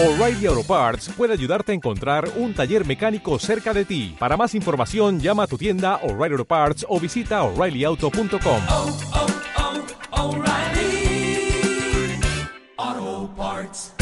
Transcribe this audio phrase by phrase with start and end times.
[0.00, 4.14] O'Reilly Auto Parts puede ayudarte a encontrar un taller mecánico cerca de ti.
[4.16, 8.62] Para más información, llama a tu tienda O'Reilly Auto Parts o visita oreillyauto.com.
[8.68, 8.96] oh,
[12.80, 13.92] oh, Parts.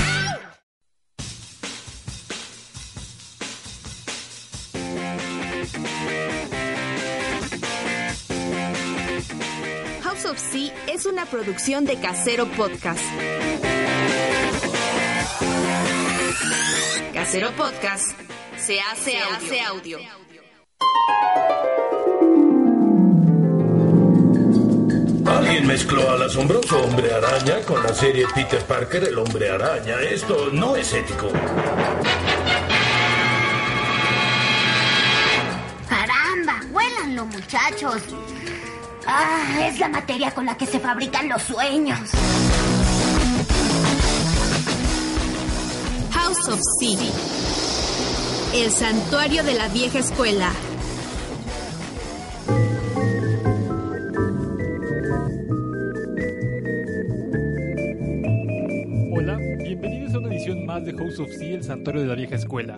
[10.03, 13.01] House of Sea es una producción de Casero Podcast.
[17.13, 18.13] Casero Podcast
[18.59, 19.99] se hace, hace audio.
[25.27, 30.01] Alguien mezcló al asombroso hombre araña con la serie Peter Parker, el hombre araña.
[30.01, 31.31] Esto no es ético.
[35.89, 36.61] ¡Caramba!
[36.71, 38.03] ¡Huélanlo, muchachos!
[39.07, 39.69] ¡Ah!
[39.69, 42.11] Es la materia con la que se fabrican los sueños.
[46.47, 47.11] House of Sea.
[48.55, 50.53] El santuario de la vieja escuela.
[59.13, 62.37] Hola, bienvenidos a una edición más de House of Sea, el santuario de la vieja
[62.37, 62.77] escuela.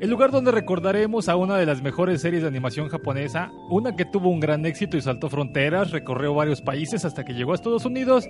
[0.00, 4.06] El lugar donde recordaremos a una de las mejores series de animación japonesa, una que
[4.06, 7.84] tuvo un gran éxito y saltó fronteras, recorrió varios países hasta que llegó a Estados
[7.84, 8.26] Unidos,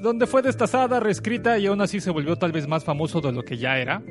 [0.00, 3.44] donde fue destazada, reescrita y aún así se volvió tal vez más famoso de lo
[3.44, 4.02] que ya era.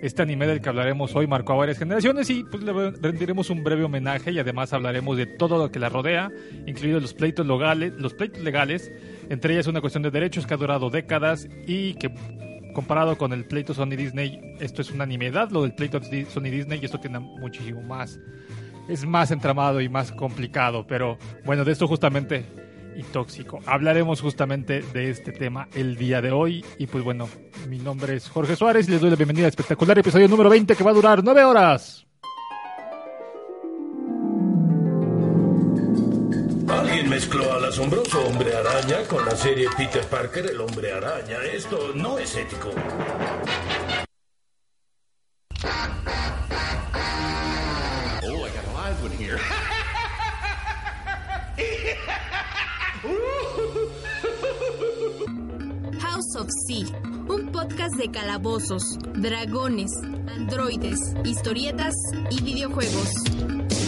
[0.00, 3.62] Este anime del que hablaremos hoy marcó a varias generaciones y pues, le rendiremos un
[3.62, 6.30] breve homenaje y además hablaremos de todo lo que la rodea,
[6.66, 8.90] incluidos los pleitos legales, los pleitos legales,
[9.28, 12.10] entre ellas una cuestión de derechos que ha durado décadas y que
[12.76, 16.78] comparado con el pleito Sony Disney, esto es una nimiedad, lo del pleito Sony Disney,
[16.78, 18.20] y esto tiene muchísimo más.
[18.86, 22.44] Es más entramado y más complicado, pero bueno, de esto justamente
[22.94, 23.60] y tóxico.
[23.64, 26.62] Hablaremos justamente de este tema el día de hoy.
[26.78, 27.30] Y pues bueno,
[27.66, 30.76] mi nombre es Jorge Suárez y les doy la bienvenida al espectacular episodio número 20
[30.76, 32.05] que va a durar 9 horas.
[36.68, 41.38] Alguien mezcló al asombroso hombre araña con la serie Peter Parker, el hombre araña.
[41.52, 42.70] Esto no es ético.
[56.00, 56.86] House of Sea.
[57.28, 59.90] Un podcast de calabozos, dragones,
[60.28, 61.94] androides, historietas
[62.30, 63.85] y videojuegos.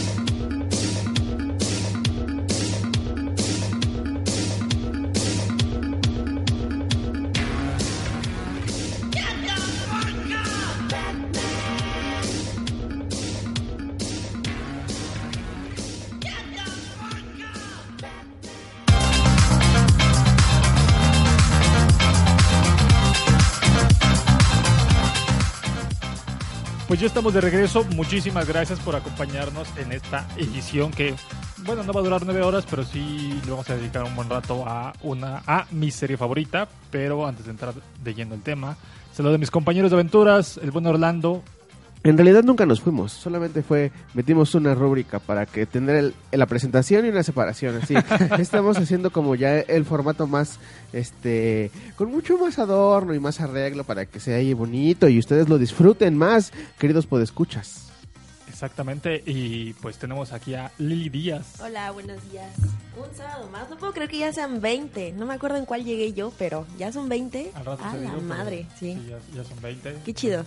[26.89, 27.83] Pues ya estamos de regreso.
[27.95, 31.13] Muchísimas gracias por acompañarnos en esta edición que,
[31.59, 34.27] bueno, no va a durar nueve horas, pero sí le vamos a dedicar un buen
[34.27, 36.67] rato a una a mi serie favorita.
[36.89, 38.75] Pero antes de entrar de lleno el tema,
[39.13, 41.43] saludo de mis compañeros de aventuras, el buen Orlando.
[42.01, 46.45] En realidad nunca nos fuimos, solamente fue, metimos una rúbrica para que tener el- la
[46.45, 47.93] presentación y una separación, así.
[48.39, 50.59] Estamos haciendo como ya el formato más,
[50.93, 55.49] este, con mucho más adorno y más arreglo para que sea ahí bonito y ustedes
[55.49, 57.87] lo disfruten más, queridos podescuchas.
[58.47, 61.55] Exactamente, y pues tenemos aquí a Lili Díaz.
[61.61, 62.49] Hola, buenos días.
[62.97, 63.69] Un sábado más.
[63.69, 65.13] No puedo creer que ya sean 20.
[65.13, 67.51] No me acuerdo en cuál llegué yo, pero ya son 20.
[67.55, 68.97] Al rato a la madre, sí.
[69.09, 69.95] ya, ya son 20.
[70.05, 70.45] Qué chido.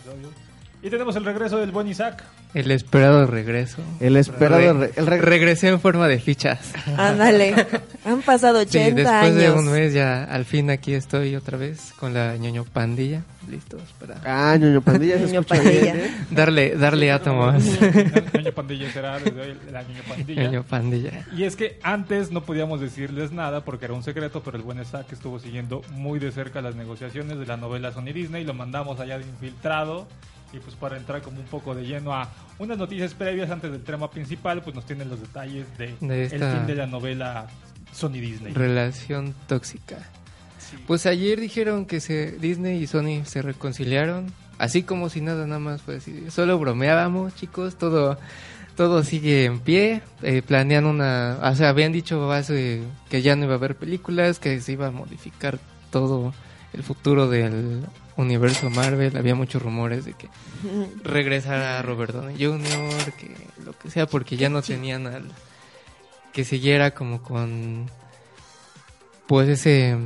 [0.85, 2.25] Y tenemos el regreso del buen Isaac.
[2.55, 3.81] El esperado regreso.
[4.01, 6.73] El esperado, re- el re- Regresé en forma de fichas.
[6.99, 7.55] Ándale.
[8.05, 9.37] Han pasado 80 Sí, después años.
[9.37, 13.23] de un mes ya al fin aquí estoy otra vez con la ñoño pandilla.
[13.49, 15.81] Listos para Ah, ñoño pandilla se Ñoño Pandilla.
[15.83, 16.11] bien, ¿eh?
[16.33, 17.63] darle, darle átomos.
[17.65, 20.43] Ñoño Pandilla será desde hoy la Ñoño Pandilla.
[20.43, 21.11] ñoño pandilla.
[21.37, 24.81] Y es que antes no podíamos decirles nada porque era un secreto, pero el buen
[24.81, 28.99] Isaac estuvo siguiendo muy de cerca las negociaciones de la novela Sony Disney, lo mandamos
[29.01, 30.07] allá de infiltrado
[30.53, 32.29] y pues para entrar como un poco de lleno a
[32.59, 36.31] unas noticias previas antes del tema principal, pues nos tienen los detalles de, De el
[36.31, 37.47] fin de la novela
[37.93, 38.53] Sony Disney.
[38.53, 39.99] Relación tóxica.
[40.87, 44.33] Pues ayer dijeron que se, Disney y Sony se reconciliaron.
[44.59, 46.31] Así como si nada, nada más fue así.
[46.31, 47.77] Solo bromeábamos, chicos.
[47.77, 48.19] Todo,
[48.77, 50.03] todo sigue en pie.
[50.23, 51.39] Eh, planean una.
[51.43, 54.87] O sea, habían dicho hace que ya no iba a haber películas, que se iba
[54.87, 55.59] a modificar
[55.91, 56.33] todo
[56.73, 57.85] el futuro del
[58.17, 59.17] universo Marvel.
[59.17, 60.29] Había muchos rumores de que
[61.03, 65.31] regresara Robert Downey Jr., que lo que sea, porque ya no tenían al.
[66.33, 67.91] que siguiera como con.
[69.27, 69.97] pues ese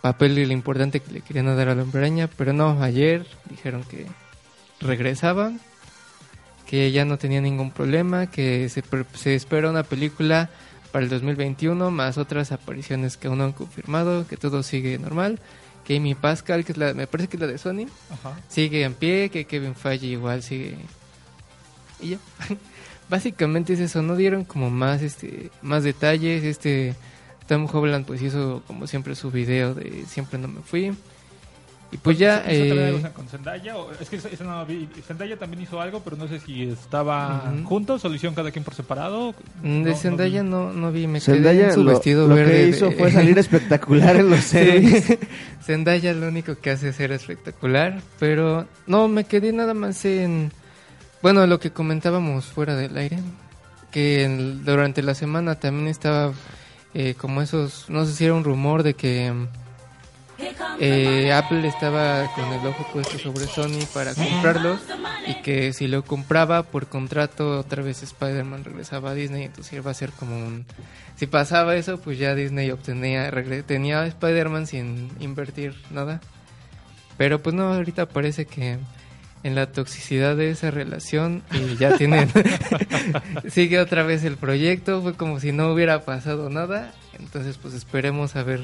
[0.00, 3.82] papel y lo importante que le querían dar a la hombre pero no, ayer dijeron
[3.84, 4.06] que
[4.78, 5.60] regresaban,
[6.66, 8.82] que ya no tenía ningún problema, que se,
[9.14, 10.50] se espera una película
[10.92, 15.40] para el 2021, más otras apariciones que aún no han confirmado, que todo sigue normal,
[15.90, 18.38] Amy Pascal, que es la, me parece que es la de Sony, Ajá.
[18.48, 20.76] sigue en pie, que Kevin Feige igual sigue.
[22.00, 22.18] Y ya.
[23.08, 26.94] Básicamente es eso, no dieron como más este más detalles, este
[27.46, 30.94] Tom Holland pues hizo como siempre su video de siempre no me fui.
[31.94, 33.76] Y pues ya ¿Hizo también eh, algo con Zendaya?
[33.76, 34.66] O- Es que no.
[35.06, 38.64] Zendaya también hizo algo, pero no sé si estaban juntos o lo hicieron cada quien
[38.64, 39.32] por separado.
[39.62, 40.48] mm, No- de no Zendaya vi.
[40.48, 42.50] no, no vi, me quedé Zendaya en su lo, vestido lo verde.
[42.50, 44.48] que de- hizo fue salir espectacular en los Sí.
[44.58, 45.18] series.
[45.62, 50.50] Zendaya lo único que hace es ser espectacular, pero no, me quedé nada más en,
[51.22, 53.20] bueno, lo que comentábamos fuera del aire,
[53.92, 56.32] que en- durante la semana también estaba
[56.92, 59.32] eh, como esos, no sé si era un rumor de que
[60.80, 64.80] eh, Apple estaba con el ojo puesto sobre Sony para comprarlos
[65.26, 69.90] y que si lo compraba por contrato otra vez Spider-Man regresaba a Disney, entonces iba
[69.90, 70.66] a ser como un...
[71.16, 73.30] Si pasaba eso, pues ya Disney obtenía,
[73.66, 76.20] tenía a Spider-Man sin invertir nada.
[77.16, 78.78] Pero pues no, ahorita parece que
[79.44, 82.28] en la toxicidad de esa relación y ya tienen...
[83.48, 86.92] sigue otra vez el proyecto, fue como si no hubiera pasado nada.
[87.18, 88.62] Entonces pues esperemos a ver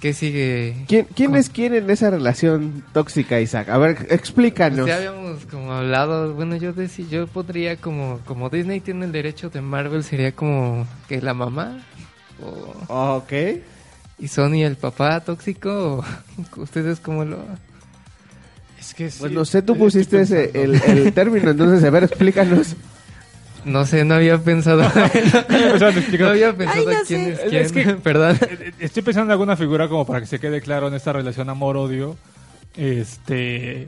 [0.00, 0.84] qué sigue.
[0.88, 3.68] ¿Quién, quién es quién en esa relación tóxica, Isaac?
[3.68, 4.80] A ver, explícanos.
[4.80, 9.12] Pues ya habíamos como hablado, bueno, yo decía, yo podría como, como Disney tiene el
[9.12, 11.82] derecho de Marvel, sería como que la mamá
[12.88, 13.32] o Ok.
[14.18, 16.04] y Sony el papá tóxico,
[16.56, 17.38] o ustedes cómo lo
[18.78, 22.76] Es que sí, Pues no sé, tú pusiste ese, el término, entonces, a ver, explícanos.
[23.66, 24.82] no sé, no había pensado.
[26.18, 27.32] No había pensado Ay, no quién sé.
[27.32, 27.86] es Es quién.
[27.88, 28.38] que- Perdón.
[28.40, 31.48] Eh, Estoy pensando en alguna figura como para que se quede claro en esta relación
[31.50, 32.16] amor-odio.
[32.76, 33.86] Este.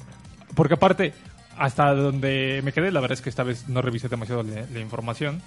[0.55, 1.13] Porque aparte,
[1.57, 4.81] hasta donde me quedé, la verdad es que esta vez no revisé demasiado la, la
[4.81, 5.41] información.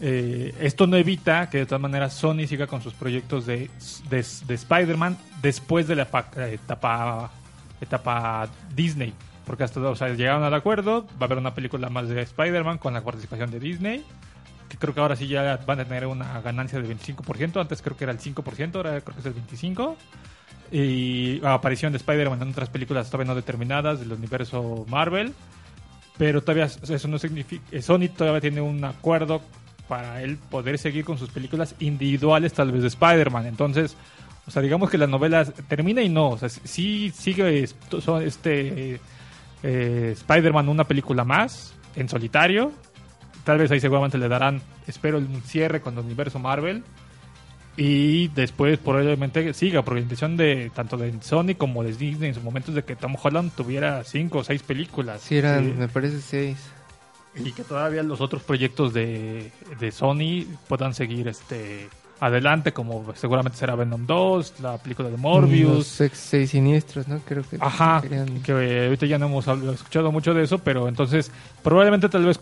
[0.00, 3.68] Eh, esto no evita que de todas maneras Sony siga con sus proyectos de,
[4.08, 7.30] de, de Spider-Man después de la pa- eh, etapa,
[7.80, 9.12] etapa Disney.
[9.48, 12.78] Porque hasta o sea, llegaron al acuerdo, va a haber una película más de Spider-Man
[12.78, 14.04] con la participación de Disney
[14.68, 17.96] que creo que ahora sí ya van a tener una ganancia del 25%, antes creo
[17.96, 19.96] que era el 5%, ahora creo que es el 25%.
[20.70, 25.32] Y aparición de Spider-Man en otras películas todavía no determinadas del universo Marvel,
[26.18, 29.40] pero todavía eso no significa, Sony todavía tiene un acuerdo
[29.88, 33.96] para él poder seguir con sus películas individuales tal vez de Spider-Man, entonces,
[34.46, 39.00] o sea, digamos que la novela termina y no, o sea, sí sigue este
[39.62, 42.72] eh, Spider-Man una película más en solitario,
[43.44, 46.82] Tal vez ahí seguramente le darán, espero, un cierre con el universo Marvel.
[47.78, 52.34] Y después probablemente siga, porque la intención de tanto de Sony como de Disney en
[52.34, 55.22] su momento es de que Tom Holland tuviera cinco o seis películas.
[55.22, 55.72] Sí, eran, Sí.
[55.78, 56.58] me parece seis.
[57.36, 59.50] Y que todavía los otros proyectos de,
[59.80, 61.88] de Sony puedan seguir este
[62.20, 65.86] adelante, como seguramente será Venom 2, la película de Los Morbius.
[65.86, 67.18] seis, seis siniestros, ¿no?
[67.20, 70.88] Creo que Ajá, querían- que eh, ahorita ya no hemos escuchado mucho de eso, pero
[70.88, 71.30] entonces
[71.62, 72.40] probablemente tal vez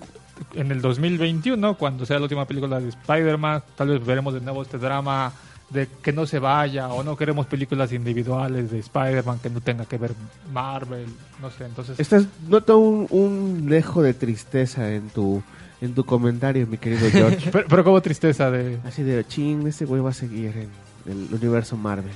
[0.54, 4.62] en el 2021, cuando sea la última película de Spider-Man, tal vez veremos de nuevo
[4.62, 5.32] este drama
[5.70, 9.84] de que no se vaya o no queremos películas individuales de Spider-Man que no tenga
[9.84, 10.12] que ver
[10.52, 11.06] Marvel,
[11.42, 11.98] no sé, entonces...
[11.98, 15.42] Estás, noto un, un dejo de tristeza en tu,
[15.80, 17.48] en tu comentario, mi querido George.
[17.52, 18.78] Pero, pero como tristeza de...
[18.86, 22.12] Así de, ching, ese güey va a seguir en el universo Marvel.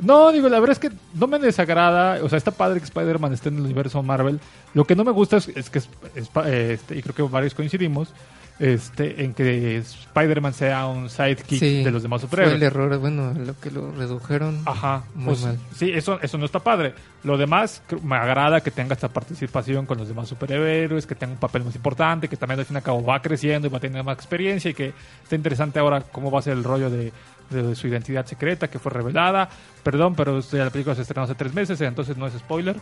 [0.00, 2.22] No, digo, la verdad es que no me desagrada.
[2.24, 4.40] O sea, está padre que Spider-Man esté en el universo Marvel.
[4.72, 7.54] Lo que no me gusta es, es que, es- es- este, y creo que varios
[7.54, 8.08] coincidimos,
[8.58, 12.62] este, en que Spider-Man sea un sidekick Sí, de los demás Fue el superhéroes.
[12.62, 14.62] error, bueno, lo que lo redujeron.
[14.64, 15.58] Ajá, Muy pues, mal.
[15.74, 16.94] sí, eso, eso no está padre.
[17.24, 21.38] Lo demás, me agrada que tenga esta participación con los demás superhéroes, que tenga un
[21.40, 23.80] papel más importante, que también al fin y al cabo va creciendo y va a
[23.80, 24.92] tener más experiencia y que
[25.22, 27.12] está interesante ahora cómo va a ser el rollo de,
[27.50, 29.48] de su identidad secreta que fue revelada.
[29.82, 32.76] Perdón, pero ya la película se estrenó hace tres meses, entonces no es spoiler.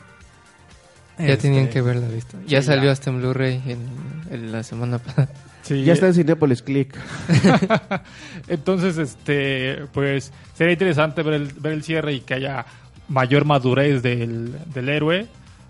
[1.19, 2.37] Ya Este, tenían que verla, ¿visto?
[2.47, 2.93] Ya sí, salió ya.
[2.93, 3.79] hasta en Blu-ray en,
[4.31, 5.29] en la semana pasada.
[5.63, 6.95] Sí, Ya está en Cinepolis Click.
[8.49, 12.65] Entonces, este, pues sería interesante ver el, ver el cierre y que haya
[13.09, 15.27] mayor madurez del, del héroe.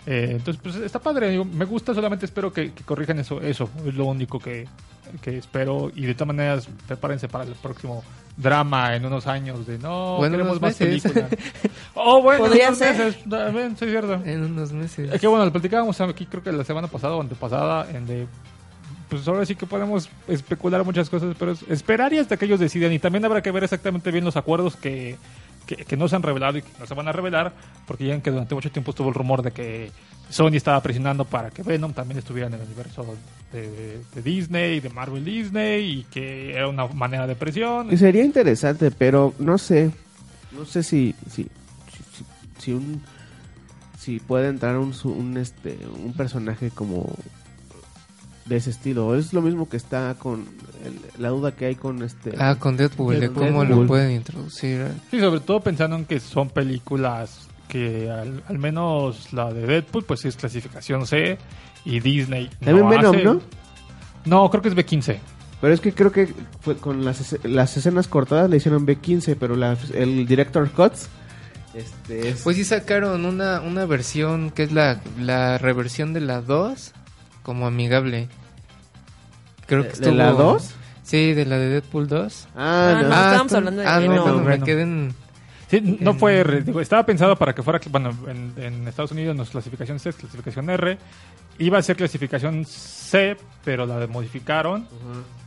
[0.06, 1.30] Eh, entonces, pues está padre.
[1.30, 3.40] digo, Me gusta, solamente espero que, que corrijan eso.
[3.40, 4.66] Eso es lo único que,
[5.20, 5.90] que espero.
[5.94, 8.02] Y de todas maneras, prepárense para el próximo
[8.36, 11.02] drama en unos años de no Bueno, queremos más meses.
[11.02, 11.30] películas.
[11.94, 12.96] oh, bueno, Podría unos ser.
[12.96, 14.14] meses, también, sí, es cierto.
[14.24, 15.12] En unos meses.
[15.12, 18.26] Es que bueno, lo platicábamos aquí creo que la semana pasada o antepasada en de
[19.12, 22.58] pues ahora sí que podemos especular muchas cosas, pero es- esperar y hasta que ellos
[22.60, 25.16] decidan y también habrá que ver exactamente bien los acuerdos que,
[25.66, 27.52] que, no se han revelado y que no se van a revelar,
[27.86, 29.90] porque ya que durante mucho tiempo estuvo el rumor de que
[30.30, 33.04] Sony estaba presionando para que Venom también estuviera en el universo
[33.52, 37.92] de, de Disney, de Marvel Disney, y que era una manera de presión.
[37.92, 39.90] Y sería interesante, pero no sé.
[40.52, 41.14] No sé si.
[41.30, 41.46] Si,
[42.58, 43.02] si, un.
[43.98, 47.14] Si puede entrar un, un, este, un personaje como.
[48.46, 49.14] De ese estilo.
[49.14, 50.44] Es lo mismo que está con.
[50.84, 52.32] el- la duda que hay con este.
[52.38, 53.80] Ah, con Deadpool, de cómo Deadpool.
[53.82, 54.86] lo pueden introducir.
[55.10, 60.04] Sí, sobre todo pensando en que son películas que al, al menos la de Deadpool
[60.04, 61.38] pues es clasificación C
[61.84, 63.40] y Disney También no Venom, hace- ¿no?
[64.24, 65.18] No, creo que es B15.
[65.60, 69.54] Pero es que creo que fue con las, las escenas cortadas le hicieron B15, pero
[69.54, 71.08] la, el director Cuts.
[71.74, 72.42] Este es.
[72.42, 76.92] Pues sí sacaron una, una versión que es la, la reversión de la 2
[77.42, 78.28] como amigable.
[79.66, 80.14] Creo que ¿De- de estuvo...
[80.16, 80.74] la 2?
[81.02, 82.48] Sí, de la de Deadpool 2.
[82.54, 83.08] Ah, Ah, no.
[83.08, 85.14] no, estábamos tú- hablando de Ah, no, me quedé en...
[85.68, 89.42] Sí, no fue, digo, estaba pensado para que fuera, bueno, en, en Estados Unidos no
[89.42, 90.98] es clasificación C, es clasificación R.
[91.58, 94.86] Iba a ser clasificación C, pero la modificaron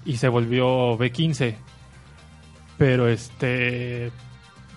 [0.04, 1.56] y se volvió B15.
[2.78, 4.12] Pero este,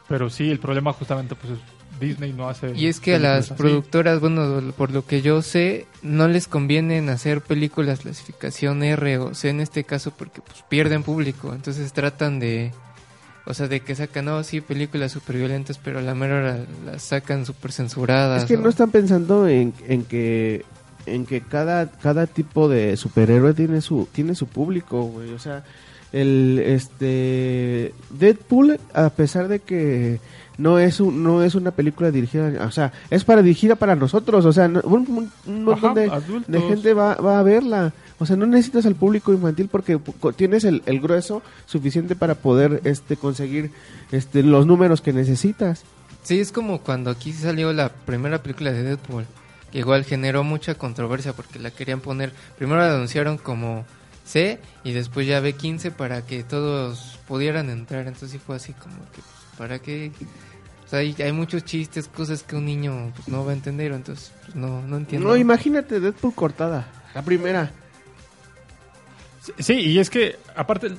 [0.07, 1.59] pero sí, el problema justamente pues es
[1.99, 2.73] Disney no hace.
[2.75, 3.55] Y es que a las así.
[3.55, 9.35] productoras, bueno, por lo que yo sé, no les conviene hacer películas clasificación R o
[9.35, 11.53] C en este caso porque pues pierden público.
[11.55, 12.73] Entonces tratan de,
[13.47, 16.59] o sea, de que sacan, no, sí, películas super violentas, pero a la mera hora
[16.87, 18.43] las sacan super censuradas.
[18.43, 20.65] Es que o- no están pensando en, en que
[21.07, 25.33] en que cada cada tipo de superhéroe tiene su tiene su público, güey.
[25.33, 25.65] O sea,
[26.13, 30.21] el este Deadpool a pesar de que
[30.57, 34.45] no es un, no es una película dirigida, o sea, es para dirigida para nosotros,
[34.45, 37.93] o sea, no- un, montón Ajá, de, gente va, va a verla.
[38.19, 40.01] O sea, no necesitas al público infantil porque
[40.35, 43.71] tienes el, el grueso suficiente para poder este conseguir
[44.11, 45.85] este los números que necesitas.
[46.25, 49.27] Sí, es como cuando aquí salió la primera película de Deadpool,
[49.71, 53.87] que igual generó mucha controversia porque la querían poner, primero la anunciaron como
[54.29, 58.99] C y después ya B15 para que todos pudieran entrar, entonces sí fue así como
[59.13, 60.13] que, pues, ¿para qué?
[60.85, 63.93] O sea, hay, hay muchos chistes, cosas que un niño pues, no va a entender,
[63.93, 65.29] entonces pues, no, no entiendo.
[65.29, 67.71] No, imagínate Deadpool cortada, la primera.
[69.59, 70.91] Sí, y es que, aparte,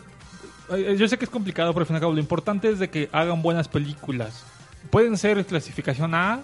[0.98, 2.90] yo sé que es complicado, pero al fin y al cabo, lo importante es de
[2.90, 4.44] que hagan buenas películas.
[4.90, 6.40] Pueden ser clasificación A,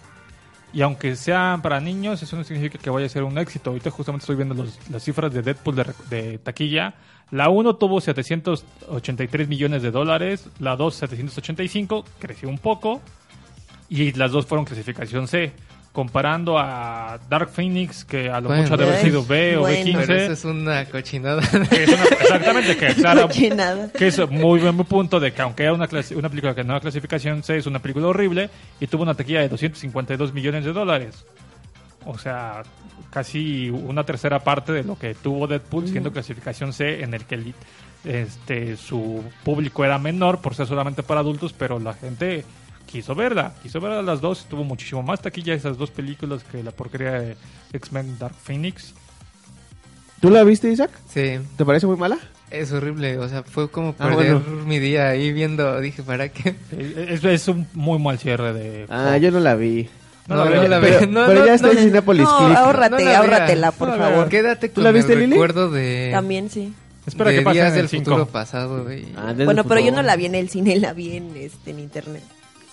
[0.74, 3.70] y aunque sean para niños, eso no significa que vaya a ser un éxito.
[3.70, 5.76] Ahorita justamente estoy viendo las cifras de Deadpool
[6.10, 6.96] de taquilla.
[7.32, 13.02] La 1 tuvo 783 millones de dólares, la 2 785, creció un poco,
[13.90, 15.52] y las dos fueron clasificación C.
[15.96, 18.64] Comparando a Dark Phoenix, que a lo Bueno.
[18.64, 19.86] mucho ha de haber sido B o Bueno.
[19.92, 20.04] B15.
[20.06, 21.42] Pero eso es una cochinada.
[21.70, 23.90] Que es una- exactamente, que claro, Cochinada.
[23.94, 26.74] que es muy buen punto de que aunque era una, clasi- una película que no
[26.74, 28.50] era clasificación C, es una película horrible
[28.82, 31.26] y tuvo una taquilla de 252 millones de dólares.
[32.06, 32.62] O sea,
[33.10, 37.36] casi una tercera parte de lo que tuvo Deadpool siendo clasificación C, en el que
[37.36, 37.54] el-
[38.04, 42.44] este, su público era menor por ser solamente para adultos, pero la gente
[42.86, 46.64] quiso verla, quiso ver a las dos, tuvo muchísimo más taquilla esas dos películas que
[46.64, 47.36] la porquería de
[47.74, 48.94] X-Men Dark Phoenix.
[50.22, 50.92] ¿Tú la viste, Isaac?
[51.14, 52.18] sí, ¿Te parece muy mala?
[52.52, 54.66] es horrible, o sea, fue como Ah, perder bueno.
[54.66, 56.56] mi día ahí viendo, dije, ¿para qué?
[56.78, 58.86] Es, es un muy mal cierre de...
[58.90, 59.90] Ah, yo no la vi.
[60.28, 61.00] No, No, la no la pero.
[61.08, 61.74] No, pero no, ya está no.
[61.74, 62.58] en Cinépolis No, Click.
[62.58, 64.30] ahórrate, No la ahórratela, por favor.
[64.30, 65.32] Quédate con la viste, el Lili?
[65.34, 66.10] recuerdo de...
[66.14, 66.74] También sí.
[67.06, 68.06] Espera de que pase días en el del 5.
[68.06, 69.06] futuro pasado, güey.
[69.18, 71.80] Ah, Bueno, pero yo no la vi en el cine, la vi en, este, en
[71.80, 72.24] internet.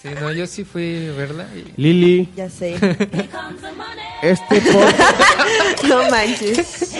[0.03, 1.81] Sí, no, yo sí fui a verla y...
[1.81, 2.75] Lili, Ya sé.
[4.23, 6.97] este, pod- no manches.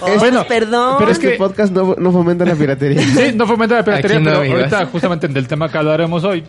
[0.00, 0.96] Oh, Bueno, perdón.
[0.98, 3.02] pero es este que- podcast no, no fomenta la piratería.
[3.02, 6.44] Sí, no fomenta la piratería, no, pero ahorita justamente del tema que hablaremos hoy,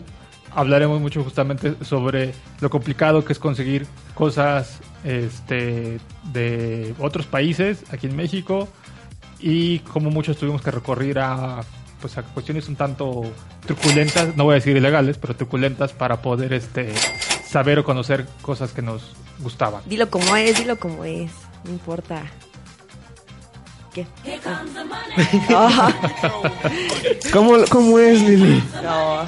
[0.53, 5.99] hablaremos mucho justamente sobre lo complicado que es conseguir cosas este,
[6.31, 8.67] de otros países aquí en México
[9.39, 11.61] y cómo muchos tuvimos que recurrir a
[12.01, 13.23] pues a cuestiones un tanto
[13.65, 16.93] truculentas, no voy a decir ilegales, pero truculentas para poder este
[17.47, 19.81] saber o conocer cosas que nos gustaban.
[19.85, 21.31] Dilo como es, dilo como es.
[21.63, 22.23] No importa.
[23.93, 24.05] ¿Qué?
[25.49, 25.91] Ah.
[27.33, 28.63] ¿Cómo, ¿Cómo es, Lili?
[28.83, 29.25] No,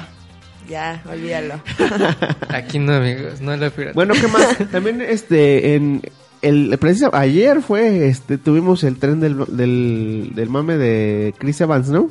[0.68, 1.60] ya, olvídalo.
[2.48, 3.94] Aquí no, amigos, no la pirata.
[3.94, 4.58] Bueno, ¿qué más?
[4.70, 6.02] También, este, en
[6.42, 11.88] el precisa, ayer fue, este, tuvimos el tren del, del, del mame de Chris Evans,
[11.88, 12.08] ¿no?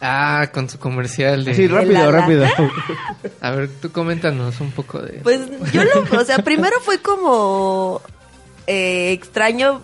[0.00, 1.54] Ah, con su comercial de...
[1.54, 2.46] Sí, rápido, rápido.
[3.40, 5.20] A ver, tú coméntanos un poco de...
[5.22, 5.40] Pues
[5.72, 8.00] yo lo, o sea, primero fue como
[8.66, 9.82] eh, extraño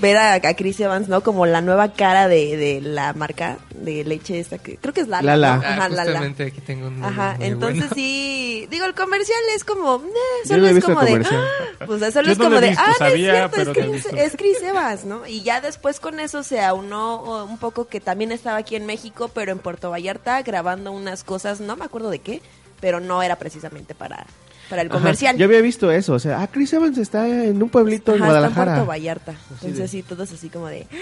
[0.00, 1.22] ver a, a Chris Evans, ¿no?
[1.22, 5.08] Como la nueva cara de, de la marca de leche esta que creo que es
[5.08, 5.36] Lala.
[5.36, 5.56] Lala.
[5.56, 5.62] ¿no?
[5.62, 6.04] Ah, Ajá, Lala.
[6.04, 7.94] justamente aquí tengo un Ajá, muy entonces bueno.
[7.94, 12.32] sí, digo, el comercial es como, eh, solo es como de, ah, pues solo Yo
[12.32, 15.26] es no como de, visto, ah, no es cierto, es, Chris, es Chris Evans, ¿no?
[15.26, 19.30] Y ya después con eso se aunó un poco que también estaba aquí en México,
[19.32, 22.42] pero en Puerto Vallarta grabando unas cosas, no me acuerdo de qué,
[22.80, 24.26] pero no era precisamente para,
[24.68, 25.36] para el Ajá, comercial.
[25.36, 28.26] Yo había visto eso, o sea, ah, Chris Evans está en un pueblito en Ajá,
[28.26, 28.72] está en Guadalajara.
[28.74, 29.34] Puerto Vallarta.
[29.62, 30.86] Entonces sí, todos así como de...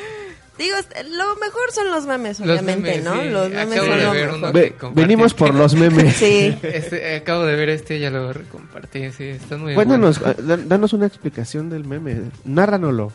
[0.59, 0.75] Digo,
[1.11, 3.21] lo mejor son los memes, obviamente, memes, ¿no?
[3.23, 3.29] sí.
[3.29, 6.17] Los memes Acabo son de ver uno Ve- venimos por los memes.
[6.17, 6.57] Sí.
[6.63, 10.39] Este, acabo de ver este, ya lo compartí, sí, están muy Cuéntanos, buenos.
[10.39, 12.23] eh, dan- danos una explicación del meme.
[12.47, 13.13] Nárranoslo.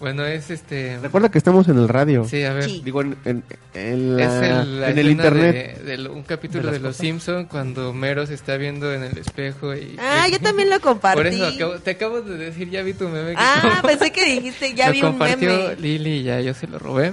[0.00, 0.98] Bueno, es este...
[1.00, 2.24] Recuerda que estamos en el radio.
[2.28, 2.64] Sí, a ver.
[2.64, 2.82] Sí.
[2.84, 3.42] Digo, en, en,
[3.74, 5.82] en Es la- el, la en el internet.
[5.82, 7.00] De, de un capítulo ¿De de, Los cosas?
[7.00, 9.96] Simpson cuando Mero se está viendo en el espejo y...
[9.98, 11.16] Ah, yo también lo compartí.
[11.18, 13.30] Por eso acabo- te acabo de decir, ya vi tu meme.
[13.30, 15.76] que Ah, como- pensé que dijiste, ya vi un compartió meme.
[15.76, 17.12] Lili y ya yo se lo robé.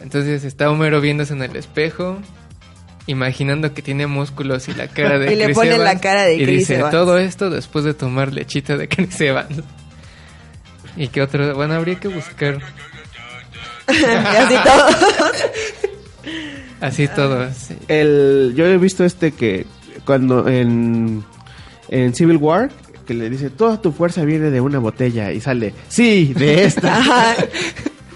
[0.00, 2.18] Entonces está Homero viéndose en el espejo,
[3.06, 6.34] imaginando que tiene músculos y la cara de Y le pone la Evans, cara de
[6.34, 6.92] y Chris dice, Evans.
[6.92, 9.62] todo esto después de tomar lechita de Chris Evans.
[10.96, 12.58] Y que otro, bueno, habría que buscar
[13.88, 14.86] y así todo.
[16.80, 17.48] así todo.
[17.52, 17.76] sí.
[17.88, 19.66] El, yo he visto este que
[20.04, 21.24] cuando en,
[21.88, 22.70] en Civil War,
[23.06, 26.96] que le dice, toda tu fuerza viene de una botella y sale, sí, de esta.
[26.98, 27.34] Ajá.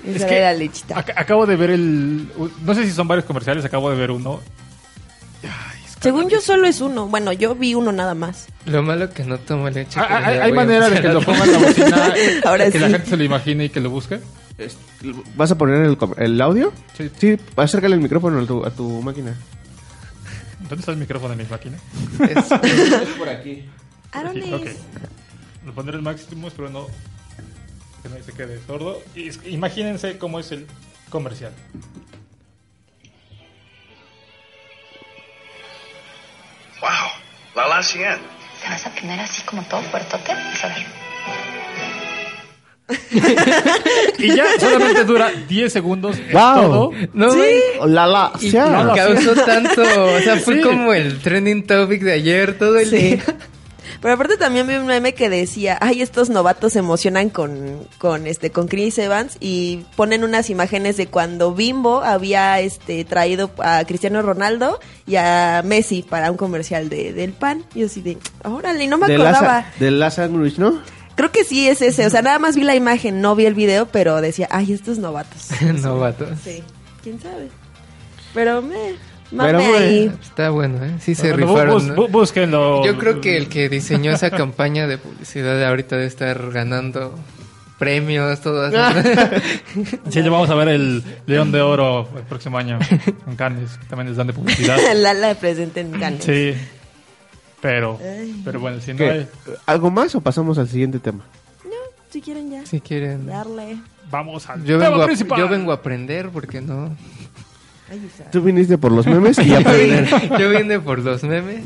[0.07, 0.95] Es que la lechita.
[1.05, 2.29] ac- acabo de ver el...
[2.65, 4.41] No sé si son varios comerciales, acabo de ver uno.
[6.07, 7.09] Según yo solo es uno.
[7.09, 8.47] Bueno, yo vi uno nada más.
[8.65, 9.99] Lo malo que no toma leche.
[9.99, 12.79] Ah, hay hay a manera de que a lo pongan en la bocina, Ahora que
[12.79, 14.21] la gente se lo imagine y que lo busque.
[15.35, 16.73] ¿Vas a poner el, audio?
[16.97, 17.11] Sí.
[17.19, 19.35] Sí, acércale el micrófono a tu, a tu máquina.
[20.61, 21.77] ¿Dónde está el micrófono de mi máquina?
[22.21, 23.65] Es- por aquí.
[24.13, 24.65] Aaron Ok.
[24.65, 24.77] es-
[25.67, 26.87] Lo pondré el máximo, pero no
[28.05, 29.03] que no se quede sordo.
[29.45, 30.67] Imagínense cómo es el
[31.11, 31.51] comercial.
[36.81, 36.91] Wow,
[37.55, 38.19] la la 100.
[38.63, 40.33] ¿Te vas a poner así como todo fuertote?
[40.35, 40.87] Vas a ver.
[44.19, 46.17] Y ya solamente dura 10 segundos.
[46.33, 46.55] Wow.
[46.63, 46.93] todo.
[47.13, 47.61] No, güey.
[47.87, 48.67] La la, Y sea.
[48.85, 50.61] la- causó tanto, o sea, fue Sí.
[50.63, 52.97] como el trending topic de ayer todo el Sí.
[52.97, 53.25] día.
[54.07, 58.29] Pero aparte también vi un meme que decía, ay, estos novatos se emocionan con, con
[58.29, 63.85] este, con Chris Evans y ponen unas imágenes de cuando Bimbo había este traído a
[63.85, 67.65] Cristiano Ronaldo y a Messi para un comercial de, del pan.
[67.75, 69.73] Y yo así de, órale, no me de acordaba.
[69.81, 70.81] de la sandwich, ¿no?
[71.17, 73.55] Creo que sí es ese, o sea, nada más vi la imagen, no vi el
[73.55, 75.49] video, pero decía, ay, estos novatos.
[75.83, 76.29] Novatos.
[76.45, 76.63] Sí,
[77.03, 77.49] quién sabe.
[78.33, 78.95] Pero me,
[79.37, 80.13] Pero, ahí.
[80.23, 80.95] Está bueno, ¿eh?
[81.01, 81.75] Sí se Bueno, bu- rifaron.
[81.75, 81.95] bus- ¿no?
[81.97, 82.85] bu- búsquenlo.
[82.85, 87.19] Yo creo que el que diseñó esa campaña de publicidad de ahorita debe estar ganando
[87.79, 88.77] premios, todo así.
[90.11, 92.79] Sí, ya vamos a ver el León de Oro el próximo año
[93.27, 93.77] en Cannes.
[93.79, 94.79] que También les dan de publicidad.
[94.95, 96.25] Lala presente en Cannes.
[96.25, 96.55] Sí.
[97.61, 97.99] Pero,
[98.45, 99.27] pero bueno, si no hay,
[99.67, 101.25] ¿Algo más o pasamos al siguiente tema?
[101.65, 101.71] No,
[102.11, 102.65] si quieren ya.
[102.65, 103.27] si quieren.
[103.27, 103.79] Darle.
[104.11, 105.39] vamos al Yo tema vengo, a, principal.
[105.39, 106.95] yo vengo a aprender porque no.
[108.33, 110.09] Tú viniste por los memes y aprender.
[110.39, 111.65] yo vine por los memes.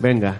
[0.00, 0.36] Venga.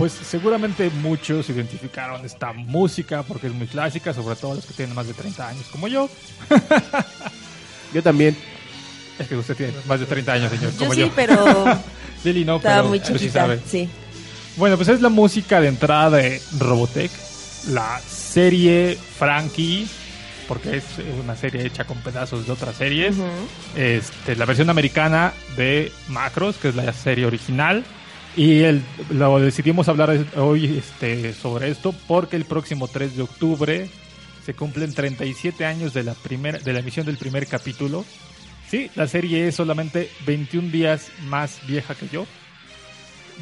[0.00, 4.94] Pues seguramente muchos identificaron esta música porque es muy clásica, sobre todo los que tienen
[4.94, 6.08] más de 30 años como yo.
[7.94, 8.36] Yo también.
[9.18, 11.10] Es que usted tiene más de 30 años, señor, Yo como sí, yo.
[11.14, 11.78] pero
[12.24, 13.40] Lili no, estaba pero, muy pero sí chiquita.
[13.40, 13.60] sabe.
[13.68, 13.88] Sí.
[14.56, 17.10] Bueno, pues es la música de entrada de Robotech,
[17.68, 19.86] la serie Frankie,
[20.48, 20.84] porque es
[21.22, 23.16] una serie hecha con pedazos de otras series.
[23.16, 23.26] Ujú.
[23.76, 27.84] este, la versión americana de Macros, que es la serie original.
[28.36, 33.90] Y el, lo decidimos hablar hoy este, sobre esto porque el próximo 3 de octubre
[34.44, 38.04] se cumplen 37 años de la, primera, de la emisión del primer capítulo.
[38.68, 42.26] Sí, la serie es solamente 21 días más vieja que yo.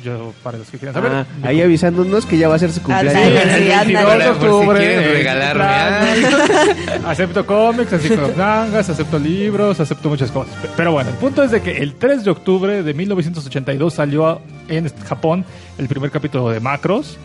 [0.04, 1.10] Yo, para los que quieran saber.
[1.12, 3.14] Ah, ahí avisándonos que ya va a ser su cumpleaños.
[3.14, 4.78] Ándale, sí, el 22 de si octubre.
[4.78, 7.04] quieren eh, regalarme cumpleaños.
[7.06, 10.54] acepto cómics, acepto mangas, acepto libros, acepto muchas cosas.
[10.62, 14.40] Pe- Pero bueno, el punto es de que el 3 de octubre de 1982 salió
[14.68, 15.44] en Japón
[15.78, 17.16] el primer capítulo de Macros.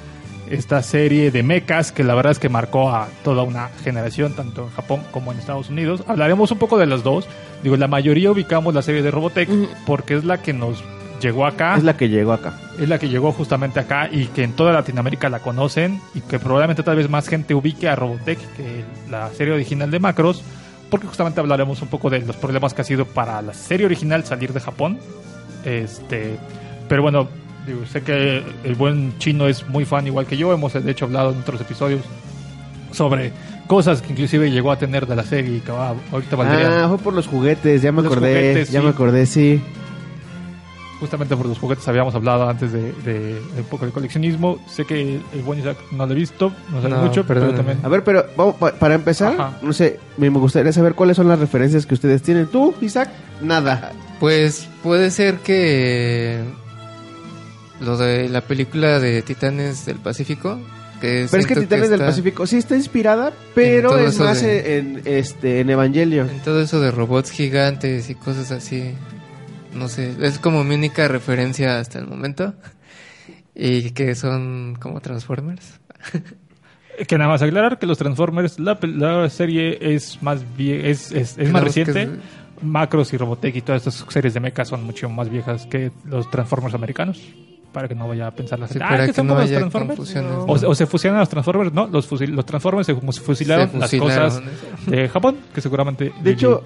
[0.49, 4.63] esta serie de mechas que la verdad es que marcó a toda una generación, tanto
[4.63, 6.03] en Japón como en Estados Unidos.
[6.07, 7.25] Hablaremos un poco de las dos.
[7.63, 9.49] Digo, la mayoría ubicamos la serie de Robotech
[9.85, 10.83] porque es la que nos
[11.23, 11.75] llegó acá.
[11.77, 12.53] Es la que llegó acá.
[12.79, 16.37] Es la que llegó justamente acá y que en toda Latinoamérica la conocen y que
[16.37, 20.43] probablemente tal vez más gente ubique a Robotech que la serie original de Macros,
[20.91, 24.23] porque justamente hablaremos un poco de los problemas que ha sido para la serie original
[24.25, 24.99] salir de Japón.
[25.65, 26.37] Este,
[26.89, 27.27] pero bueno,
[27.65, 31.05] digo, sé que el buen chino es muy fan igual que yo, hemos de hecho
[31.05, 32.01] hablado en otros episodios
[32.91, 33.31] sobre
[33.67, 36.89] cosas que inclusive llegó a tener de la serie y que va- ahorita valdría Ah,
[36.89, 38.29] fue por los juguetes, ya me Los acordé.
[38.35, 38.85] juguetes, ya sí.
[38.85, 39.61] me acordé, sí.
[41.03, 44.57] Justamente por los juguetes habíamos hablado antes de, de- de un poco de coleccionismo.
[44.67, 47.57] Sé que el buen Isaac no lo he visto, no sabe No, mucho, pero perdóname.
[47.57, 47.85] también...
[47.85, 49.57] A ver, pero vamos, para empezar, Ajá.
[49.61, 52.47] no sé, me gustaría saber cuáles son las referencias que ustedes tienen.
[52.47, 53.09] ¿Tú, Isaac?
[53.41, 53.91] Nada.
[54.19, 56.39] Pues puede ser que
[57.81, 60.59] lo de la película de Titanes del Pacífico.
[61.01, 65.01] Que Pero es que Titanes del Pacífico sí está inspirada, pero es más de- en,
[65.03, 66.29] este, en Evangelion.
[66.29, 68.93] En todo eso de robots gigantes y cosas así.
[69.75, 72.53] No sé, es como mi única referencia hasta el momento.
[73.55, 75.79] Y que son como Transformers.
[77.07, 81.39] Que nada más aclarar que los Transformers, la, la serie es más vie- es, es,
[81.39, 82.03] es más reciente.
[82.03, 82.09] es-
[82.61, 86.29] Macros y Robotech y todas estas series de mecha son mucho más viejas que los
[86.29, 87.19] Transformers americanos.
[87.73, 89.51] Para que no vaya a pensar la Sí, gente, "Ah, que son no como los
[89.51, 89.99] Transformers".
[90.47, 93.77] O, se- o se fusionan los Transformers, no, los, fusil- los Transformers se fusilaron, Se
[93.79, 94.41] las cosas
[94.85, 96.13] de Japón, que seguramente...
[96.21, 96.63] De hecho,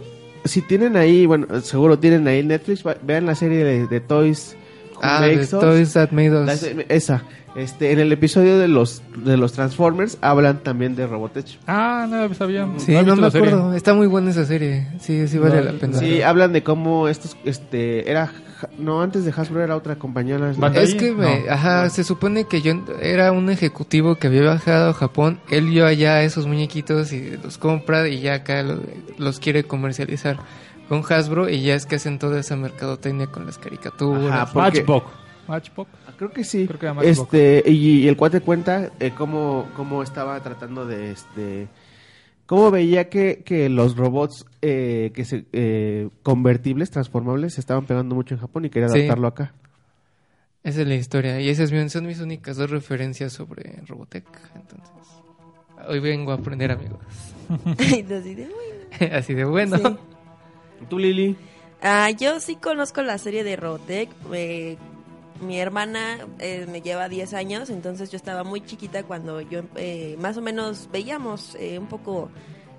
[0.48, 4.56] si tienen ahí, bueno, seguro tienen ahí Netflix, vean la serie de, de Toys.
[5.02, 5.46] Ah, de.
[5.46, 6.66] Toys That Made Us.
[6.90, 7.24] Esa.
[7.56, 11.58] Este, en el episodio de los de los Transformers hablan también de Robotech.
[11.66, 12.68] Ah, no sabía.
[12.78, 13.48] Sí, he no, visto me la serie.
[13.50, 13.74] acuerdo.
[13.74, 14.88] Está muy buena esa serie.
[15.00, 15.98] Sí, sí vale No, la pena.
[15.98, 18.32] Sí, hablan de cómo estos este era
[18.78, 20.84] no antes de Hasbro era otra compañía la- Bandai.
[20.84, 21.52] Es que me, No.
[21.52, 25.86] ajá, se supone que yo era un ejecutivo que había viajado a Japón, él vio
[25.86, 28.82] allá esos muñequitos y los compra y ya acá lo-
[29.18, 30.38] los quiere comercializar
[30.90, 34.32] con Hasbro y ya es que hacen toda esa mercadotecnia con las caricaturas.
[34.32, 35.06] Ajá, porque- Matchbox.
[35.48, 35.90] Matchbox.
[36.18, 36.66] Creo que sí.
[36.68, 37.34] Creo que era Matchbox.
[37.34, 41.68] este y, y el cuate cuenta eh, cómo cómo estaba tratando de este
[42.48, 48.16] cómo veía que, que los robots eh, que se eh, convertibles transformables se estaban pegando
[48.16, 49.00] mucho en Japón y quería Sí.
[49.02, 49.54] adaptarlo acá.
[50.64, 54.26] Esa es la historia y esas son mis únicas dos referencias sobre Robotech.
[54.56, 54.90] Entonces,
[55.88, 57.00] hoy vengo a aprender, amigos.
[57.78, 59.08] Así de, "Uy".
[59.12, 59.78] Así de bueno.
[59.78, 59.84] Sí.
[60.90, 61.36] ¿Tú Lili?
[61.82, 64.10] Ah, yo sí conozco la serie de Robotech.
[64.34, 64.78] eh,
[65.42, 70.18] mi hermana eh, me lleva 10 años, entonces yo estaba muy chiquita cuando yo eh,
[70.20, 72.30] más o menos veíamos eh, un poco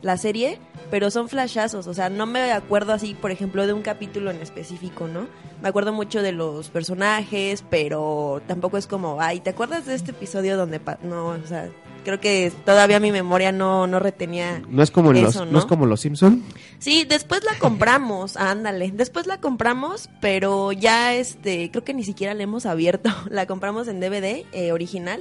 [0.02, 0.58] la serie,
[0.90, 4.40] pero son flashazos, o sea, no me acuerdo así, por ejemplo, de un capítulo en
[4.40, 5.26] específico, ¿no?
[5.60, 10.12] Me acuerdo mucho de los personajes, pero tampoco es como, ay, ¿te acuerdas de este
[10.12, 10.78] episodio donde...
[10.78, 11.68] pa-?" No, o sea,
[12.08, 15.52] creo que todavía mi memoria no, no retenía No es como Eso, los ¿no?
[15.52, 15.58] ¿no?
[15.58, 16.42] es como los Simpson.
[16.78, 18.92] Sí, después la compramos, ándale.
[18.94, 23.10] Después la compramos, pero ya este, creo que ni siquiera la hemos abierto.
[23.30, 25.20] La compramos en DVD eh, original,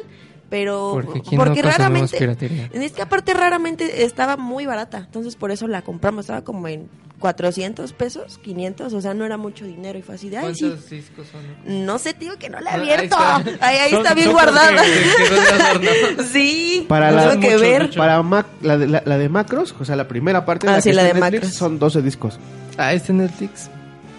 [0.50, 2.18] pero Porque aquí no raramente
[2.72, 6.88] es que aparte raramente estaba muy barata, entonces por eso la compramos, estaba como en
[7.20, 10.66] 400 pesos, 500, o sea, no era mucho dinero y fue así de, ay, sí.
[10.66, 11.86] ¿Cuántos discos son?
[11.86, 13.04] No sé, tío, que no la he ahí abierto.
[13.18, 13.36] está.
[13.66, 14.72] Ahí, ahí Son- está bien guardada.
[14.84, 17.90] de sí, Para la- tengo que muchos, ver.
[17.90, 17.98] de.
[17.98, 20.82] Para Mac, la, de, la, la de Macros, o sea, la primera parte Ah, la
[20.82, 21.58] sí, que la está de Netflix, Macros.
[21.58, 22.40] son 12 discos.
[22.78, 23.70] Ah, este Netflix.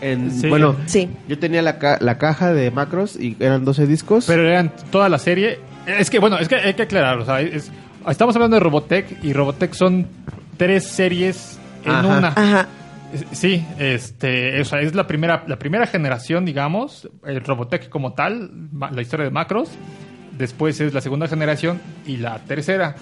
[0.01, 0.49] En, Sí.
[0.49, 1.09] Bueno, Sí.
[1.29, 4.25] yo tenía la, ca- la caja de Macros y eran 12 discos.
[4.27, 5.61] Pero eran toda la serie.
[5.87, 7.19] Es que, bueno, es que hay que aclarar.
[7.19, 7.71] O sea, es-
[8.09, 10.07] estamos hablando de Robotech y Robotech son
[10.57, 12.07] tres series en Ajá.
[12.19, 12.29] una.
[12.29, 12.69] Ajá.
[13.33, 18.51] Sí, este, o sea, es la primera, la primera generación, digamos, el Robotech como tal,
[18.73, 19.71] la historia de Macros.
[20.37, 22.97] Después es la segunda generación y la tercera.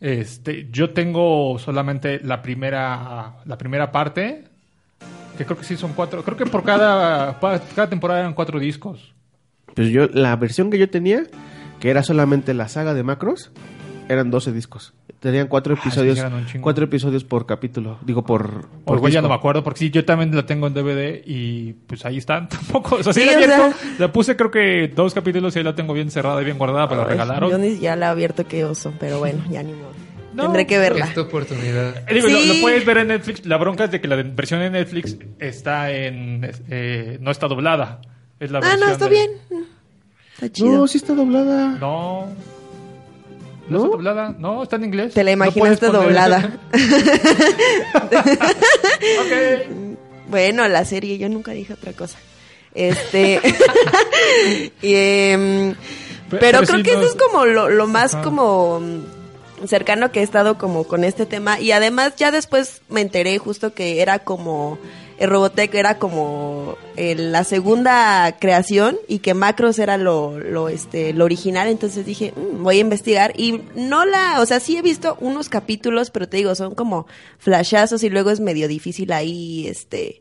[0.00, 4.44] Este, yo tengo solamente la primera, la primera parte,
[5.38, 6.22] que creo que sí son cuatro.
[6.24, 9.14] Creo que por cada, cada temporada eran cuatro discos.
[9.74, 11.22] Pues yo, la versión que yo tenía,
[11.80, 13.52] que era solamente la saga de Macros,
[14.08, 14.92] eran 12 discos.
[15.20, 16.62] Tenían cuatro Ah, sí, episodios, eran un chingo.
[16.62, 17.98] cuatro episodios por capítulo.
[18.04, 18.68] Digo, por.
[18.84, 21.72] Por igual ya no me acuerdo, porque sí, yo también la tengo en DVD y
[21.86, 22.48] pues ahí están.
[22.50, 23.76] Tampoco, o sea, sí, Sí, la sea- abierto.
[23.98, 26.88] La puse creo que dos capítulos y ahí la tengo bien cerrada y bien guardada,
[26.88, 27.50] pero la regalaron.
[27.50, 29.92] Yo ni siquiera la he abierto, qué oso, pero bueno, ya ni modo.
[30.34, 31.06] No, Tendré que verla.
[31.06, 31.96] Esta oportunidad.
[32.10, 32.48] Eh, digo, lo- Sí.
[32.56, 33.46] lo, puedes ver en Netflix.
[33.46, 36.50] La bronca es de que la versión de Netflix está en.
[36.68, 38.00] eh, no está doblada.
[38.40, 39.30] Es la Ah, versión no, está de- bien.
[40.34, 40.72] Está chido.
[40.72, 41.78] No, sí está doblada.
[41.80, 42.26] No.
[43.68, 43.84] ¿No, ¿No?
[43.84, 44.34] está doblada?
[44.38, 45.14] No, está en inglés.
[45.14, 46.58] Te la imaginaste doblada.
[47.94, 48.12] ok.
[50.28, 52.18] Bueno, la serie, yo nunca dije otra cosa.
[52.74, 53.40] Este.
[54.82, 55.74] y, em,
[56.30, 58.80] Pero, pero creo sí que eso es como lo, lo más como
[59.66, 61.60] cercano que he estado como con este tema.
[61.60, 64.78] Y además ya después me enteré justo que era como...
[65.26, 71.24] Robotech era como eh, la segunda creación y que Macros era lo, lo, este, lo
[71.24, 71.68] original.
[71.68, 73.32] Entonces dije, "Mm, voy a investigar.
[73.36, 74.40] Y no la...
[74.40, 77.06] O sea, sí he visto unos capítulos, pero te digo, son como
[77.38, 80.20] flashazos y luego es medio difícil ahí, este...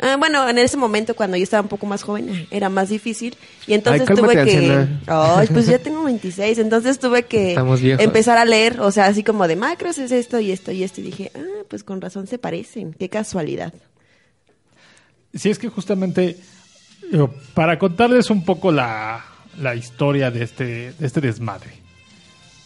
[0.00, 3.36] Ah, bueno, en ese momento cuando yo estaba un poco más joven era más difícil
[3.68, 4.86] y entonces Ay, cálmate, tuve que...
[5.06, 7.54] Ay, pues ya tengo 26, entonces tuve que
[8.00, 11.00] empezar a leer, o sea, así como de macros es esto y esto y esto
[11.00, 13.72] y dije, ah, pues con razón se parecen, qué casualidad.
[15.34, 16.38] Sí, es que justamente
[17.54, 19.24] para contarles un poco la,
[19.60, 21.70] la historia de este, de este desmadre.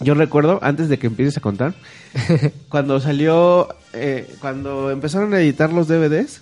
[0.00, 1.74] Yo recuerdo, antes de que empieces a contar,
[2.68, 6.40] cuando salió, eh, cuando empezaron a editar los DVDs,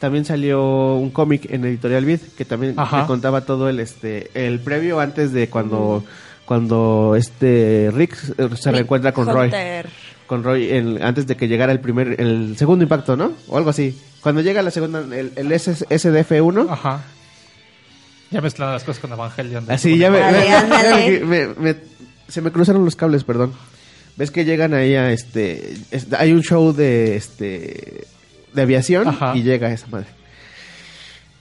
[0.00, 3.02] también salió un cómic en Editorial Vid que también Ajá.
[3.02, 6.04] te contaba todo el este el previo antes de cuando
[6.46, 8.14] cuando este Rick
[8.56, 9.50] se reencuentra con Roy.
[10.26, 13.32] Con Roy en- antes de que llegara el primer el segundo impacto, ¿no?
[13.48, 13.96] O algo así.
[14.22, 17.02] Cuando llega la segunda el, el SS SDF1, Ajá.
[18.30, 19.70] Ya mezclando las cosas con Evangelion.
[19.70, 21.20] Así, ya me, Dale, me- ándale.
[21.20, 21.76] me- me-
[22.28, 23.52] se me cruzaron los cables, perdón.
[24.16, 28.04] Ves que llegan ahí a este, es- hay un show de este
[28.52, 29.36] de aviación Ajá.
[29.36, 30.06] y llega esa madre.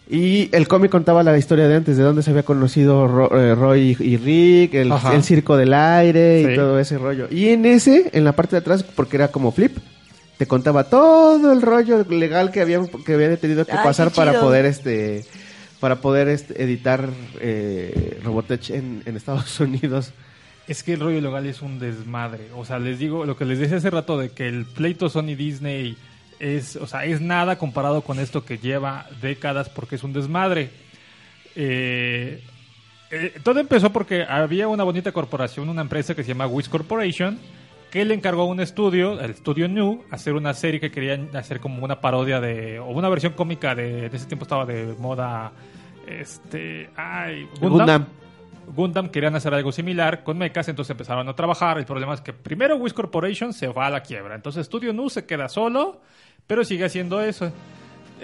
[0.10, 3.56] Y el cómic contaba la historia de antes, de dónde se había conocido Ro- eh,
[3.56, 6.56] Roy y Rick, el, circo del aire y Sí.
[6.56, 7.28] todo ese rollo.
[7.32, 9.78] Y en ese, en la parte de atrás, porque era como flip,
[10.38, 14.40] te contaba todo el rollo legal que habían que habían tenido que Ay, pasar para
[14.42, 15.26] poder este
[15.80, 20.12] para poder este, editar eh, Robotech en, en Estados Unidos.
[20.68, 22.48] Es que el rollo legal es un desmadre.
[22.56, 25.36] O sea, les digo lo que les decía hace rato de que el pleito Sony
[25.36, 25.96] Disney
[26.40, 30.70] es, o sea, es nada comparado con esto que lleva décadas porque es un desmadre.
[31.56, 32.42] Eh,
[33.12, 37.40] eh, todo empezó porque había una bonita corporación, una empresa que se llama Wiz Corporation,
[37.92, 41.60] que le encargó a un estudio, el estudio New, hacer una serie que querían hacer
[41.60, 45.52] como una parodia de, o una versión cómica de, de ese tiempo estaba de moda,
[46.08, 48.06] este, ay, Gundam.
[48.68, 51.78] Gundam querían hacer algo similar con mechas, entonces empezaron a trabajar.
[51.78, 55.10] El problema es que primero Wiz Corporation se va a la quiebra, entonces Studio Nu
[55.10, 56.02] se queda solo,
[56.48, 57.52] pero sigue haciendo eso.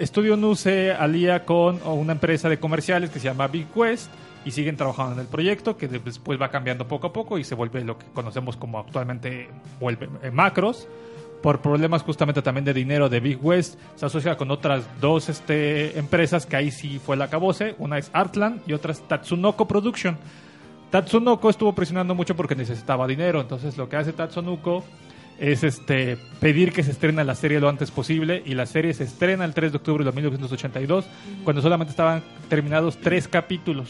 [0.00, 4.10] Studio Nu se alía con una empresa de comerciales que se llama Big West
[4.44, 7.54] y siguen trabajando en el proyecto que después va cambiando poco a poco y se
[7.54, 10.88] vuelve lo que conocemos como actualmente vuelve eh, Macros.
[11.42, 15.98] Por problemas justamente también de dinero de Big West, se asocia con otras dos este,
[15.98, 17.74] empresas que ahí sí fue la cabose.
[17.78, 20.16] Una es Artland y otra es Tatsunoko Production.
[20.90, 24.84] Tatsunoko estuvo presionando mucho porque necesitaba dinero, entonces lo que hace Tatsunoko
[25.38, 29.04] es este pedir que se estrene la serie lo antes posible y la serie se
[29.04, 31.06] estrena el 3 de octubre de 1982
[31.44, 33.88] cuando solamente estaban terminados tres capítulos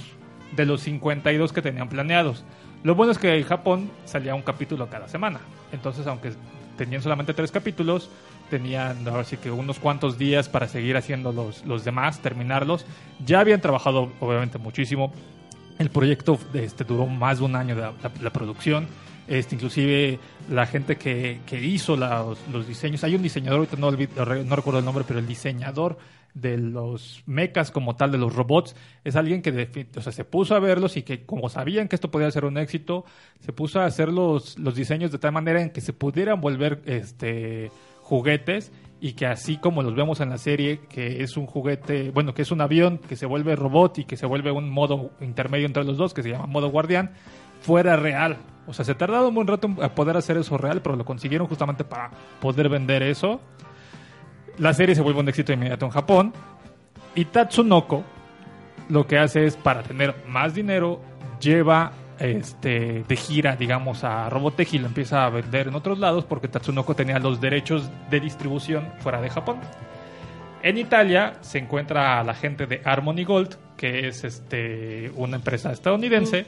[0.57, 2.44] de los 52 que tenían planeados.
[2.83, 5.40] Lo bueno es que en Japón salía un capítulo cada semana,
[5.72, 6.33] entonces aunque
[6.76, 8.11] tenían solamente tres capítulos,
[8.50, 12.85] tenían ahora que unos cuantos días para seguir haciendo los, demás, terminarlos.
[13.24, 15.12] Ya habían trabajado obviamente muchísimo
[15.78, 18.87] el proyecto este, duró más de un año de la producción.
[19.33, 20.18] Este, inclusive
[20.51, 24.85] la gente que, que hizo los, diseños, hay un diseñador, ahorita no, no recuerdo el
[24.85, 25.97] nombre, pero el diseñador
[26.35, 29.71] de los mechas como tal, de los robots, es alguien que
[30.11, 33.07] se puso a verlos y que como sabían que esto podía ser un éxito,
[33.40, 36.83] se puso a hacer los, los diseños de tal manera en que se pudieran volver
[36.85, 37.71] este,
[38.03, 42.35] juguetes y que así como los vemos en la serie, que es un juguete, bueno,
[42.35, 45.64] que es un avión que se vuelve robot y que se vuelve un modo intermedio
[45.64, 47.12] entre los dos, que se llama modo guardián,
[47.62, 48.37] fuera real.
[48.66, 51.48] O sea, se tardaron un buen rato en poder hacer eso real, pero lo consiguieron
[51.48, 53.40] justamente para poder vender eso.
[54.59, 56.33] La serie se vuelve un éxito inmediato en Japón.
[57.14, 58.05] Y Tatsunoko
[58.88, 61.01] lo que hace es, para tener más dinero,
[61.40, 66.25] lleva este, de gira, digamos, a Robotech y lo empieza a vender en otros lados
[66.25, 69.57] porque Tatsunoko tenía los derechos de distribución fuera de Japón.
[70.62, 76.46] En Italia se encuentra la gente de Harmony Gold, que es este, una empresa estadounidense.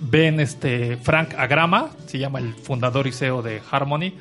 [0.00, 4.12] Ven este Frank Agrama, se llama el fundador y CEO de Harmony,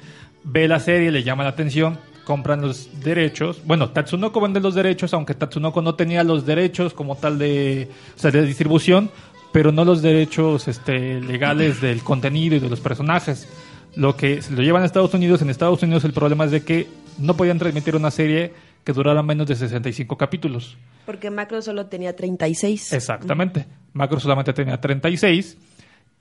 [0.43, 3.61] ve la serie, le llama la atención, compran los derechos.
[3.65, 8.19] Bueno, Tatsunoko vende los derechos, aunque Tatsunoko no tenía los derechos como tal de, o
[8.19, 9.09] sea, de distribución,
[9.53, 13.47] pero no los derechos este, legales del contenido y de los personajes.
[13.95, 16.63] Lo que se lo llevan a Estados Unidos, en Estados Unidos el problema es de
[16.63, 20.77] que no podían transmitir una serie que durara menos de 65 capítulos.
[21.05, 22.91] Porque Macro solo tenía 36.
[22.93, 23.65] Exactamente.
[23.95, 25.57] Macro solamente tenía 36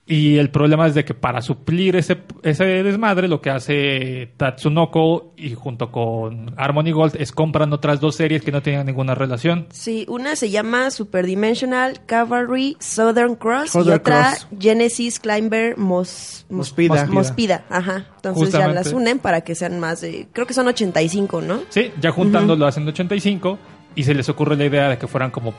[0.07, 5.33] Y el problema es de que para suplir ese, ese desmadre, lo que hace Tatsunoko
[5.39, 9.67] y junto con Harmony Gold es compran otras dos series que no tenían ninguna relación.
[9.71, 14.49] Sí, una se llama Super Dimensional Cavalry Southern Cross y otra Cross.
[14.61, 17.07] Genesis Climber Mos, Mos- Mospida.
[17.07, 17.65] Mos- Mospida.
[17.71, 18.07] Ajá.
[18.17, 20.29] Entonces ya las unen para que sean más de...
[20.35, 21.61] Creo que son 85, ¿no?
[21.71, 23.59] Sí, ya juntando lo hacen 85
[23.97, 25.55] y se les ocurre la idea de que fueran como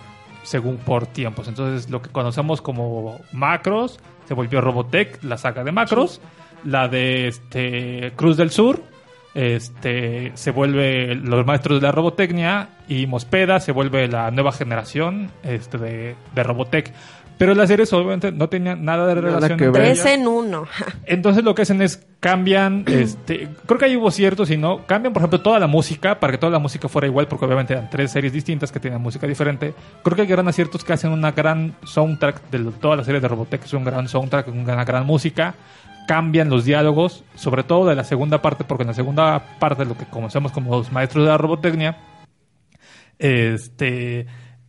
[0.45, 1.49] según por tiempos.
[1.49, 6.21] Entonces lo que conocemos como macros se volvió Robotech, la saga de macros,
[6.63, 8.81] la de este Cruz del Sur
[9.35, 15.29] este se vuelve los maestros de la robotecnia y Mospeda se vuelve la nueva generación
[15.43, 16.93] este de, de Robotech.
[17.37, 19.91] Pero las series obviamente no tenían nada de Nada relación que entre ver.
[19.93, 20.65] Tres en uno.
[21.05, 25.11] Entonces lo que hacen es cambian, este, creo que ahí hubo cierto, si no, cambian
[25.13, 27.89] por ejemplo toda la música para que toda la música fuera igual, porque obviamente eran
[27.89, 29.73] tres series distintas que tenían música diferente.
[30.03, 33.19] Creo que hay gran aciertos que hacen una gran soundtrack de lo- toda la serie
[33.19, 35.53] de Robotech, es un gran soundtrack, una gran música.
[36.07, 39.97] Cambian los diálogos, sobre todo de la segunda parte, porque en la segunda parte lo
[39.97, 41.97] que conocemos como los maestros de la robotecnia,
[43.19, 44.25] este,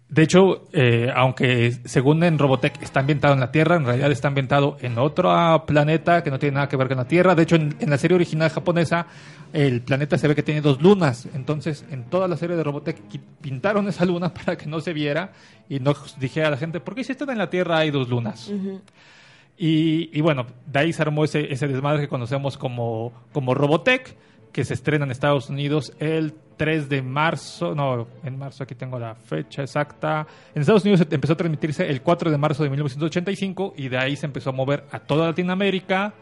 [0.08, 4.28] de hecho, eh, aunque según en Robotech está ambientado en la Tierra, en realidad está
[4.28, 7.34] ambientado en otro ah, planeta que no tiene nada que ver con la Tierra.
[7.34, 9.06] De hecho, en, en la serie original japonesa,
[9.52, 11.28] el planeta se ve que tiene dos lunas.
[11.34, 12.98] Entonces, en toda la serie de Robotech
[13.40, 15.32] pintaron esa luna para que no se viera
[15.68, 18.08] y no dijera a la gente, ¿por qué si están en la Tierra hay dos
[18.08, 18.52] lunas?
[19.58, 24.14] Y, y bueno, de ahí se armó ese, ese desmadre que conocemos como, como Robotech,
[24.56, 27.74] que se estrena en Estados Unidos el 3 de marzo.
[27.74, 30.26] No, en marzo aquí tengo la fecha exacta.
[30.54, 34.16] En Estados Unidos empezó a transmitirse el 4 de marzo de 1985 y de ahí
[34.16, 36.14] se empezó a mover a toda Latinoamérica.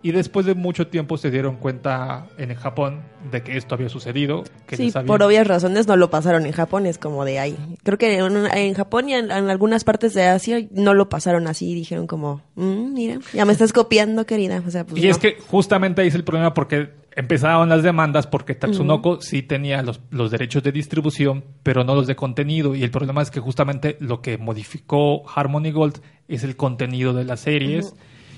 [0.00, 3.02] Y después de mucho tiempo se dieron cuenta en el Japón
[3.32, 4.44] de que esto había sucedido.
[4.68, 7.40] Que Sí, les habían- por obvias razones no lo pasaron en Japón, es como de
[7.40, 7.56] ahí.
[7.82, 11.48] Creo que en, en Japón y en, en algunas partes de Asia no lo pasaron
[11.48, 14.62] así, dijeron como, "Mm, mira, ya me estás copiando, querida.
[14.66, 15.20] O sea, pues Y es no.
[15.20, 20.00] que justamente ahí es el problema porque empezaron las demandas porque Tatsunoko sí tenía los,
[20.10, 22.74] los derechos de distribución, pero no los de contenido.
[22.74, 27.24] Y el problema es que justamente lo que modificó Harmony Gold es el contenido de
[27.24, 27.94] las series.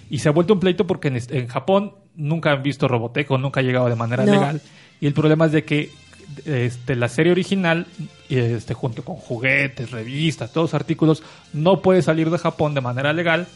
[0.09, 3.39] Y se ha vuelto un pleito porque en, en Japón nunca han visto Robotech o
[3.39, 4.33] nunca ha llegado de manera No.
[4.33, 4.61] legal.
[5.01, 5.91] Y el problema es de que
[6.45, 7.87] este, la serie original,
[8.29, 13.13] este, junto con juguetes, revistas, todos los artículos, no puede salir de Japón de manera
[13.13, 13.47] legal.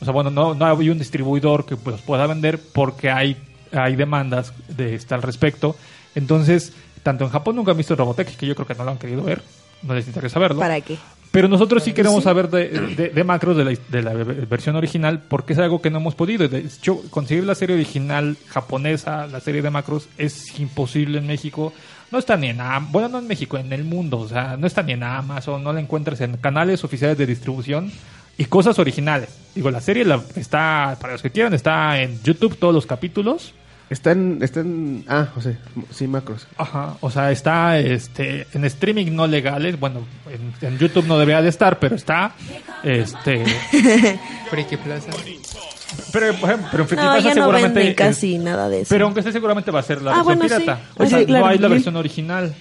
[0.00, 3.36] O sea, bueno, no, no hay un distribuidor que los pueda vender porque hay,
[3.72, 5.76] hay demandas de este, al respecto.
[6.14, 8.98] Entonces, tanto en Japón nunca han visto Robotech, que yo creo que no lo han
[8.98, 9.42] querido ver.
[9.82, 10.60] No les interesa verlo.
[10.60, 10.96] ¿Para qué?
[11.32, 15.22] Pero nosotros sí queremos saber de, de- de macros de la, de la versión original
[15.26, 16.46] porque es algo que no hemos podido.
[16.46, 21.72] De hecho, conseguir la serie original japonesa, la serie de macros, es imposible en México.
[22.10, 22.58] No está ni en
[22.90, 24.18] bueno, no en México, en el mundo.
[24.18, 27.90] O sea, no está ni en Amazon, no la encuentras en canales oficiales de distribución
[28.36, 29.30] y cosas originales.
[29.54, 33.54] Digo, la serie la- está, para los que quieran, está en YouTube todos los capítulos.
[33.92, 35.04] Está en, está en...
[35.06, 35.56] Ah, José,
[35.90, 36.46] sí, macros.
[36.56, 41.42] Ajá, o sea, está este en streaming no legales, bueno, en, en YouTube no debería
[41.42, 42.32] de estar, pero está
[42.82, 43.44] este
[44.50, 45.10] Friki Plaza.
[46.10, 48.80] pero, por ejemplo, pero en Friki No, Plaza ya no seguramente es- casi nada de
[48.80, 48.88] eso.
[48.88, 50.60] pero aunque esté seguramente va a ser la Ah, versión bueno, sí.
[50.62, 50.80] pirata.
[50.88, 51.44] Ah, O sea, sí, claro.
[51.44, 51.72] no hay la Sí.
[51.74, 52.54] versión original.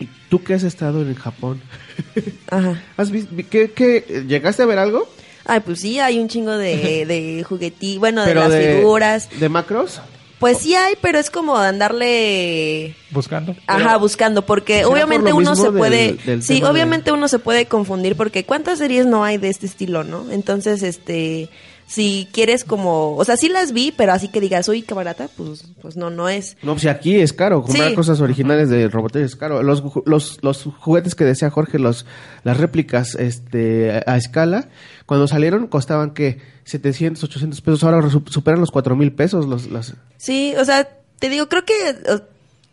[0.00, 1.60] ¿Y tú que has estado en Japón?
[2.50, 2.82] Ajá.
[2.96, 5.08] ¿Has vis- vi- ¿qué, qué- llegaste a ver algo?
[5.44, 9.28] Ay, pues sí, hay un chingo de, de juguetí, bueno, de las de, figuras.
[9.38, 10.00] ¿De macros?
[10.38, 13.56] Pues sí hay, pero es como andarle Buscando.
[13.66, 17.38] Ajá, buscando, porque ¿Será obviamente por uno se puede, del sí, de- obviamente uno se
[17.38, 20.30] puede confundir porque cuántas series no hay de este estilo, ¿no?
[20.30, 21.48] Entonces, este,
[21.86, 25.28] si quieres como, o sea, sí las vi, pero así que digas, uy, qué barata,
[25.36, 26.56] pues, pues no, no es.
[26.62, 27.62] No, pues aquí es caro.
[27.62, 27.94] Comprar Sí.
[27.94, 29.62] cosas originales de Robotech es caro.
[29.62, 32.04] Los, los, los juguetes que decía Jorge, los,
[32.42, 34.68] las réplicas este, a, escala,
[35.06, 37.84] cuando salieron costaban que 700, 800 pesos.
[37.84, 39.46] Ahora su- superan los 4 mil pesos.
[39.46, 39.94] Los, las...
[40.16, 40.88] Sí, o sea,
[41.20, 41.74] te digo, creo que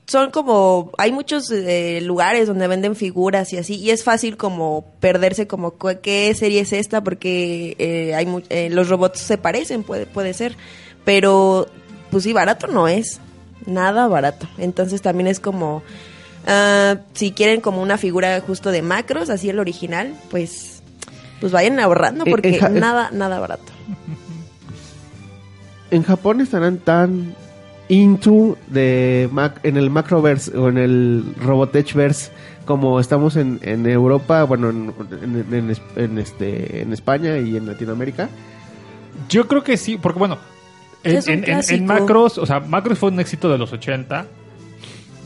[0.05, 4.85] son como, hay muchos eh, lugares donde venden figuras y así, y es fácil como
[4.99, 10.05] perderse como qué serie es esta, porque eh, hay eh, los robots se parecen, puede,
[10.05, 10.57] puede ser,
[11.05, 11.67] pero
[12.11, 13.19] pues sí, barato no es,
[13.65, 14.47] nada barato.
[14.57, 15.83] Entonces también es como,
[16.47, 20.83] ah, si quieren como una figura justo de macros, así el original, pues,
[21.39, 23.71] pues vayan ahorrando Eh, porque nada, nada barato.
[25.91, 27.35] En Japón estarán tan
[27.93, 32.31] into de Mac, en el Macroverse o en el Robotechverse
[32.65, 37.57] como estamos en, en Europa, bueno, en, en- en es- en este, en España y
[37.57, 38.29] en Latinoamérica.
[39.29, 40.37] Yo creo que sí, porque bueno,
[41.33, 41.85] en.
[41.85, 44.25] Macros, o sea, Macros fue un éxito de los 80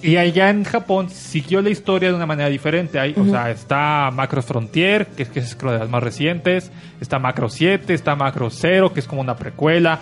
[0.02, 3.00] Y allá en Japón siguió la historia de una manera diferente.
[3.00, 6.72] Hay, O sea, está Macro Frontier, que es, que es creo de las más recientes.
[7.02, 10.00] Está Macro 7, está Macro 0, que es como una precuela.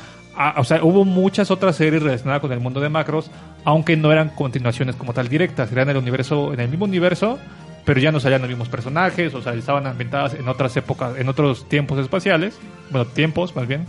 [0.58, 3.32] O sea, hubo muchas otras series relacionadas con el mundo de Macros,
[3.64, 5.72] aunque no eran continuaciones como tal directas.
[5.72, 7.40] Eran el universo, en el mismo universo,
[7.86, 9.34] pero ya no salían los mismos personajes.
[9.34, 12.60] O sea, estaban ambientadas en otras épocas, en otros tiempos espaciales.
[12.90, 13.86] Bueno, tiempos más bien.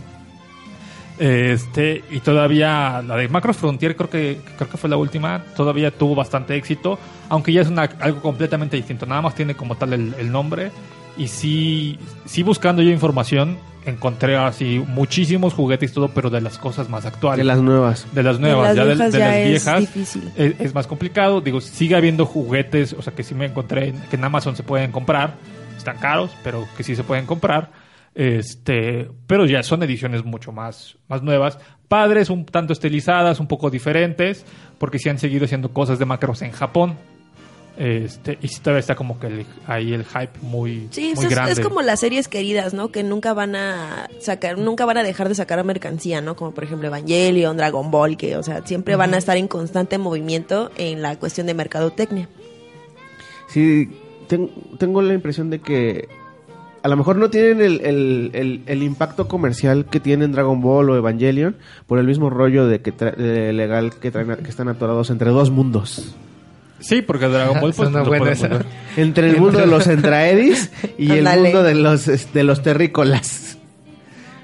[1.19, 5.89] Este, y todavía la de Macro Frontier creo que creo que fue la última, todavía
[5.89, 9.93] tuvo bastante éxito, aunque ya es una, algo completamente distinto, nada más tiene como tal
[9.93, 10.69] el nombre
[11.17, 16.57] y sí, sí buscando yo información encontré así muchísimos juguetes y todo, pero de las
[16.57, 17.37] cosas más actuales.
[17.37, 18.05] De las nuevas.
[18.13, 20.31] De las nuevas, las ya de, viejas de ya las es viejas difícil.
[20.35, 21.39] es, es más complicado.
[21.39, 24.63] Digo, sigue habiendo juguetes, o sea, que sí me encontré en- que en Amazon se
[24.63, 25.35] pueden comprar.
[25.77, 27.71] Están caros, pero que sí se pueden comprar.
[28.13, 31.57] Este, pero ya son ediciones mucho más, más nuevas.
[31.87, 34.43] Padres, un tanto estilizadas, un poco diferentes,
[34.79, 36.95] porque sí han seguido haciendo cosas de macros en Japón.
[37.77, 41.31] Este, y sí todavía está como que el- ahí el hype muy, Sí, muy es,
[41.31, 41.51] grande.
[41.53, 42.89] es como las series queridas, ¿no?
[42.89, 46.35] Que nunca van a sacar, nunca van a dejar de sacar mercancía, ¿no?
[46.35, 49.99] Como por ejemplo Evangelion, Dragon Ball, que, o sea, siempre van a estar en constante
[49.99, 52.27] movimiento en la cuestión de mercadotecnia.
[53.49, 53.89] Sí,
[54.27, 54.49] ten-
[54.79, 56.07] tengo la impresión de que
[56.83, 60.89] a lo mejor no tienen el, el- el- el impacto comercial que tienen Dragon Ball
[60.89, 64.67] o Evangelion por el mismo rollo de que tra- de legal que, traen, que están
[64.67, 66.15] atorados entre dos mundos.
[66.79, 68.49] Sí, porque Dragon Ball pues, lo buena esa.
[68.95, 73.57] Entre el mundo de los Entraedis y el mundo de los de los terrícolas.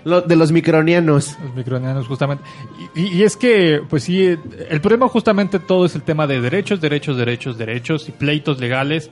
[0.06, 1.38] Lo- de los micronianos.
[1.42, 2.44] Los micronianos, justamente.
[2.96, 4.26] Y, y- y es que, pues sí,
[4.70, 9.10] el problema justamente todo es el tema de derechos, derechos, derechos, derechos y pleitos legales.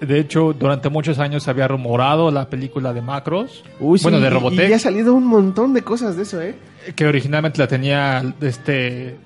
[0.00, 4.20] De hecho, durante muchos años se había rumorado la película de Macros, Uy, sí, bueno,
[4.20, 6.54] de y- Robotech, Y ya ha salido un montón de cosas de eso, ¿eh?
[6.94, 9.16] que originalmente la tenía este...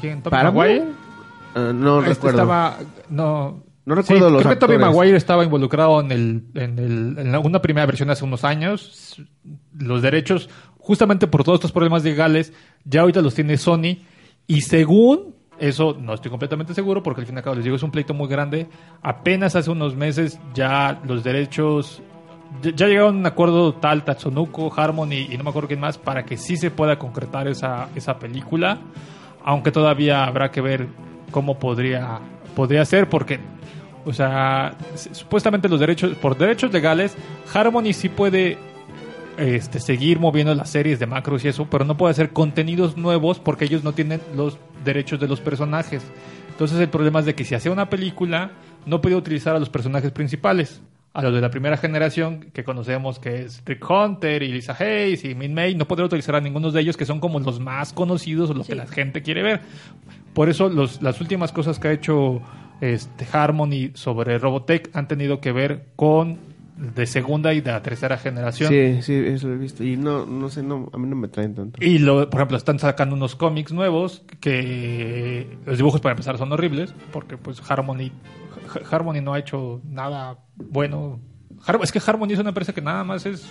[0.00, 0.22] ¿quién-.
[0.22, 0.82] ¿Tommy
[1.58, 2.38] Ah, no Este recuerdo.
[2.42, 2.78] Estaba,
[3.10, 4.78] no, No recuerdo Sí, los creo que Tobey.
[4.78, 9.20] Maguire estaba involucrado en, el, en, el, en una primera versión hace unos años.
[9.78, 10.48] Los derechos,
[10.78, 12.52] justamente por todos estos problemas legales,
[12.84, 13.98] ya ahorita los tiene Sony.
[14.46, 17.76] Y según, eso no estoy completamente seguro, porque al fin y al cabo les digo,
[17.76, 18.68] es un pleito muy grande.
[19.02, 22.02] Apenas hace unos meses ya los derechos
[22.62, 26.24] ya llegaron a un acuerdo tal Tatsunoko, Harmony y no me acuerdo quién más para
[26.24, 28.78] que sí se pueda concretar esa, esa película,
[29.44, 30.88] aunque todavía habrá que ver
[31.30, 32.20] cómo podría
[32.54, 33.40] podría ser porque
[34.04, 37.16] o sea, supuestamente los derechos por derechos legales
[37.52, 38.56] Harmony sí puede
[39.38, 43.38] este, seguir moviendo las series de macros y eso, pero no puede hacer contenidos nuevos
[43.38, 46.02] porque ellos no tienen los derechos de los personajes.
[46.50, 48.50] Entonces el problema es de que si hacía una película,
[48.84, 50.82] no podía utilizar a los personajes principales.
[51.14, 55.24] A los de la primera generación que conocemos, que es Rick Hunter y Lisa Hayes
[55.24, 57.92] y Min May, no podría utilizar a ninguno de ellos que son como los más
[57.92, 59.60] conocidos o los que la gente quiere ver.
[60.34, 62.40] Por eso los, las últimas cosas que ha hecho
[62.80, 66.38] este, Harmony sobre Robotech han tenido que ver con
[66.76, 68.68] de segunda y de la tercera generación.
[68.68, 69.82] Sí, sí, eso lo he visto.
[69.82, 71.84] Y no, no sé, no, a mí no me traen tanto.
[71.84, 76.52] Y lo, por ejemplo, están sacando unos cómics nuevos que los dibujos para empezar son
[76.52, 78.12] horribles porque pues Harmony
[78.90, 81.20] Harmony no ha hecho nada bueno.
[81.82, 83.48] Es que Harmony es una empresa que nada más es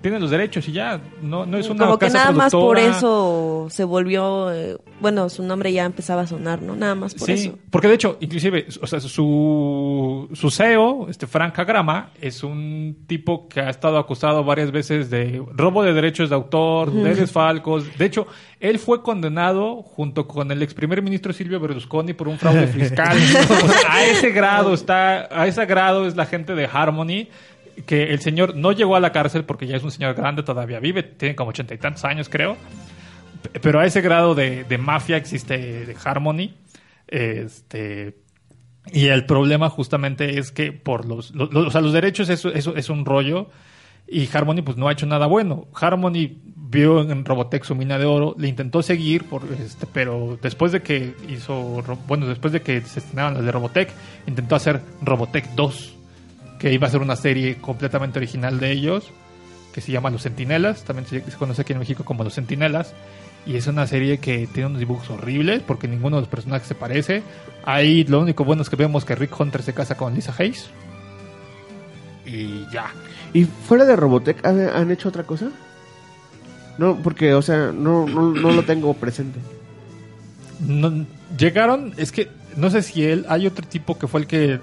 [0.00, 3.66] tiene los derechos y ya no no es una Como que nada más por eso
[3.70, 6.76] se volvió, eh, bueno, su nombre ya empezaba a sonar, ¿no?
[6.76, 7.58] Nada más por sí, eso.
[7.70, 13.48] porque de hecho, inclusive, o sea, su, su CEO, este Frank Agrama, es un tipo
[13.48, 17.84] que ha estado acusado varias veces de robo de derechos de autor, de desfalcos.
[17.98, 18.26] De hecho,
[18.60, 23.16] él fue condenado junto con el ex primer ministro Silvio Berlusconi por un fraude fiscal.
[23.48, 27.28] O sea, a ese grado está, a ese grado es la gente de Harmony
[27.86, 30.80] que el señor no llegó a la cárcel porque ya es un señor grande, todavía
[30.80, 32.56] vive, tiene como ochenta y tantos años, creo.
[33.62, 35.56] Pero a ese grado de, de mafia existe
[35.86, 36.54] de Harmony.
[37.06, 38.16] Este.
[38.92, 42.48] Y el problema justamente es que por los, lo- lo- o sea, los derechos eso,
[42.52, 43.48] eso es un rollo
[44.10, 45.66] y Harmony pues no ha hecho nada bueno.
[45.74, 50.72] Harmony vio en Robotech su mina de oro, le intentó seguir, por, este, pero después
[50.72, 53.90] de que hizo, bueno, después de que se estrenaron las de Robotech,
[54.26, 55.96] intentó hacer Robotech 2,
[56.58, 59.10] que iba a ser una serie completamente original de ellos,
[59.72, 62.94] que se llama Los Centinelas, también se, se conoce aquí en México como Los Centinelas.
[63.46, 66.74] Y es una serie que tiene unos dibujos horribles porque ninguno de los personajes se
[66.74, 67.22] parece.
[67.64, 70.68] Ahí lo único bueno es que vemos que Rick Hunter se casa con Lisa Hayes.
[72.26, 72.92] Y ya.
[73.32, 75.50] ¿Y fuera de Robotech han, han hecho otra cosa?
[76.76, 79.38] No, porque, o sea, no, no, no lo tengo presente.
[80.60, 81.06] No-
[81.38, 84.60] llegaron, es que no sé si él, hay otro tipo que fue el que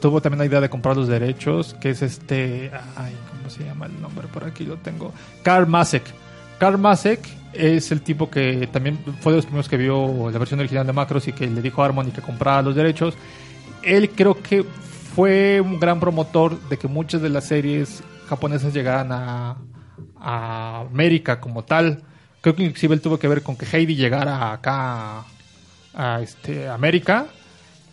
[0.00, 3.86] tuvo también la idea de comprar los derechos, que es este, ay, ¿cómo se llama
[3.86, 4.26] el nombre?
[4.28, 5.12] Por aquí lo tengo.
[5.42, 6.04] Carl Masek.
[6.58, 7.20] Karl Masek
[7.52, 10.92] es el tipo que también fue de los primeros que vio la versión original de
[10.92, 13.14] Macros y que le dijo a Harmony que comprara los derechos.
[13.82, 14.64] Él creo que
[15.14, 19.56] fue un gran promotor de que muchas de las series japonesas llegaran a,
[20.20, 22.02] a América como tal.
[22.40, 25.26] Creo que inclusive él tuvo que ver con que Heidi llegara acá a,
[25.94, 27.26] a, este, América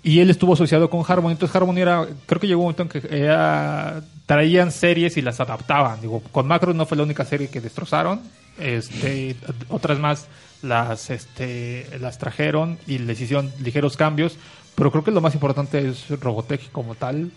[0.04, 1.32] y él estuvo asociado con Harmony.
[1.32, 5.40] Entonces Harmony era, creo que llegó un momento en que era- traían series y las
[5.40, 6.02] adaptaban.
[6.02, 8.22] Digo, con Macros no fue la única serie que destrozaron.
[8.60, 9.36] Este,
[9.70, 10.28] otras más
[10.62, 14.38] las, este, las trajeron y les hicieron ligeros cambios.
[14.76, 17.32] Pero creo que lo más importante es Robotech como tal.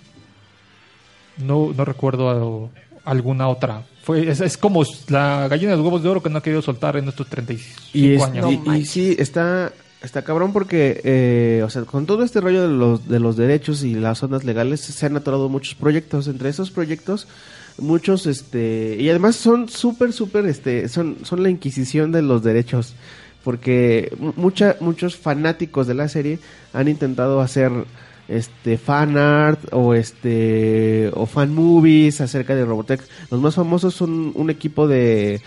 [1.39, 2.71] No, no recuerdo
[3.05, 3.83] alguna otra.
[4.03, 6.62] Fue, es, es como la gallina de los huevos de oro que no ha querido
[6.62, 8.53] soltar en estos 35 Y, es- años.
[8.53, 9.73] y- y sí, está,
[10.07, 13.82] está cabrón porque, eh, o sea, con todo este rollo de los, de los derechos
[13.84, 16.28] y las zonas legales, se han atorado muchos proyectos.
[16.28, 17.28] Entre esos proyectos,
[17.78, 22.94] muchos, este, y además son súper, súper, este, son, son la inquisición de los derechos.
[23.44, 26.38] Porque mu- mucha, muchos fanáticos de la serie
[26.72, 27.70] han intentado hacer
[28.28, 33.00] este fan art o este o fan movies acerca de Robotech.
[33.30, 35.40] Los más famosos son un equipo de,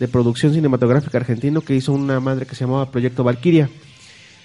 [0.00, 3.70] de producción cinematográfica argentino que hizo una madre que se llamaba Proyecto Valkyria.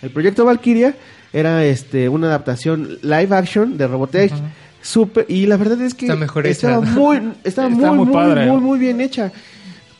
[0.01, 0.95] El Proyecto Valkyria
[1.33, 4.33] era este una adaptación live action de Robotech.
[4.81, 8.13] Super, y la verdad es que Está mejor estaba muy estaba Está muy muy muy,
[8.13, 8.45] padre.
[8.45, 9.31] muy muy bien hecha.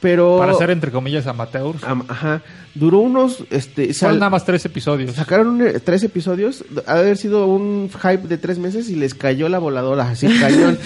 [0.02, 1.84] Pero Para ser entre comillas amateurs.
[1.84, 2.42] am- ajá,
[2.74, 5.12] duró unos este sal- nada más tres episodios.
[5.14, 9.14] Sacaron eh, tres episodios, ha de haber sido un hype de tres meses y les
[9.14, 10.78] cayó la voladora, así cañón.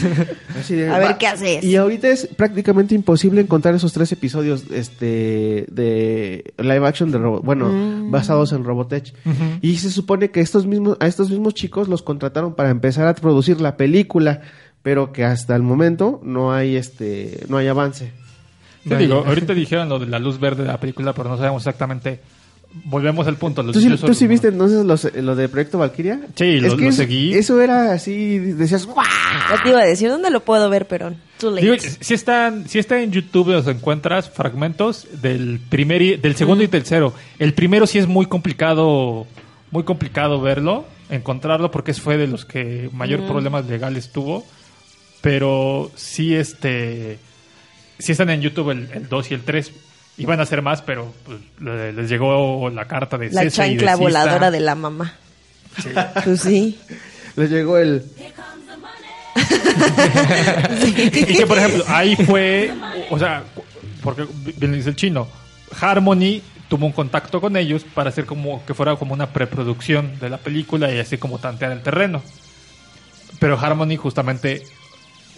[0.59, 1.63] Así de, A ver va- qué haces.
[1.63, 7.41] Y ahorita es prácticamente imposible encontrar esos tres episodios este de live action de Robo-
[7.43, 8.09] bueno, Mm.
[8.09, 9.13] basados en Robotech.
[9.61, 13.13] Y se supone que estos mismos a estos mismos chicos los contrataron para empezar a
[13.13, 14.41] producir la película,
[14.81, 18.11] pero que hasta el momento no hay este no hay avance.
[18.87, 21.61] Te digo, ahorita dijeron lo de la luz verde de la película, pero no sabemos
[21.61, 22.19] exactamente.
[22.85, 23.61] Volvemos al punto.
[23.61, 26.21] Los ¿Tú sí, tú viste entonces los- lo de Proyecto Valkyria?
[26.35, 27.33] Sí, lo- es que lo es- seguí.
[27.35, 29.05] Eso era así, decías, ¡guau!
[29.51, 30.87] Ya te iba a decir, ¿dónde lo puedo ver,
[31.51, 31.61] late.
[31.61, 36.63] Digo, si están, si está en YouTube los encuentras fragmentos del primer y- del segundo
[36.63, 37.13] y tercero.
[37.37, 39.27] El primero sí es muy complicado,
[39.69, 43.27] muy complicado verlo, encontrarlo porque fue de los que mayor Mm.
[43.27, 44.45] problemas legales tuvo.
[45.21, 47.19] Pero sí este
[48.03, 49.71] sí están en YouTube el, el 2 y el 3.
[50.17, 53.69] Iban a hacer más, pero pues, le- les llegó la carta de la cese y
[53.71, 53.95] chancla desista.
[53.97, 55.13] voladora de la mamá.
[56.23, 56.77] Pues sí.
[57.35, 58.03] Les llegó el...
[60.85, 62.71] y que por ejemplo ahí fue
[63.09, 63.43] o sea
[64.03, 64.25] porque
[64.57, 65.27] bien dice el chino
[65.81, 70.29] Harmony tuvo un contacto con ellos para hacer como que fuera como una preproducción de
[70.29, 72.21] la película y así como tantear el terreno
[73.39, 74.63] pero Harmony justamente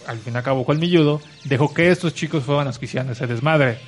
[0.06, 3.26] al fin y al cabo colmilludo dejó que estos chicos fueran los que hicieran ese
[3.26, 3.78] desmadre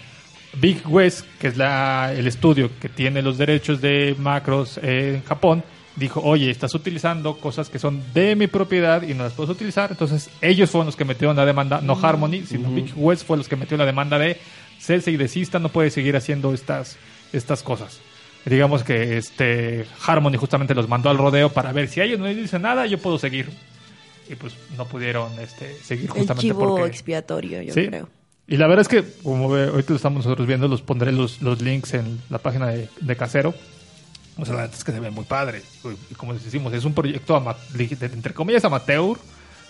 [0.54, 5.62] Big West que es la, el estudio que tiene los derechos de macros en Japón
[5.98, 9.90] dijo, oye, estás utilizando cosas que son de mi propiedad y no las puedes utilizar.
[9.90, 13.48] Entonces, ellos fueron los que metieron la demanda, no Harmony, sino Big West fue los
[13.48, 14.38] que metió la demanda de
[14.78, 16.96] cese y desista, no puede seguir haciendo estas,
[17.32, 18.00] estas cosas.
[18.44, 22.36] Digamos que este Harmony justamente los mandó al rodeo para ver si ellos no les
[22.36, 23.50] dicen nada, yo puedo seguir.
[24.30, 26.86] Y pues no pudieron este, seguir El justamente chivo porque...
[26.86, 27.86] expiatorio, yo Sí.
[27.86, 28.08] creo.
[28.46, 31.42] Y la verdad es que, como ve- ahorita lo estamos nosotros viendo, los pondré los,
[31.42, 33.54] los links en la página de, de Casero.
[34.38, 35.62] O sea, la verdad es que se ve muy padre.
[36.10, 39.18] Y como les decimos, es un proyecto, ama- entre comillas, amateur,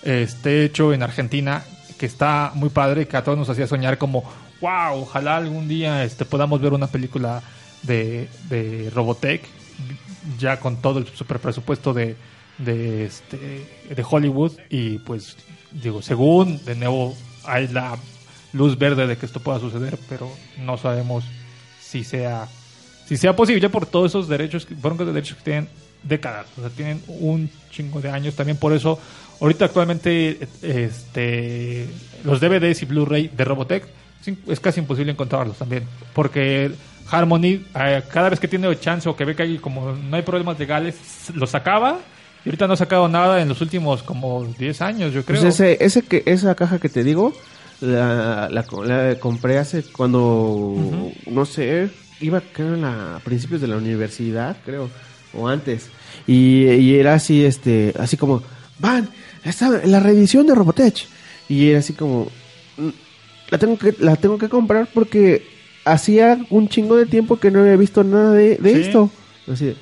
[0.03, 1.65] este, hecho en Argentina,
[1.99, 4.23] que está muy padre, que a todos nos hacía soñar como,
[4.61, 7.43] wow, ojalá algún día este, podamos ver una película
[7.83, 9.43] de, de Robotech,
[10.39, 12.15] ya con todo el super presupuesto de,
[12.59, 14.53] de, este, de Hollywood.
[14.69, 15.37] Y pues,
[15.73, 17.99] digo, según, de nuevo, hay la
[18.53, 21.25] luz verde de que esto pueda suceder, pero no sabemos
[21.81, 22.49] si sea
[23.09, 25.69] si sea posible por todos esos derechos, de derechos que tienen
[26.03, 28.35] décadas, o sea, tienen un chingo de años.
[28.35, 29.01] También por eso,
[29.41, 31.89] ahorita actualmente, este,
[32.23, 33.87] los DVDs y Blu-ray de Robotech
[34.47, 36.71] es casi imposible encontrarlos también, porque
[37.11, 40.23] Harmony, eh, cada vez que tiene chance o que ve que hay como no hay
[40.23, 40.97] problemas legales,
[41.33, 42.01] los sacaba.
[42.45, 45.41] Y ahorita no ha sacado nada en los últimos como 10 años, yo creo.
[45.41, 47.33] Pues ese, ese que, esa caja que te digo,
[47.81, 50.75] la, la, la compré hace cuando,
[51.27, 54.89] no sé, iba creo en la, a principios de la universidad, creo,
[55.35, 55.89] o antes.
[56.27, 58.43] Y, y era así, este, así como,
[58.79, 59.09] van,
[59.45, 61.07] está la revisión de Robotech.
[61.49, 62.29] Y era así como,
[62.77, 62.89] "Mm,
[63.51, 65.47] la tengo que, la tengo que comprar porque
[65.85, 68.81] hacía un chingo de tiempo que no había visto nada de, de Sí.
[68.83, 69.11] esto.
[69.51, 69.77] Así de-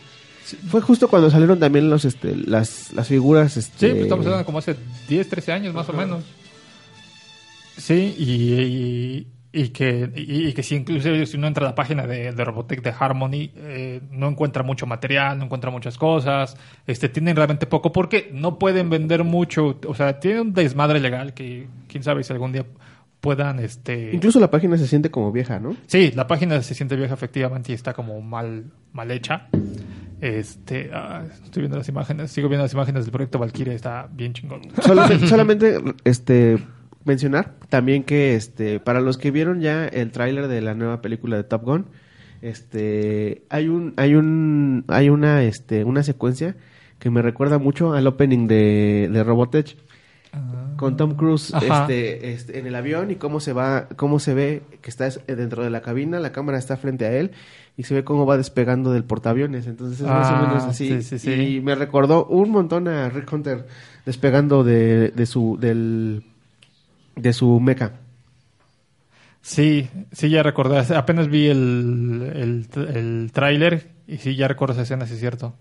[0.68, 4.47] fue justo cuando salieron también los, este, las, las figuras, Sí, este, pues estamos hablando
[4.47, 4.76] como hace
[5.09, 6.24] 10, 13 años más o menos.
[7.76, 11.74] Sí, y, y, y que, y, y que si inclusive si uno entra a la
[11.74, 16.57] página de, de Robotech de Harmony, eh, no encuentra mucho material, no encuentra muchas cosas,
[16.86, 21.34] este, tienen realmente poco porque no pueden vender mucho, o sea, tienen un desmadre legal
[21.34, 22.64] que quién sabe si algún día
[23.20, 24.12] puedan, este...
[24.12, 25.76] Incluso la página se siente como vieja, ¿no?
[25.86, 29.49] Sí, la página se siente vieja efectivamente y está como mal, mal hecha.
[30.21, 34.33] Este, ah, estoy viendo las imágenes, sigo viendo las imágenes del proyecto Valkyrie, está bien
[34.33, 34.62] chingón.
[34.81, 36.59] Solamente, solamente, este
[37.05, 41.37] mencionar también que este para los que vieron ya el tráiler de la nueva película
[41.37, 41.87] de Top Gun,
[42.43, 46.57] este hay un hay un hay una este una secuencia
[46.99, 49.77] que me recuerda mucho al opening de, de Robotech
[50.76, 54.62] con Tom Cruise este, este, en el avión y cómo se va cómo se ve
[54.82, 57.30] que está es- dentro de la cabina la cámara está frente a él
[57.78, 60.89] y se ve cómo va despegando del portaaviones entonces es más o Ah, menos así
[60.89, 61.30] sí, sí, sí.
[61.57, 63.66] y me recordó un montón a Rick Hunter
[64.05, 66.24] despegando de, de su del
[67.16, 67.93] de su mecha
[69.43, 70.78] Sí, sí, ya recordé.
[70.97, 75.55] Apenas vi el, el, el tráiler y sí, ya recuerdo esa escena, sí es cierto.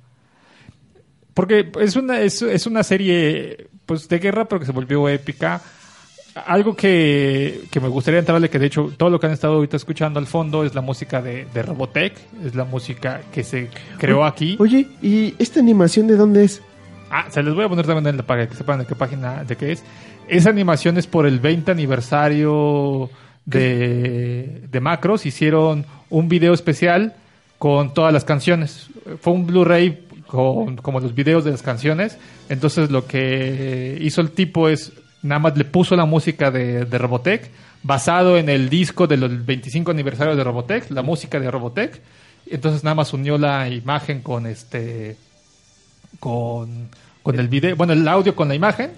[1.35, 5.61] Porque es una, es, es una serie pues de guerra, pero que se volvió épica.
[6.47, 9.77] Algo que, que me gustaría entrarle, que de hecho todo lo que han estado ahorita
[9.77, 14.25] escuchando al fondo es la música de, de Robotech, es la música que se creó
[14.25, 14.55] aquí.
[14.59, 16.61] Oye, ¿y esta animación de dónde es?
[17.09, 19.43] Ah, se les voy a poner también en la para que sepan de qué página,
[19.43, 19.83] de qué es.
[20.27, 23.09] Esa animación es por el 20 aniversario
[23.45, 25.25] de, de Macros.
[25.25, 27.13] Hicieron un video especial
[27.57, 28.89] con todas las canciones.
[29.21, 32.17] Fue un Blu-ray con como los videos de las canciones.
[32.49, 36.97] Entonces lo que hizo el tipo es nada más le puso la música de, de
[36.97, 37.49] Robotech
[37.83, 42.01] basado en el disco del 25 aniversario de Robotech, la música de Robotech.
[42.47, 45.17] Entonces nada más unió la imagen con este
[46.19, 46.89] con,
[47.21, 48.91] con el video, bueno, el audio con la imagen,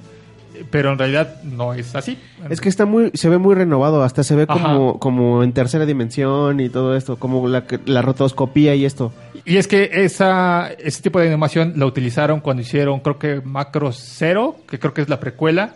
[0.70, 2.18] pero en realidad no es así.
[2.49, 4.62] Es que está muy, se ve muy renovado, hasta se ve Ajá.
[4.62, 9.12] como, como en tercera dimensión y todo esto, como la, la rotoscopía y esto.
[9.45, 13.91] Y es que esa, ese tipo de animación la utilizaron cuando hicieron, creo que Macro
[13.91, 15.76] Zero, que creo que es la precuela,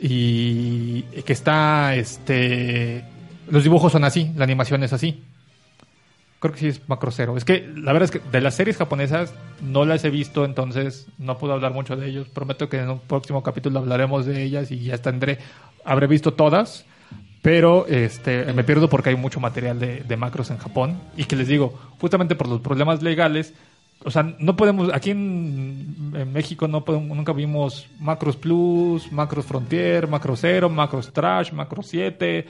[0.00, 3.04] y que está, este,
[3.48, 5.22] los dibujos son así, la animación es así.
[6.42, 7.36] Creo que sí es Macro Zero.
[7.36, 11.06] Es que la verdad es que de las series japonesas no las he visto, entonces
[11.16, 12.28] no puedo hablar mucho de ellos.
[12.28, 15.38] Prometo que en un próximo capítulo hablaremos de ellas y ya tendré,
[15.84, 16.84] habré visto todas.
[17.42, 21.00] Pero este, me pierdo porque hay mucho material de, de macros en Japón.
[21.16, 23.54] Y que les digo, justamente por los problemas legales,
[24.04, 29.46] o sea, no podemos, aquí en, en México no podemos, nunca vimos Macros Plus, Macros
[29.46, 32.46] Frontier, Macro Zero, Macros Trash, Macro 7,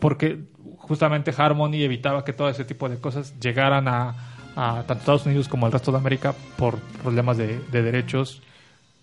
[0.00, 0.38] porque
[0.78, 4.14] justamente Harmony evitaba que todo ese tipo de cosas llegaran a,
[4.56, 8.42] a tanto Estados Unidos como al resto de América por problemas de, de derechos.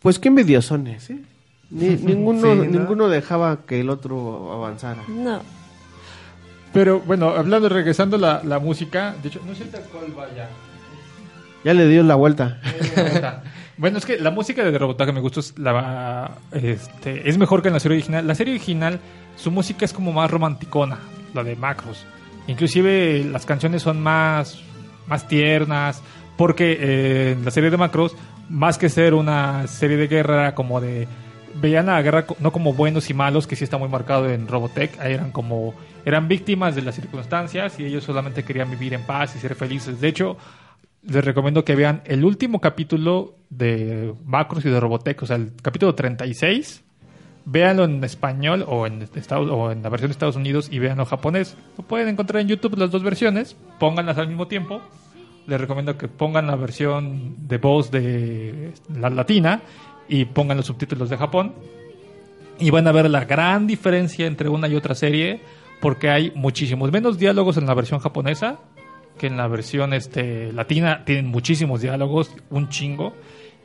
[0.01, 1.19] Pues qué envidiosones, ¿eh?
[1.69, 2.79] Ni- ninguno, Sí, ¿no?
[2.79, 5.01] ninguno dejaba que el otro avanzara.
[5.07, 5.41] No.
[6.73, 10.49] Pero bueno, hablando, regresando a la, la música, de hecho, no sé tal cuál vaya.
[11.63, 12.59] Ya le dio la vuelta.
[13.77, 17.61] Bueno, es que la música de Robotech que me gusta es, la, este, es mejor
[17.61, 18.27] que en la serie original.
[18.27, 18.99] La serie original,
[19.35, 20.99] su música es como más romanticona,
[21.33, 22.05] la de Macros.
[22.47, 24.61] Inclusive las canciones son más,
[25.07, 26.03] más tiernas,
[26.37, 28.15] porque eh, la serie de Macros,
[28.49, 31.07] más que ser una serie de guerra, como de...
[31.55, 34.47] Veían a la guerra no como buenos y malos, que sí está muy marcado en
[34.47, 35.73] Robotech, eran como...
[36.05, 40.01] Eran víctimas de las circunstancias y ellos solamente querían vivir en paz y ser felices.
[40.01, 40.37] De hecho,
[41.05, 45.53] les recomiendo que vean el último capítulo de Macros y de Robotech, o sea, el
[45.61, 46.83] capítulo 36.
[47.45, 51.03] Véanlo en español o en, Estados, o en la versión de Estados Unidos y véanlo
[51.03, 51.57] en japonés.
[51.77, 54.81] Lo pueden encontrar en YouTube las dos versiones, pónganlas al mismo tiempo.
[55.45, 59.61] Les recomiendo que pongan la versión de voz de la latina
[60.07, 61.53] y pongan los subtítulos de Japón.
[62.59, 65.41] Y van a ver la gran diferencia entre una y otra serie,
[65.81, 68.59] porque hay muchísimos menos diálogos en la versión japonesa
[69.17, 71.03] que en la versión este, latina.
[71.05, 73.13] Tienen muchísimos diálogos, un chingo,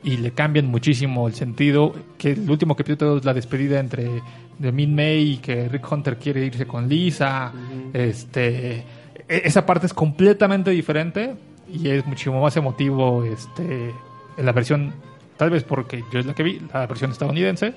[0.03, 1.93] y le cambian muchísimo el sentido.
[2.17, 4.09] Que el último capítulo es la despedida entre
[4.57, 7.51] de Min May y que Rick Hunter quiere irse con Lisa.
[7.93, 8.85] Este, e-
[9.27, 11.35] esa parte es completamente diferente
[11.71, 13.93] y es muchísimo más emotivo este,
[14.37, 14.93] en la versión,
[15.37, 17.73] tal vez porque yo es la que vi, la versión estadounidense.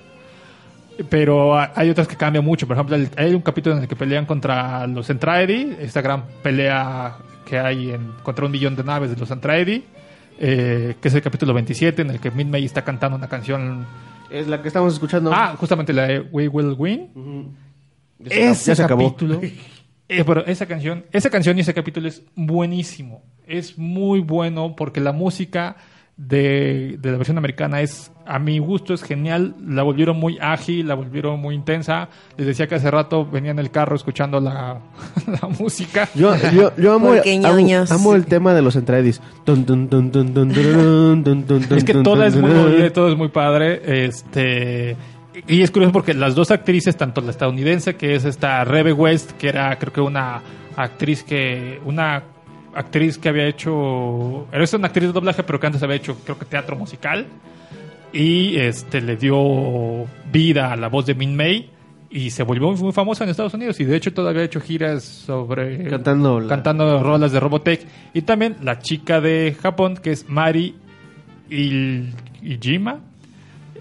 [1.09, 2.67] Pero ha- hay otras que cambian mucho.
[2.67, 7.17] Por ejemplo, hay un capítulo en el que pelean contra los Entraedi, esta gran pelea
[7.45, 9.85] que hay en, contra un millón de naves de los Entraedi,
[10.39, 13.87] eh, que es el capítulo 27, en el que Min May está cantando una canción.
[14.31, 15.31] Es la que estamos escuchando.
[15.33, 17.55] Ah, justamente la de We Will Win.
[18.19, 19.05] Ya se acabó- Ese ya se acabó.
[19.09, 19.41] capítulo.
[20.09, 23.23] eh, pero esa canción, esa canción y ese capítulo es buenísimo.
[23.47, 25.77] Es muy bueno porque la música
[26.17, 29.55] de, de la versión americana es, a mi gusto, es genial.
[29.67, 32.09] La volvieron muy ágil, la volvieron muy intensa.
[32.37, 34.79] Les decía que hace rato venía en el carro escuchando la,
[35.27, 36.09] la música.
[36.15, 37.15] Yo, yo, yo amo,
[38.15, 38.75] el tema de los
[39.45, 39.89] tun,
[41.71, 44.05] Es que toda es muy todo es muy padre.
[44.05, 44.97] Este.
[45.49, 49.33] Y es curioso porque las dos actrices, tanto la estadounidense, que es esta Rebe West,
[49.33, 50.43] que era creo que una
[50.77, 51.81] actriz que.
[51.85, 52.23] una
[52.75, 54.47] actriz que había hecho.
[54.53, 57.27] Era una actriz de doblaje, pero que antes había hecho, creo que teatro musical.
[58.13, 61.71] Y este le dio vida a la voz de Min May.
[62.11, 63.81] Y se volvió muy, muy famosa en Estados Unidos.
[63.81, 65.89] Y de hecho todavía ha hecho giras sobre.
[65.89, 67.87] Cantando la- cantando rolas de Robotech.
[68.13, 70.75] Y también la chica de Japón, que es Mari
[71.49, 73.01] Il- Ijima.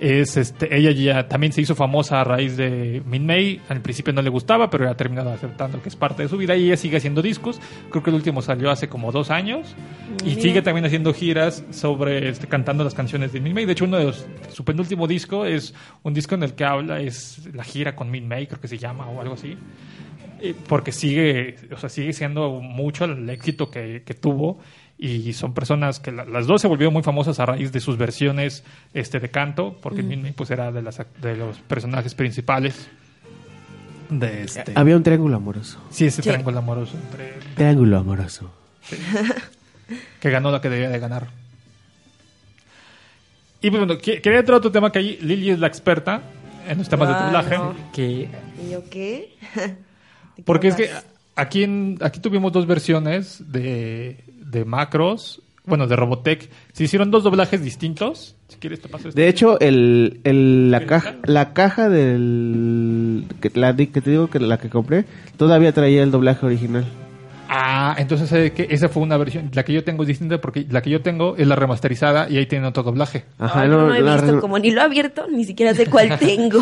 [0.02, 3.62] Es este, ella ya también se hizo famosa a raíz de Min May.
[3.70, 6.56] Al principio no le gustaba, pero ha terminado aceptando que es parte de su vida
[6.56, 7.62] y ella sigue haciendo discos.
[7.92, 9.76] Creo que el último salió hace como dos años
[10.26, 10.42] y Mira.
[10.42, 13.66] sigue también haciendo giras sobre este, cantando las canciones de Min May.
[13.66, 17.00] De hecho, uno de los, su penúltimo disco es un disco en el que habla
[17.00, 19.56] es la gira con Min May, creo que se llama o algo así.
[20.42, 24.58] Eh, porque sigue, o sea, sigue siendo mucho el éxito que, que tuvo
[25.04, 27.98] y son personas que la- las dos se volvieron muy famosas a raíz de sus
[27.98, 32.14] versiones este de canto, porque Min May, pues era de las ac- de los personajes
[32.14, 32.88] principales
[34.12, 35.80] de este Había un triángulo amoroso.
[35.90, 36.30] sí ese Sí.
[36.30, 38.54] triángulo amoroso entre Triángulo amoroso.
[40.20, 41.28] que ganó la que debía de ganar.
[43.62, 46.22] Y pues, bueno, que- quería entrar a otro tema que ahí Lili es la experta
[46.68, 47.58] en los temas de doblaje.
[47.58, 47.76] no.
[47.94, 48.30] Que
[48.66, 49.36] ¿Y yo qué?
[49.56, 49.62] ¿De
[50.36, 50.90] qué Porque es que
[51.36, 56.50] aquí, en, aquí tuvimos dos versiones de, de Macros, bueno, de Robotech.
[56.74, 58.36] Se hicieron dos doblajes distintos.
[58.48, 59.20] Si quieres te paso esto.
[59.20, 63.26] De hecho, el, el- la, ¿Qué caja, la caja del...
[63.42, 65.06] Que, la, que te digo que la que compré,
[65.38, 66.86] todavía traía el doblaje original.
[67.54, 69.50] Ah, entonces eh, que esa fue una versión.
[69.54, 72.38] La que yo tengo es distinta porque la que yo tengo es la remasterizada y
[72.38, 73.26] ahí tiene otro doblaje.
[73.40, 75.86] Ajá, Ay, no, he la visto, re- como ni lo he abierto, ni siquiera sé
[75.88, 76.60] cuál tengo.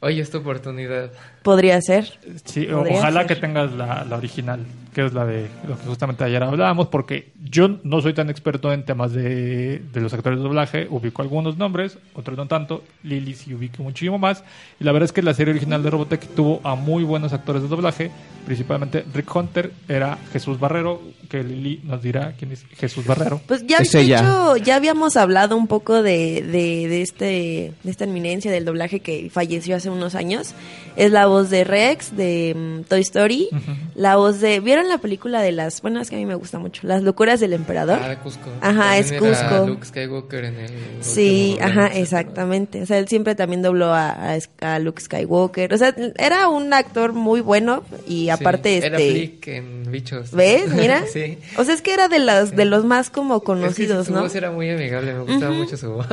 [0.00, 1.10] hoy es tu oportunidad.
[1.42, 2.18] Podría ser.
[2.44, 3.28] Sí, Podría ojalá ser.
[3.28, 4.60] que tengas la, la original,
[4.94, 8.72] que es la de lo que justamente ayer hablábamos, porque yo no soy tan experto
[8.72, 13.34] en temas de, de los actores de doblaje, ubico algunos nombres, otros no tanto, Lily
[13.34, 14.44] sí ubico muchísimo más,
[14.78, 17.62] y la verdad es que la serie original de Robotech tuvo a muy buenos actores
[17.62, 18.10] de doblaje,
[18.44, 23.40] principalmente Rick Hunter era Jesús Barrero, que Lily nos dirá quién es Jesús Barrero.
[23.46, 28.04] Pues ya, Es hecho, ya habíamos hablado un poco de, de, de este, de esta
[28.04, 30.54] eminencia del doblaje que falleció hace unos años.
[30.96, 33.48] Es la voz de Rex, de mm, Toy Story.
[33.94, 34.60] La voz de...
[34.60, 35.80] ¿Vieron la película de las...
[35.82, 36.86] Bueno, es que a mí me gusta mucho.
[36.86, 37.98] Las locuras del emperador.
[38.02, 38.50] Ah, Cusco.
[38.60, 39.66] Ajá, es También era Cusco.
[39.66, 40.70] Luke Skywalker en el
[41.00, 42.82] Sí, ajá, exactamente.
[42.82, 44.38] O sea, él siempre también dobló a,
[44.80, 45.72] Luke Skywalker.
[45.72, 49.10] O sea, era un actor muy bueno y Sí, aparte Era este...
[49.10, 50.32] Flick en Bichos.
[50.32, 50.72] ¿Ves?
[50.72, 51.04] Mira.
[51.12, 51.38] sí.
[51.56, 54.12] O sea, es que era de los, de los más como Es que conocidos, su
[54.12, 54.22] ¿no?
[54.22, 56.06] voz era muy amigable, me gustaba mucho su voz.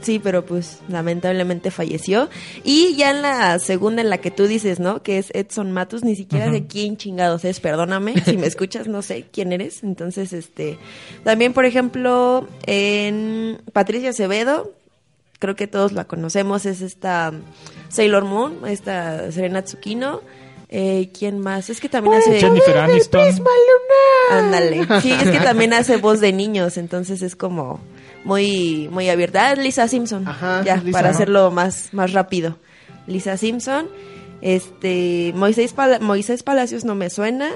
[0.00, 2.28] Sí, pero pues lamentablemente falleció.
[2.64, 5.02] Y ya en la segunda en la que tú dices, ¿no?
[5.02, 9.02] Que es Edson Matus, ni siquiera sé quién chingados es, perdóname, si me escuchas no
[9.02, 9.82] sé quién eres.
[9.82, 10.78] Entonces, este,
[11.24, 14.72] también por ejemplo, en Patricia Acevedo,
[15.38, 17.32] creo que todos la conocemos, es esta
[17.88, 20.20] Sailor Moon, esta Serena Tsukino.
[20.70, 21.70] Eh, ¿Quién más?
[21.70, 22.40] Es que también hace...
[22.40, 23.26] Jennifer Aniston.
[24.30, 24.86] Ándale.
[25.00, 27.80] Sí, es que también hace voz de niños, entonces es como
[28.24, 29.50] muy muy abierta.
[29.50, 30.26] Ah, Lisa Simpson.
[30.26, 30.98] Ajá, ya, Lisa.
[30.98, 32.58] para hacerlo más más rápido.
[33.06, 33.88] Lisa Simpson,
[34.42, 37.50] este Moisés Moisés Palacios no me suena.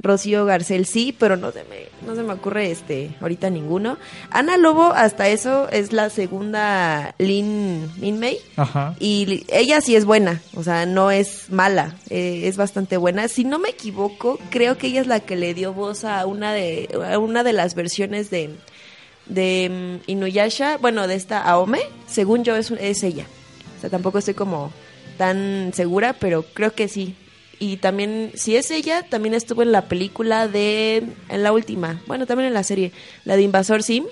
[0.00, 3.98] Rocío Garcel sí, pero no se me no se me ocurre este ahorita ninguno.
[4.30, 8.38] Ana Lobo hasta eso es la segunda Lin Min May.
[8.56, 8.94] Ajá.
[9.00, 13.26] Y ella sí es buena, o sea, no es mala, eh, es bastante buena.
[13.26, 16.52] Si no me equivoco, creo que ella es la que le dio voz a una
[16.52, 18.50] de, a una de las versiones de,
[19.28, 23.26] de mm, Inuyasha, bueno, de esta Aome, según yo es, es ella.
[23.76, 24.72] O sea, tampoco estoy como
[25.16, 27.14] tan segura, pero creo que sí.
[27.60, 32.26] Y también, si es ella, también estuvo en la película de, en la última, bueno,
[32.26, 32.92] también en la serie,
[33.24, 34.04] la de Invasor Sim,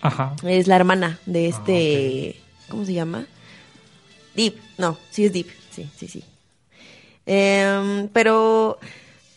[0.00, 0.36] Ajá.
[0.44, 2.40] es la hermana de este.
[2.68, 3.26] ¿Cómo se llama?
[4.34, 4.54] Deep.
[4.78, 5.48] No, sí es Deep.
[5.70, 6.24] Sí, sí, sí.
[7.26, 8.78] Em, pero,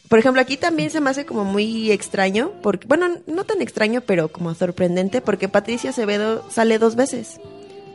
[0.10, 2.52] por ejemplo, aquí también se me hace como muy extraño.
[2.62, 5.22] Porque, bueno, no tan extraño, pero como sorprendente.
[5.22, 7.40] Porque Patricia Acevedo sale dos veces.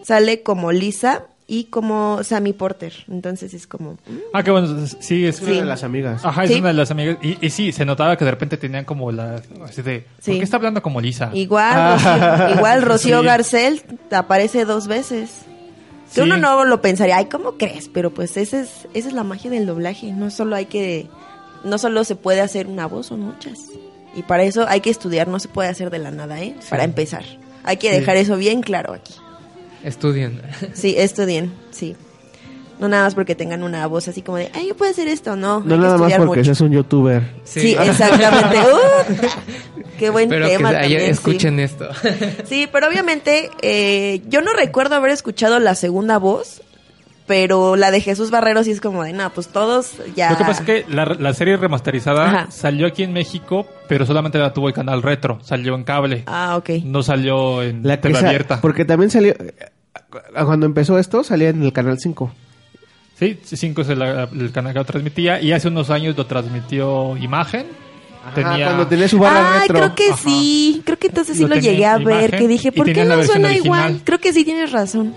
[0.03, 2.93] Sale como Lisa y como Sammy Porter.
[3.11, 3.93] Entonces es como.
[3.93, 4.87] mm, Ah, qué bueno.
[5.01, 6.25] Sí, es Es una de las amigas.
[6.25, 6.59] Ajá, es Sí.
[6.59, 7.19] una de las amigas.
[7.23, 9.43] Y, y sí, se notaba que de repente tenían como la.
[9.65, 10.07] Así de.
[10.21, 10.31] Sí.
[10.33, 11.31] ¿Por qué está hablando como Lisa?
[11.35, 11.97] Igual, Ah.
[12.47, 13.27] Rocío, igual Rocío Sí.
[13.27, 15.31] Garcel aparece dos veces.
[16.15, 16.21] Que Sí.
[16.21, 17.89] uno no lo pensaría, ay, ¿cómo crees?
[17.89, 20.13] Pero pues esa es, esa es la magia del doblaje.
[20.13, 21.07] No solo hay que,
[21.65, 23.59] no solo se puede hacer una voz, son muchas.
[24.15, 26.55] Y para eso hay que estudiar, no se puede hacer de la nada, ¿eh?
[26.69, 27.25] Para empezar.
[27.65, 29.15] Hay que dejar eso bien claro aquí.
[29.85, 30.41] Estudien.
[30.75, 31.97] Sí, estudien, sí.
[32.79, 35.37] No nada más porque tengan una voz así como de, ay, yo puedo hacer esto,
[35.37, 35.61] no.
[35.61, 36.45] No hay que nada más estudiar porque mucho.
[36.45, 37.23] seas un youtuber.
[37.45, 38.59] Sí, exactamente.
[38.73, 41.11] Uh, qué buen Espero tema también, sí.
[41.11, 41.89] escuchen esto.
[42.45, 46.63] Sí, pero obviamente eh, yo no recuerdo haber escuchado la segunda voz,
[47.35, 50.33] pero la de Jesús Barrero sí es como de, no, pues todos ya...
[50.33, 52.51] Lo que pasa es que la, la serie remasterizada Ajá.
[52.51, 55.39] salió aquí en México, pero solamente la tuvo el canal retro.
[55.43, 56.24] Salió en cable.
[56.26, 56.85] Ah, ok.
[56.85, 58.61] No salió en La sa- abierta.
[58.61, 59.33] Porque también salió.
[60.45, 62.30] Cuando empezó esto, salía en el canal 5.
[63.18, 65.41] Sí, 5 es el, el canal que lo transmitía.
[65.41, 67.64] Y hace unos años lo transmitió Imagen.
[68.35, 68.66] tenía...
[68.66, 69.76] cuando tenía su barra Ay, retro.
[69.78, 70.22] creo que Ajá.
[70.22, 73.22] sí, creo que entonces sí Lo llegué a ver, imagen que dije, ¿por qué no
[73.22, 73.57] suena original.
[73.64, 74.01] igual?
[74.05, 75.14] Creo que sí tienes razón.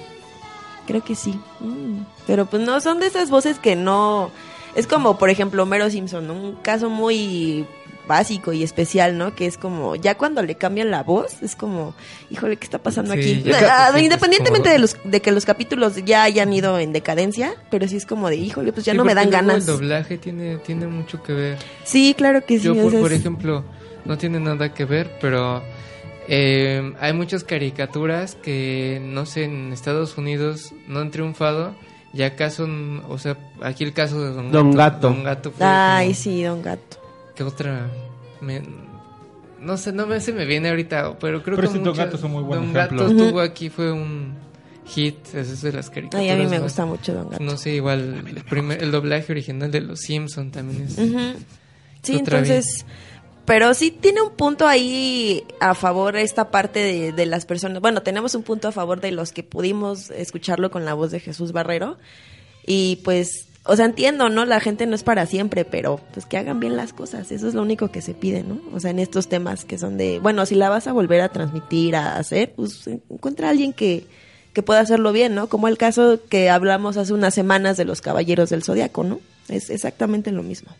[0.87, 1.37] Creo que sí.
[1.65, 2.05] Mm.
[2.27, 4.31] Pero pues no, son de esas voces que no...
[4.75, 7.65] Es como, por ejemplo, Homero Simpson, un caso muy
[8.07, 9.33] básico y especial, ¿no?
[9.33, 11.95] Que es como, ya cuando le cambian la voz, es como,
[12.29, 13.51] híjole, ¿qué está pasando Sí, aquí?
[13.67, 17.87] Ah, Independientemente como- de, los, de que los capítulos ya hayan ido en decadencia, pero
[17.87, 19.55] sí es como de, híjole, pues ya Sí, no me dan ganas.
[19.59, 21.57] El doblaje tiene, tiene mucho que ver.
[21.85, 22.65] Sí, claro que sí.
[22.65, 23.63] Yo, o por, sea, por es- ejemplo,
[24.03, 25.63] no tiene nada que ver, pero
[26.27, 31.75] eh, hay muchas caricaturas que, no sé, en Estados Unidos no han triunfado.
[32.13, 34.77] Y acá son, o sea, aquí el caso de Don, Don Gato.
[34.77, 35.09] Gato.
[35.09, 36.97] Don Gato fue Ay, como- sí, Don Gato.
[37.35, 37.89] ¿Qué otra?
[38.39, 38.61] Me-
[39.59, 42.05] no sé, no me, se me viene ahorita, pero creo Pero que sí, Don muchas-
[42.05, 43.03] Gato es un muy buen Don ejemplo.
[43.09, 44.33] Gato estuvo aquí, fue un
[44.85, 46.21] hit, esa es de las caricaturas.
[46.23, 46.63] Ay, a mí me ¿no?
[46.63, 47.43] gusta mucho Don Gato.
[47.43, 50.97] No sé, igual el, primer, el doblaje original de Los Simpson también es...
[50.97, 51.19] Ujú.
[52.01, 52.85] Sí, Otra entonces,
[53.45, 57.81] pero sí tiene un punto ahí a favor esta parte de, de las personas.
[57.81, 61.19] Bueno, tenemos un punto a favor de los que pudimos escucharlo con la voz de
[61.19, 61.97] Jesús Barrero.
[62.65, 64.45] Y pues, o sea, entiendo, ¿no?
[64.45, 67.31] La gente no es para siempre, pero pues que hagan bien las cosas.
[67.31, 68.59] Eso es lo único que se pide, ¿no?
[68.73, 71.29] O sea, en estos temas que son de, bueno, si la vas a volver a
[71.29, 74.07] transmitir, a hacer, pues encuentra a alguien que,
[74.53, 75.47] que pueda hacerlo bien, ¿no?
[75.49, 79.19] Como el caso que hablamos hace unas semanas de los Caballeros del Zodiaco, ¿no?
[79.49, 80.71] Es exactamente lo mismo.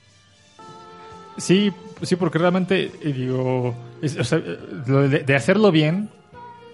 [1.37, 6.09] Sí, sí, porque realmente, digo, de, hacerlo bien,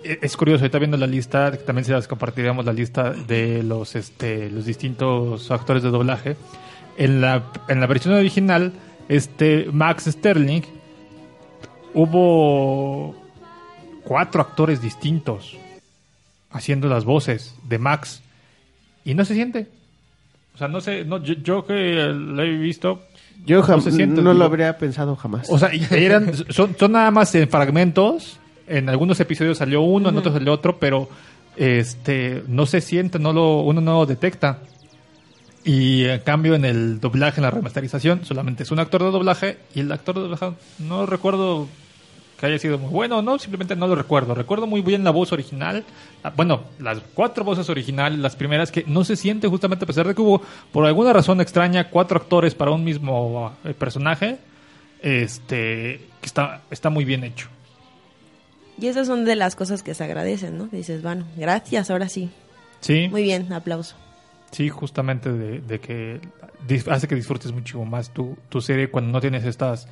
[0.04, 3.96] eh, es curioso, ahorita viendo la lista, también se las compartiremos la lista de los,
[3.96, 6.36] este, los distintos actores de doblaje.
[6.98, 8.74] En la, en la versión original,
[9.08, 10.62] este Max Sterling,
[11.94, 13.16] hubo
[14.04, 15.58] cuatro actores distintos
[16.52, 18.22] haciendo las voces de Max
[19.06, 19.68] y no se siente.
[20.54, 21.74] O sea, no sé, no, yo, yo que
[22.14, 23.04] lo he visto,
[23.46, 25.50] Yo No jam- se siente, no lo habría pensado jamás.
[25.50, 28.40] o sea, eran, son, son nada más en fragmentos.
[28.68, 31.10] En algunos episodios salió uno, en otros salió otro, pero
[31.58, 34.60] este no se siente, no lo, uno no lo detecta.
[35.64, 39.58] Y en cambio en el doblaje, en la remasterización, solamente es un actor de doblaje
[39.76, 41.68] y el actor de doblaje no recuerdo
[42.42, 44.34] que haya sido muy bueno, no, simplemente no lo recuerdo.
[44.34, 45.86] Recuerdo muy bien la voz original,
[46.24, 50.08] ah, bueno, las cuatro voces originales, las primeras que no se siente justamente a pesar
[50.08, 54.40] de que hubo por alguna razón extraña cuatro actores para un mismo eh, personaje,
[55.02, 57.48] este que está está muy bien hecho.
[58.80, 60.66] Y esas son de las cosas que se agradecen, ¿no?
[60.66, 62.32] Dices, bueno, gracias, ahora sí.
[62.80, 63.96] Sí, Muy bien, aplauso.
[64.50, 66.20] sí, justamente de, de que
[66.90, 69.88] hace que disfrutes mucho más tu, tu serie cuando no tienes estas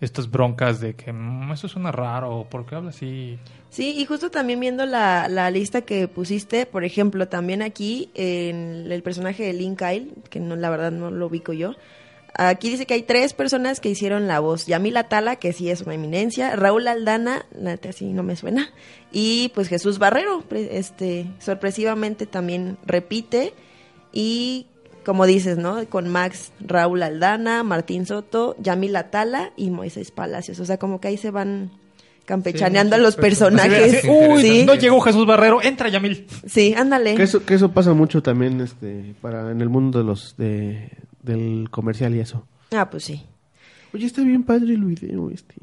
[0.00, 3.38] estas broncas de que "Mm, eso suena raro, ¿por qué habla así?
[3.70, 8.90] Sí, y justo también viendo la, la lista que pusiste, por ejemplo, también aquí en
[8.90, 11.74] el personaje de Link Kyle, que no, la verdad no lo ubico yo,
[12.36, 14.66] aquí dice que hay tres personas que hicieron la voz.
[14.66, 18.70] Yamila Tala, que sí es una eminencia, Raúl Aldana, la neta sí no me suena,
[19.12, 23.54] y pues Jesús Barrero, este, sorpresivamente también repite,
[24.12, 24.66] y
[25.04, 25.84] como dices, ¿no?
[25.88, 30.60] Con Max, Raúl Aldana, Martín Soto, Yamila Tala y Moisés Palacios.
[30.60, 31.70] O sea, como que ahí se van
[32.24, 34.02] campechaneando Sí, a los personajes.
[34.08, 36.26] Uy, sí, no llegó Jesús Barrero, entra Yamil.
[36.46, 37.14] sí, ándale.
[37.14, 40.90] Que eso, que eso pasa mucho también este, para en el mundo de los de,
[41.22, 42.46] del comercial y eso.
[42.72, 43.22] Ah, pues sí.
[43.92, 45.54] Oye, está bien padre el video este.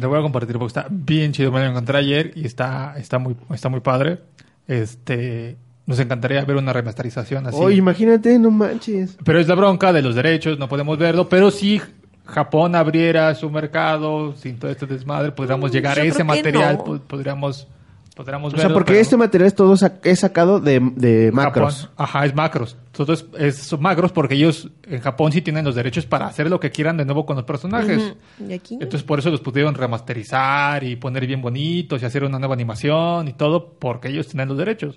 [0.00, 1.52] Le voy a compartir porque está bien chido.
[1.52, 4.18] Me lo encontré ayer y está, está muy, está muy padre.
[4.66, 7.56] Este, nos encantaría ver una remasterización así.
[7.60, 9.16] Oye, imagínate, no manches.
[9.24, 11.28] Pero es la bronca de los derechos, no podemos verlo.
[11.28, 11.80] Pero si
[12.24, 17.00] Japón abriera su mercado sin todo este desmadre, podríamos Mm, llegar a ese material, no.
[17.06, 17.68] podríamos,
[18.16, 18.68] podríamos O verlo.
[18.70, 21.82] sea, porque pero este material es todo sac- es sacado de, de macros.
[21.82, 22.76] Japón- ajá, es macros.
[22.98, 26.58] Entonces, es, son macros porque ellos en Japón sí tienen los derechos para hacer lo
[26.58, 27.98] que quieran de nuevo con los personajes.
[28.40, 28.50] Ujú.
[28.50, 28.74] Y aquí.
[28.74, 33.28] Entonces por eso los pudieron remasterizar y poner bien bonitos y hacer una nueva animación
[33.28, 34.96] y todo porque ellos tienen los derechos.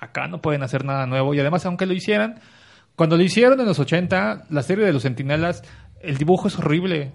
[0.00, 2.40] Acá no pueden hacer nada nuevo y además aunque lo hicieran,
[2.96, 5.62] cuando lo hicieron en los 80, la serie de los Centinelas,
[6.00, 7.12] el dibujo es horrible.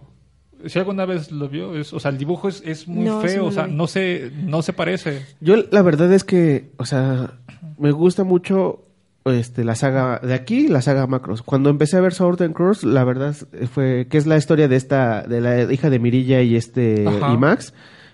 [0.66, 3.28] Si alguna vez lo vio, es, o sea, el dibujo es, es muy No, sí
[3.28, 5.26] feo, no o sea, no se, no se parece.
[5.42, 7.34] Yo la verdad es que, o sea,
[7.78, 8.86] me gusta mucho
[9.26, 11.42] este la saga de aquí, la saga Macros.
[11.42, 13.36] Cuando empecé a ver Sword and Cross, la verdad
[13.72, 17.34] fue que es la historia de esta de la hija de Mirilla y este Ajá.
[17.34, 17.74] y Max.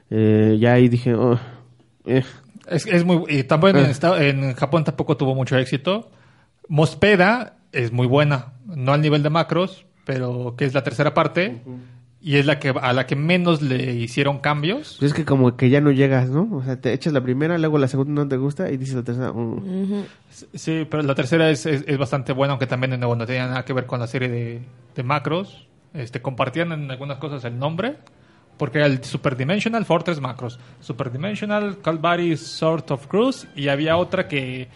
[0.10, 1.40] Eh, ya ahí dije, oh,
[2.06, 2.24] eh.
[2.72, 3.92] Es, es muy, y también en,
[4.22, 6.10] en Japón tampoco tuvo mucho éxito.
[6.68, 11.62] Mospeda es muy buena, no al nivel de Macros, pero que es la tercera parte
[12.22, 14.98] y es la que a la que menos le hicieron cambios.
[15.00, 16.48] Pues es que como que ya no llegas, ¿no?
[16.52, 19.04] O sea, te echas la primera, luego la segunda no te gusta y dices la
[19.04, 19.34] tercera.
[19.34, 20.04] mm.
[20.54, 23.48] Sí, pero la tercera es, es, es bastante buena, aunque también de nuevo no tenía
[23.48, 24.62] nada que ver con la serie de,
[24.96, 25.68] de Macros.
[25.94, 27.98] Este, compartían en algunas cosas el nombre,
[28.62, 33.98] porque era el Super Dimensional Fortress Macros, Super Dimensional Calvary Sort of Cruise, y había
[33.98, 34.68] otra que,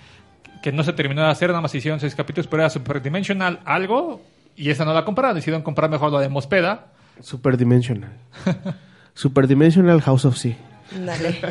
[0.64, 3.60] que no se terminó de hacer, nada más hicieron seis capítulos, pero era Super Dimensional
[3.64, 4.22] algo,
[4.56, 6.88] y esa no la compraron, decidieron comprar mejor la de Mospeda.
[7.20, 8.10] Superdimensional.
[9.14, 10.58] Superdimensional House of Sea.
[11.06, 11.36] Dale.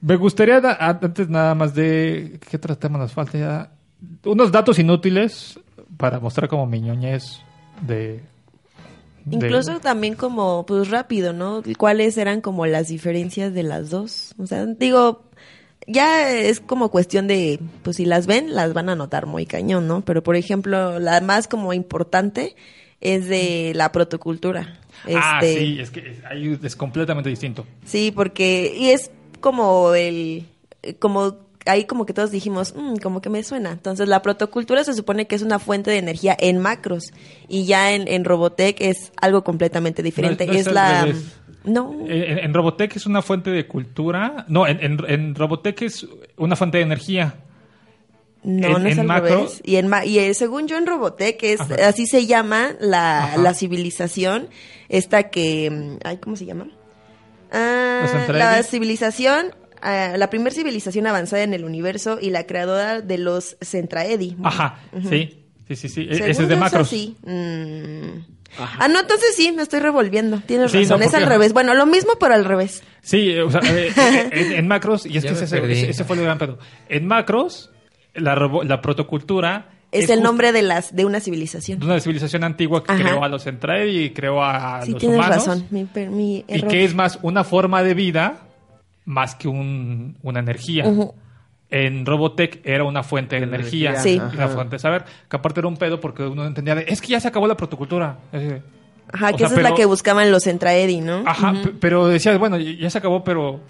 [0.00, 2.38] Me gustaría, da- a- antes nada más de...
[2.48, 3.70] ¿Qué otro tema nos falta ya?
[4.24, 5.58] Unos datos inútiles
[5.96, 7.40] para mostrar como mi ñoñez
[7.82, 8.22] de...
[9.24, 11.62] de- Incluso también como, pues rápido, ¿no?
[11.78, 14.34] ¿Cuáles eran como las diferencias de las dos?
[14.38, 15.24] O sea, digo,
[15.86, 19.86] ya es como cuestión de, pues si las ven, las van a notar muy cañón,
[19.88, 20.02] ¿no?
[20.02, 22.56] Pero por ejemplo, la más como importante
[23.00, 24.80] es de la protocultura.
[25.14, 27.64] Ah, Este, sí, es que es, ahí es completamente distinto.
[27.84, 29.10] Sí, porque, y es
[29.40, 30.46] como el,
[30.98, 31.36] como
[31.66, 33.70] ahí como que todos dijimos, "Mm, como que me suena.
[33.72, 37.12] Entonces la protocultura se supone que es una fuente de energía en macros
[37.48, 40.46] y ya en, en Robotech es algo completamente diferente.
[40.46, 41.04] No, no es la...
[41.04, 41.24] revés.
[41.64, 44.46] No, En, en Robotech es una fuente de cultura.
[44.48, 46.06] No, en, en, en Robotech es
[46.36, 47.34] una fuente de energía.
[48.44, 49.60] no, en- no es en al macro- revés.
[49.64, 51.74] Y, en y eh, según yo en Robotech es, Ajá.
[51.88, 54.48] así se llama la, la civilización,
[54.88, 56.68] esta que, mm, ay, ¿cómo se llama?
[57.50, 63.56] Ah, la civilización, la primera civilización avanzada en el universo y la creadora de los
[63.62, 64.36] Centraedi.
[64.42, 65.44] Ajá, sí.
[65.68, 66.06] Sí, sí, sí.
[66.08, 66.86] E- Según Ese es de macros.
[66.88, 67.14] así.
[67.24, 68.20] Mm.
[68.58, 70.40] Ah, no, entonces sí, me estoy revolviendo.
[70.46, 71.52] Tienes Sí, razón, no, es al revés.
[71.52, 72.82] Bueno, lo mismo, pero al revés.
[73.02, 75.72] Sí, eh, o sea, eh, eh, en, en macros, y es Ya que ese, perdí.
[75.74, 76.58] ese- ese fue el gran pedo.
[76.88, 77.70] En macros,
[78.14, 81.78] la, la protocultura Es, el justo nombre de las de una civilización.
[81.80, 83.02] de una civilización antigua que Ajá.
[83.02, 85.36] creó a los Centraedi y creó a Sí, los tienes humanos.
[85.36, 85.66] razón.
[85.70, 88.47] Mi, mi Y que es más una forma de vida
[89.08, 90.84] más que un- una energía.
[91.70, 94.14] En Robotech era una fuente de energía, energía, Sí.
[94.32, 97.00] y una fuente de saber, que aparte era un pedo porque uno entendía de, es
[97.00, 98.18] que ya se acabó la protocultura.
[98.32, 98.62] Es decir,
[99.12, 101.22] Ajá, o que sea, esa es la que buscaban los Centraedi, ¿no?
[101.26, 103.60] Ajá, pero decías, bueno, ya se acabó, pero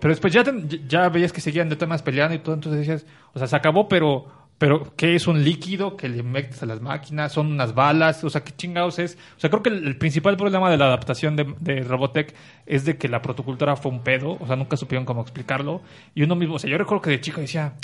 [0.00, 0.44] pero después ya,
[0.86, 3.88] ya veías que seguían de temas peleando y todo, entonces decías, o sea, se acabó,
[3.88, 4.26] pero
[4.58, 7.32] pero ¿qué es un líquido que le metes a las máquinas?
[7.32, 8.22] ¿Son unas balas?
[8.24, 9.18] O sea, ¿qué chingados es?
[9.36, 12.34] O sea, creo que el, el principal problema de la adaptación de, de Robotech
[12.66, 15.82] es de que la protocultura fue un pedo, o sea, nunca supieron cómo explicarlo.
[16.14, 17.74] Y uno mismo, o sea, yo recuerdo que de chico decía,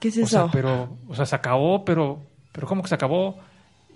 [0.00, 0.50] ¿Qué es o sea, eso?
[0.52, 2.20] pero, o sea, se acabó, pero,
[2.52, 3.38] pero ¿cómo que se acabó?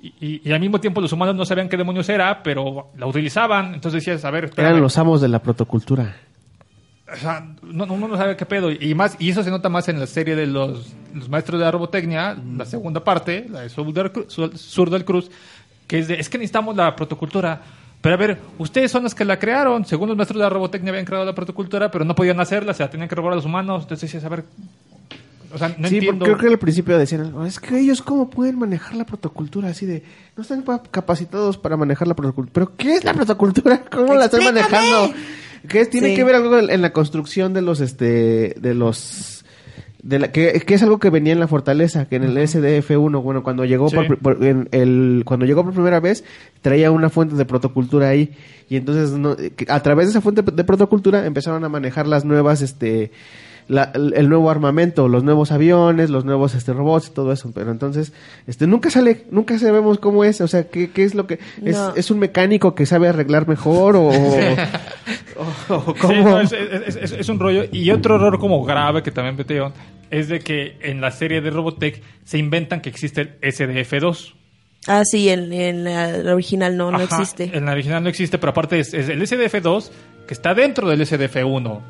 [0.02, 3.06] Y, y- y al mismo tiempo los humanos no sabían qué demonios era, pero la
[3.06, 3.74] utilizaban.
[3.74, 4.70] Entonces decías, a ver, espérame.
[4.70, 6.16] Eran los amos de la protocultura.
[7.12, 8.70] O sea, no, no- uno no sabe qué pedo.
[8.70, 11.64] Y más y eso se nota más en la serie de los, los maestros de
[11.64, 15.30] la robotecnia, la segunda parte, la de Sur del, Cru- Sur- Sur del Cruz,
[15.86, 17.60] que es de, es que necesitamos la protocultura.
[18.00, 19.84] Pero a ver, ustedes son los que la crearon.
[19.84, 22.82] Según los maestros de la robotecnia habían creado la protocultura, pero no podían hacerla, se
[22.82, 23.82] la tenían que robar a los humanos.
[23.82, 24.44] Entonces decías, a ver,
[25.52, 26.24] o sea, no sí, entiendo.
[26.24, 29.68] porque creo que al principio decían, "Oh, es que ellos cómo pueden manejar la protocultura
[29.68, 30.04] así de,
[30.36, 32.52] no están pa- capacitados para manejar la protocultura.
[32.54, 33.82] ¿Pero qué es la protocultura?
[33.90, 34.70] ¿Cómo la están ¡Explícame!
[34.80, 35.14] manejando?
[35.70, 35.88] ¿Qué es?
[35.90, 36.16] tiene Sí.
[36.16, 39.44] que ver algo en la construcción de los, este, de los,
[40.02, 43.22] de la, que, que es algo que venía en la fortaleza, que en el SDF1,
[43.22, 43.96] bueno, cuando llegó Sí.
[43.96, 46.24] por, por- en el, cuando llegó por primera vez,
[46.62, 48.34] traía una fuente de protocultura ahí,
[48.68, 52.24] y entonces no- que a través de esa fuente de protocultura empezaron a manejar las
[52.24, 53.10] nuevas, este,
[53.70, 57.50] la- el el nuevo armamento, los nuevos aviones, los nuevos este robots y todo eso,
[57.54, 58.12] pero entonces
[58.46, 61.76] este nunca sale, nunca sabemos cómo es, o sea, qué, qué es lo que es,
[61.76, 61.94] No.
[61.94, 66.96] es un mecánico que sabe arreglar mejor o, o- o Sí, cómo no, es, es-
[66.96, 67.64] es- es un rollo.
[67.72, 69.72] Y otro error como grave que también metieron
[70.10, 74.34] es de que en la serie de Robotech se inventan que existe el SDF2.
[74.86, 77.50] Ah, sí, en, en la original no, no Ajá, existe.
[77.56, 79.90] En la original no existe, pero aparte es, es el SDF2
[80.26, 81.80] que está dentro del SDF1.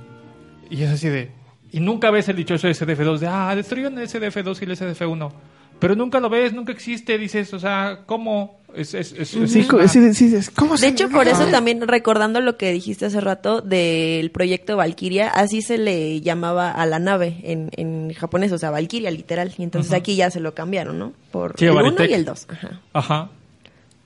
[0.70, 1.30] Y es así de...
[1.72, 5.32] Y nunca ves el dichoso SDF2 de, ah, destruyeron el SDF2 y el SDF1.
[5.78, 8.58] Pero nunca lo ves, nunca existe, dices, o sea, ¿cómo?
[8.74, 11.46] Es, es, es- es Sí, co- una- sí, sí, es- ¿cómo De hecho, por eso
[11.46, 16.84] también recordando lo que dijiste hace rato del proyecto Valkyria, así se le llamaba a
[16.86, 19.52] la nave en, en japonés, o sea, Valkyria literal.
[19.56, 21.12] Y entonces aquí ya se lo cambiaron, ¿no?
[21.32, 22.10] Por Sí, el 1 Baritech.
[22.10, 22.46] y el 2.
[22.50, 22.80] Ajá.
[22.92, 23.30] Ajá.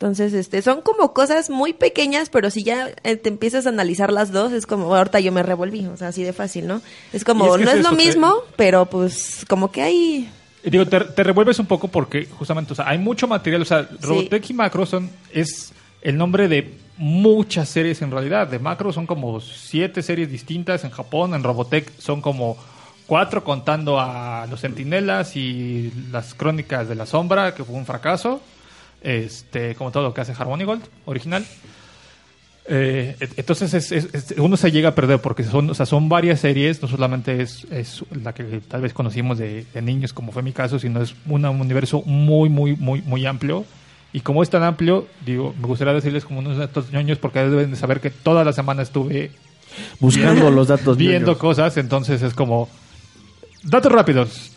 [0.05, 4.13] Entonces, este, son como cosas muy pequeñas, pero si ya eh, te empiezas a analizar
[4.13, 6.83] las dos, es como, ahorita yo me revolví, o sea, así de fácil, ¿no?
[7.15, 9.81] Es como, Y es que no es es, lo te- mismo, pero pues como que
[9.83, 10.31] hay...
[10.63, 13.89] Digo, te, te revuelves un poco porque justamente, o sea, hay mucho material, o sea,
[14.03, 18.47] Robotech y Macro son, es el nombre de muchas series en realidad.
[18.47, 22.59] De Macro son como siete series distintas en Japón, en Robotech son como
[23.07, 28.43] cuatro contando a los Centinelas y las Crónicas de la Sombra, que fue un fracaso,
[29.05, 31.45] este, como todo lo que hace Harmony Gold original.
[32.67, 36.09] Eh, entonces es- es- es- uno se llega a perder porque son, o sea, son
[36.09, 40.33] varias series, no solamente es, es la que tal vez conocimos de, de niños, como
[40.33, 43.67] fue mi caso, sino es un universo muy, muy, muy, muy amplio.
[44.15, 47.71] Y como es tan amplio, digo, me gustaría decirles como unos datos ñoños porque deben
[47.73, 49.31] de saber que toda la semana estuve
[50.01, 51.39] Buscando los datos viendo ñoños.
[51.39, 52.69] cosas, entonces es como
[53.65, 54.53] datos rápidos.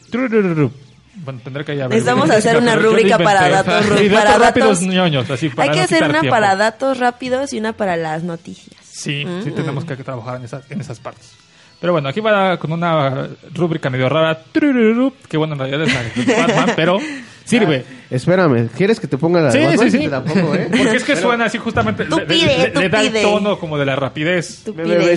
[1.24, 1.96] Bueno, tendré que ir a ver.
[1.98, 5.64] Necesitamos hacer una rúbrica para datos ru- Sí, datos para rápidos datos- ñoños, así, para
[5.64, 6.30] Hay que no hacer una tiempo.
[6.36, 8.76] para datos rápidos y una para las noticias.
[8.84, 9.56] Sí, Mm, sí mm.
[9.56, 11.32] tenemos que trabajar en esas, en esas partes.
[11.80, 16.74] Pero bueno, aquí va con una rúbrica medio rara, que bueno, en realidad es Batman,
[16.76, 16.98] pero
[17.46, 17.86] sirve.
[18.10, 19.92] Espérame, ¿quieres que te ponga la de Sí, Batman?
[19.92, 20.04] sí, sí.
[20.06, 20.68] Te la pongo, ¿eh?
[20.72, 23.02] Porque es que Pero- suena así justamente, Tú le, le- pide, le- tú le da
[23.02, 23.22] el pide.
[23.22, 24.64] tono como de la rapidez.
[24.66, 25.14] Tú pide.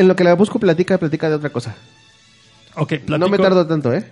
[0.00, 1.74] En lo que la busco, platica, platica de otra cosa.
[2.76, 3.42] Ok, No me platico.
[3.42, 4.04] tardo tanto, ¿eh?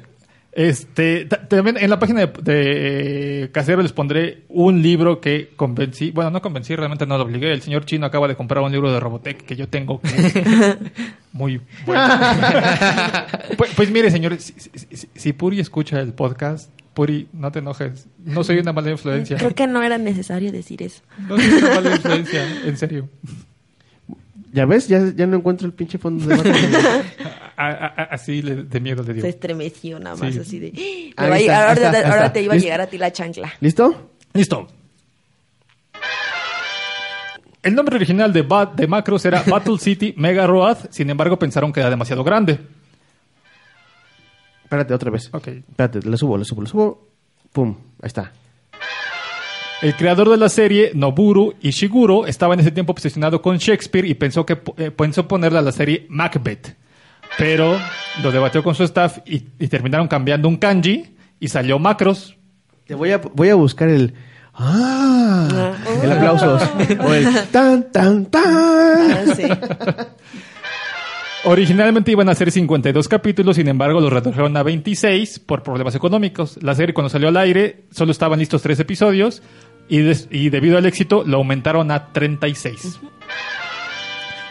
[0.58, 6.12] Este, ta- también en la página de, de Casero les pondré un libro que convencí,
[6.12, 7.52] bueno, no convencí, realmente no lo obligué.
[7.52, 10.34] El señor chino acaba de comprar un libro de Robotech que yo tengo que es
[11.32, 12.08] muy bueno.
[13.58, 17.58] pues, pues mire, señor, si, si- si- si Puri escucha el podcast, Puri, no te
[17.58, 18.06] enojes.
[18.24, 19.36] No soy una mala influencia.
[19.36, 21.02] Creo que no era necesario decir eso.
[21.28, 23.10] No soy una mala influencia, en serio.
[24.54, 24.88] ¿Ya ves?
[24.88, 26.36] Ya, ya no encuentro el pinche fondo de.
[27.56, 29.22] A- a- a- así de miedo le dio.
[29.22, 30.40] Se estremeció nada más Sí.
[30.40, 30.66] así de...
[31.16, 32.32] Ahí está, ahora, está, ahí ahora está.
[32.34, 33.52] te iba a llegar a ti la chancla.
[33.60, 34.10] ¿Listo?
[34.34, 34.66] Listo.
[37.62, 41.72] El nombre original de, Bat- de Macros era Battle City Mega Road, sin embargo pensaron
[41.72, 42.60] que era demasiado grande.
[44.62, 45.28] Espérate, otra vez.
[45.32, 45.48] Ok.
[45.48, 47.08] Espérate, le subo, le subo, le subo.
[47.52, 48.32] Pum, ahí está.
[49.82, 54.14] El creador de la serie, Noburu Ishiguro, estaba en ese tiempo obsesionado con Shakespeare y
[54.14, 56.74] pensó que eh, pensó ponerle a la serie Macbeth.
[57.38, 57.78] Pero
[58.22, 62.36] lo debatió con su staff y, y terminaron cambiando un kanji y salió Macros.
[62.86, 64.14] Te voy a, voy a buscar el...
[64.54, 65.74] ¡Ah!
[66.02, 66.58] El aplauso.
[67.00, 68.42] o el tan, tan, tan.
[68.46, 69.42] Ah, sí.
[71.44, 76.58] Originalmente iban a ser 52 capítulos, sin embargo los redujeron a 26 por problemas económicos.
[76.62, 79.42] La serie cuando salió al aire solo estaban listos tres episodios
[79.88, 82.98] y, des- y debido al éxito lo aumentaron a 36.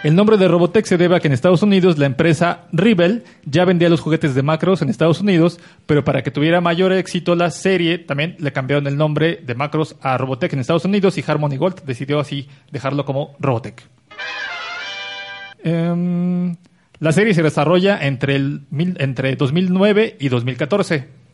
[0.04, 3.66] El nombre de Robotech se debe a que en Estados Unidos la empresa Rebel ya
[3.66, 7.50] vendía los juguetes de Macros en Estados Unidos, pero para que tuviera mayor éxito la
[7.50, 11.58] serie también le cambiaron el nombre de Macros a Robotech en Estados Unidos y Harmony
[11.58, 13.82] Gold decidió así dejarlo como Robotech.
[15.64, 16.56] Em,
[17.00, 21.24] la serie se desarrolla entre, el, entre 2009 y 2014.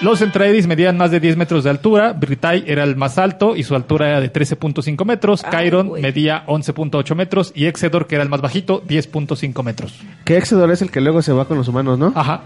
[0.00, 3.64] Los Entreides medían más de 10 metros de altura, Britai era el más alto y
[3.64, 8.30] su altura era de 13.5 metros, Chiron medía 11.8 metros y Exedor, que era el
[8.30, 10.00] más bajito, 10.5 metros.
[10.24, 12.14] Que Exodor es el que luego se va con los humanos, ¿no?
[12.16, 12.44] Ajá.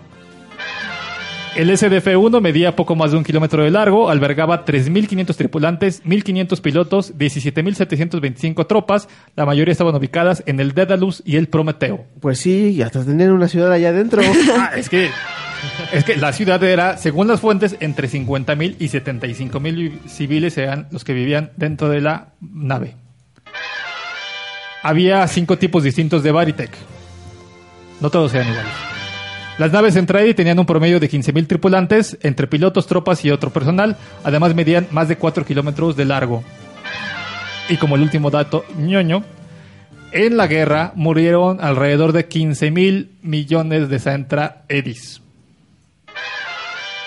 [1.55, 7.15] El SDF-1 medía poco más de un kilómetro de largo, albergaba 3.500 tripulantes, 1.500 pilotos,
[7.17, 12.07] 17.725 tropas, la mayoría estaban ubicadas en el Daedalus y el Prometeo.
[12.19, 14.23] Pues sí, y hasta tenían una ciudad allá adentro.
[14.57, 15.11] Ah, es que
[15.93, 21.05] es que la ciudad era, según las fuentes, entre 50.000 y 75.000 civiles eran los
[21.05, 22.97] que vivían dentro de la nave.
[24.83, 26.73] Había cinco tipos distintos de Baritech.
[28.01, 28.73] No todos eran iguales.
[29.57, 33.97] Las naves Entrade tenían un promedio de 15.000 tripulantes, entre pilotos, tropas y otro personal.
[34.25, 36.43] Además, medían más de 4 kilómetros de largo.
[37.69, 39.23] Y como el último dato, ñoño,
[40.13, 45.24] en la guerra murieron alrededor de 15.000 millones de Centra Edis.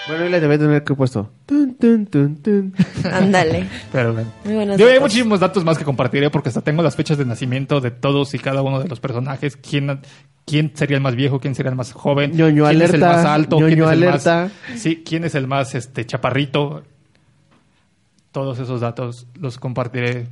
[0.08, 1.30] Bueno, ahí le debe tener que puesto.
[1.46, 2.74] Tun, tun, tun.
[3.12, 3.68] Ándale.
[3.92, 4.32] Pero bueno.
[4.44, 7.82] Muy Yo hay muchísimos datos más que compartiré porque hasta tengo las fechas de nacimiento
[7.82, 9.58] de todos y cada uno de los personajes.
[9.58, 10.00] ¿Quién,
[10.46, 11.40] quién sería el más viejo?
[11.40, 12.32] ¿Quién sería el más joven?
[12.36, 13.58] Ñoño ¿Quién es el más alto?
[13.58, 16.84] ¿Quién es el más, sí, ¿Quién es el más este, chaparrito?
[18.32, 20.28] Todos esos datos los compartiré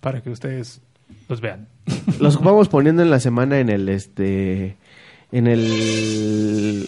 [0.00, 0.80] para que ustedes
[1.28, 1.68] los vean.
[2.18, 4.76] Los vamos poniendo en la semana en el este
[5.32, 6.86] en el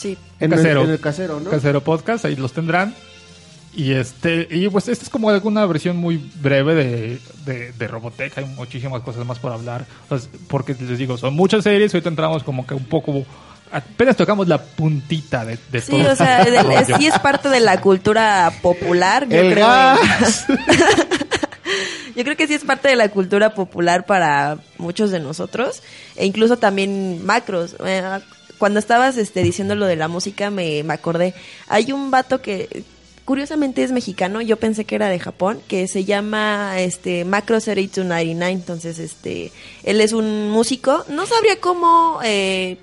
[0.00, 0.16] Sí.
[0.40, 0.84] en el- casero.
[0.84, 1.50] en el casero, ¿no?
[1.50, 2.94] Casero Podcast, ahí los tendrán.
[3.72, 8.36] Y este, y pues esta es como alguna versión muy breve de, de, de Robotech,
[8.38, 9.86] hay muchísimas cosas más por hablar.
[10.08, 13.24] O sea, porque les digo, son muchas series, ahorita entramos como que un poco
[13.72, 16.96] Apenas tocamos la puntita de, de Sí, todo o sea, del- rollo.
[16.98, 19.64] sí es parte de la cultura popular, yo El creo.
[19.68, 20.46] gas.
[22.16, 25.82] Yo creo que sí es parte de la cultura popular para muchos de nosotros
[26.16, 27.76] e incluso también macros.
[28.60, 31.34] Cuando estabas este, diciendo lo de la música me, me acordé.
[31.66, 32.84] Hay un vato que
[33.24, 38.52] curiosamente es mexicano, yo pensé que era de Japón, que se llama este Macros 8299,
[38.52, 39.50] entonces este
[39.82, 42.76] él es un músico, no sabría cómo eh,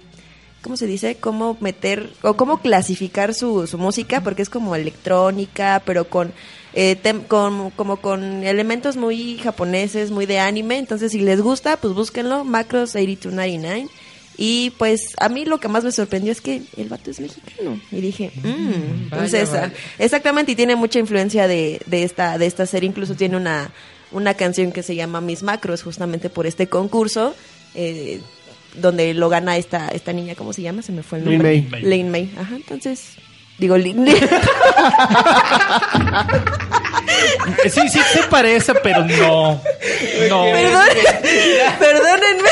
[0.67, 1.15] ¿cómo se dice?
[1.15, 6.33] Cómo meter o cómo clasificar su, su música, porque es como electrónica, pero con,
[6.73, 6.97] eh,
[7.27, 10.77] con como con elementos muy japoneses, muy de anime.
[10.77, 13.89] Entonces, si les gusta, pues búsquenlo, Macros 8299.
[14.37, 17.79] Y pues a mí lo que más me sorprendió es que el vato es mexicano.
[17.91, 19.73] Y dije, mm, entonces, vaya.
[19.97, 22.87] exactamente, y tiene mucha influencia de, de, esta, de esta serie.
[22.87, 23.71] Incluso tiene una,
[24.11, 27.35] una canción que se llama Mis Macros, justamente por este concurso.
[27.75, 28.21] eh,
[28.75, 30.83] donde lo gana esta esta niña, ¿cómo se llama?
[30.83, 31.65] Se me fue el nombre.
[31.71, 31.81] May.
[31.81, 32.31] Lin May.
[32.37, 33.15] Ajá, entonces
[33.57, 34.19] digo Lin Eh,
[37.69, 39.61] Sí, sí, se parece, pero no.
[40.29, 40.43] No.
[40.43, 40.87] Perdón,
[41.79, 42.49] perdónenme.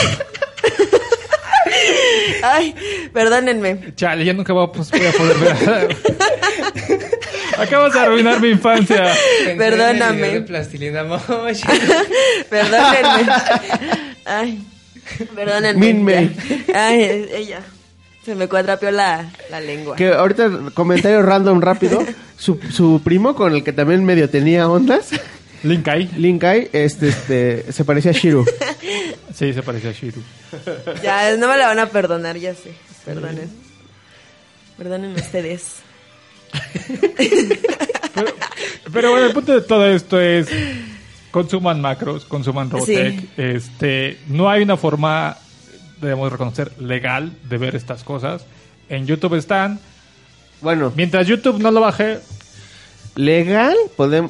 [2.44, 2.76] Ay,
[3.14, 3.94] perdónenme.
[3.96, 5.98] Chale, ya nunca voy a, pues, voy a poder ver.
[7.58, 9.04] Acabas de arruinar mi infancia.
[9.06, 10.16] Pensé en el Perdóname.
[10.18, 11.64] video de Plastilina Mosh.
[12.50, 13.32] Perdónenme.
[14.26, 14.64] Ay,
[15.36, 15.80] perdónenme.
[15.94, 16.36] Min May.
[16.68, 16.88] Ya.
[16.88, 17.62] Ay, es- ella.
[18.26, 19.96] Se me cuadrapeó la, la lengua.
[19.96, 22.04] Que ahorita, comentario random rápido.
[22.38, 25.10] Su, su primo, con el que también medio tenía ondas,
[25.66, 26.10] Linkai.
[26.18, 28.46] Linkai, este, este, se parecía a Shiru.
[29.34, 30.22] Sí, se parece a Shiru.
[31.04, 32.72] Ya, no me la van a perdonar, ya sé.
[33.04, 33.50] Perdonen.
[34.78, 35.80] Perdonen ustedes.
[38.94, 40.48] Pero bueno, el punto de todo esto es
[41.32, 43.20] consuman macros, consuman Robotech.
[43.20, 43.30] Sí.
[43.36, 45.36] Este, no hay una forma,
[46.00, 48.46] debemos reconocer, legal de ver estas cosas.
[48.88, 49.82] En YouTube están.
[50.62, 52.20] Bueno, Mientras YouTube no lo baje,
[53.16, 53.76] legal,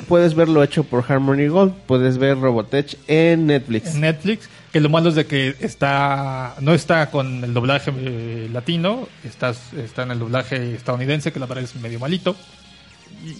[0.07, 1.73] puedes verlo hecho por Harmony Gold.
[1.87, 3.95] Puedes ver Robotech en Netflix.
[3.95, 8.49] en Netflix, que lo malo es de que está no está con el doblaje eh,
[8.51, 12.35] latino, estás, está en el doblaje estadounidense, que la verdad es medio malito.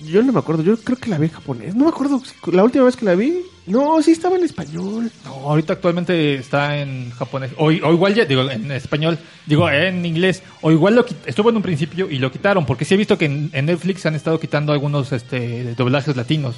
[0.04, 1.76] Yo no me acuerdo, yo creo que la vi en japonés.
[1.76, 2.22] No me acuerdo,
[2.52, 3.42] la última vez que la vi.
[3.68, 5.12] No, sí estaba en español.
[5.24, 7.52] No, ahorita actualmente está en japonés.
[7.58, 10.44] O, o igual ya, digo, en español, digo, en inglés.
[10.62, 12.66] O igual lo estuvo en un principio y lo quitaron.
[12.66, 16.56] Porque sí he visto que en, en Netflix han estado quitando algunos este, doblajes latinos.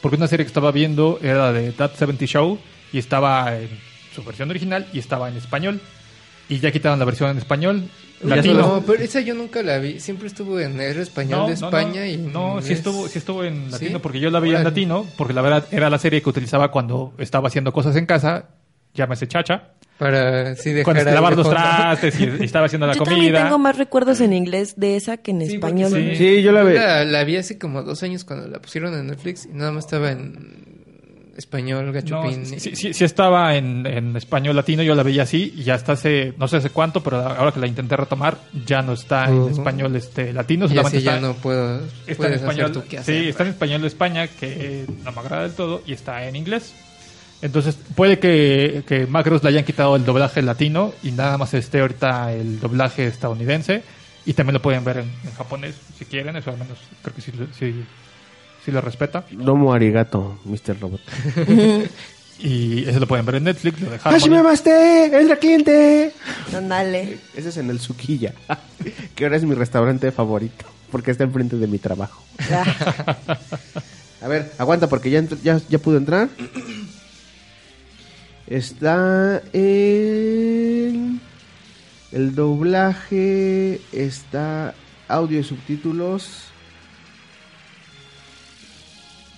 [0.00, 2.58] Porque una serie que estaba viendo era de That 70 Show
[2.92, 3.68] y estaba en
[4.14, 5.80] su versión original y estaba en español.
[6.50, 7.84] Y ya quitaron la versión en español.
[8.22, 8.54] Latino.
[8.60, 9.98] No, pero esa yo nunca la vi.
[9.98, 13.70] Siempre estuvo en era español de España no, y no, sí estuvo, sí estuvo en
[13.70, 14.02] latino ¿Sí?
[14.02, 14.70] porque yo la veía en Órale.
[14.70, 18.50] latino porque la verdad era la serie que utilizaba cuando estaba haciendo cosas en casa,
[18.92, 23.04] llámese chacha, Para sí dejar cuando de los trastes y, y estaba haciendo la Yo
[23.04, 23.44] también comida.
[23.44, 25.90] tengo más recuerdos en inglés de esa que en Sí, español.
[26.16, 26.74] Sí, yo la vi.
[26.74, 29.84] La, la vi hace como dos años cuando la pusieron en Netflix y nada más
[29.86, 30.79] estaba en
[31.40, 32.46] español, No, gachupín.
[32.46, 35.92] sí, sí, sí estaba en, en español latino, yo la veía así y ya hasta
[35.92, 39.48] hace, no sé hace cuánto, pero ahora que la intenté retomar, ya no está en
[39.50, 41.80] español este latino, y así ya no puedo.
[42.06, 42.70] está en español.
[42.70, 43.22] hacer tu quehacer.
[43.22, 46.36] Sí, está en español de España, que no me agrada del todo, y está en
[46.36, 46.72] inglés.
[47.42, 51.80] Entonces, puede que, que Macros le hayan quitado el doblaje latino y nada más esté
[51.80, 53.82] ahorita el doblaje estadounidense.
[54.26, 57.22] Y también lo pueden ver en, en japonés si quieren, eso al menos creo que
[57.22, 57.82] sí, sí,
[58.64, 59.24] sí lo respeta.
[59.30, 60.80] Domo arigato, Mr.
[60.80, 61.00] Robot.
[62.42, 64.12] Y eso lo pueden ver en Netflix, lo de Harmony.
[64.12, 65.20] ¡Hashime Maste!
[65.20, 66.12] ¡Entra cliente!
[66.56, 67.18] Ándale.
[67.36, 68.32] Ese es en el Suquilla,
[69.14, 72.24] que ahora es mi restaurante favorito, porque está enfrente de mi trabajo.
[74.22, 76.28] A ver, aguanta porque ya, ya, ya pudo entrar.
[78.46, 81.20] Está en
[82.12, 84.74] el doblaje, está
[85.08, 86.49] audio y subtítulos.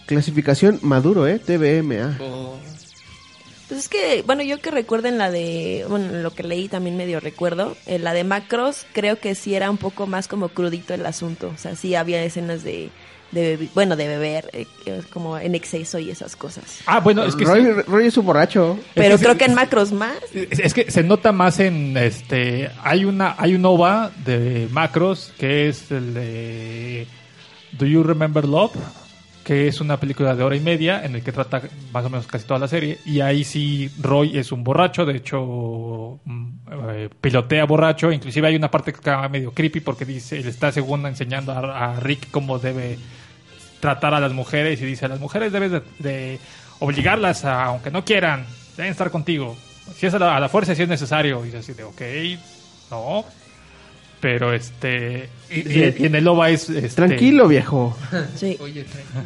[0.07, 1.39] Clasificación maduro, ¿eh?
[1.39, 2.19] TVMA.
[2.21, 2.57] Oh,
[3.69, 7.21] Pues es que, bueno, yo que recuerden la de, bueno, lo que leí también medio
[7.21, 11.07] recuerdo, eh, la de Macros, creo que sí era un poco más como crudito el
[11.07, 12.91] asunto, o sea, sí había escenas de,
[13.31, 16.81] de bueno, de beber, eh, eh, como en exceso y esas cosas.
[16.85, 17.71] Ah, bueno, es que Roy, sí.
[17.87, 18.79] Roy es un borracho.
[18.95, 20.17] Pero que creo que en Macros más.
[20.35, 25.33] Es, es que se nota más en este hay una hay un OVA de Macros
[25.39, 27.07] que es el de
[27.73, 28.75] Do You Remember Love
[29.45, 31.63] que es una película de hora y media en el que trata
[31.93, 35.17] más o menos casi toda la serie y ahí sí Roy es un borracho de
[35.17, 36.49] hecho mm,
[36.91, 40.71] eh, pilotea borracho inclusive hay una parte que está medio creepy porque dice él está
[40.71, 42.99] según enseñando a, a Rick cómo debe
[43.81, 46.39] tratar a las mujeres y dice a las mujeres debes de, de
[46.79, 48.47] obligarlas a, aunque no quieran
[48.77, 49.57] deben estar contigo.
[49.95, 52.03] Si es a la, a la fuerza si es necesario y dice así de ok
[52.91, 53.25] no
[54.23, 55.29] Pero este.
[55.51, 56.71] Y, y- y en el OVA es.
[56.71, 57.95] este, Tranquilo, viejo.
[58.37, 58.57] Sí.
[58.61, 59.23] Oye, tranquilo.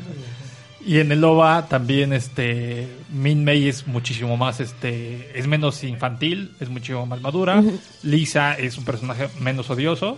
[0.85, 6.53] Y en el OVA también este Min Mei es muchísimo más este es menos infantil,
[6.61, 7.63] es muchísimo más madura.
[8.05, 10.17] Lisa es un personaje menos odioso.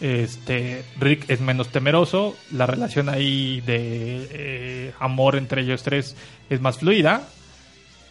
[0.00, 6.16] Este Rick es menos temeroso, la relación ahí de eh, amor entre ellos tres
[6.48, 7.28] es más fluida.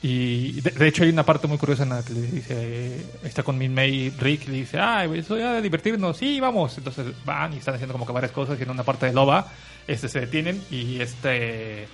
[0.01, 3.43] Y de, de hecho hay una parte muy curiosa en la que le dice, está
[3.43, 6.77] con Min Mei Rick, y le dice, ay, eso ya de divertirnos, sí, vamos.
[6.77, 9.51] Entonces van y están haciendo como que varias cosas y en una parte del OVA
[9.87, 11.87] este, se detienen y este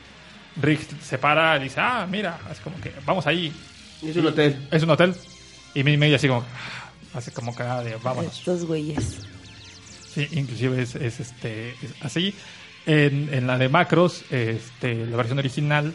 [0.61, 3.51] Rick se para y dice, ah, mira, es como que vamos ahí.
[4.03, 4.67] Es un hotel.
[4.71, 5.15] Es un hotel.
[5.73, 8.37] Y Min Mei así como, ah, hace como cara de, vámonos.
[8.37, 9.21] Estos güeyes.
[10.13, 12.33] Sí, inclusive es, es, este es así.
[12.85, 15.93] En, en la de Macros, este, la versión original,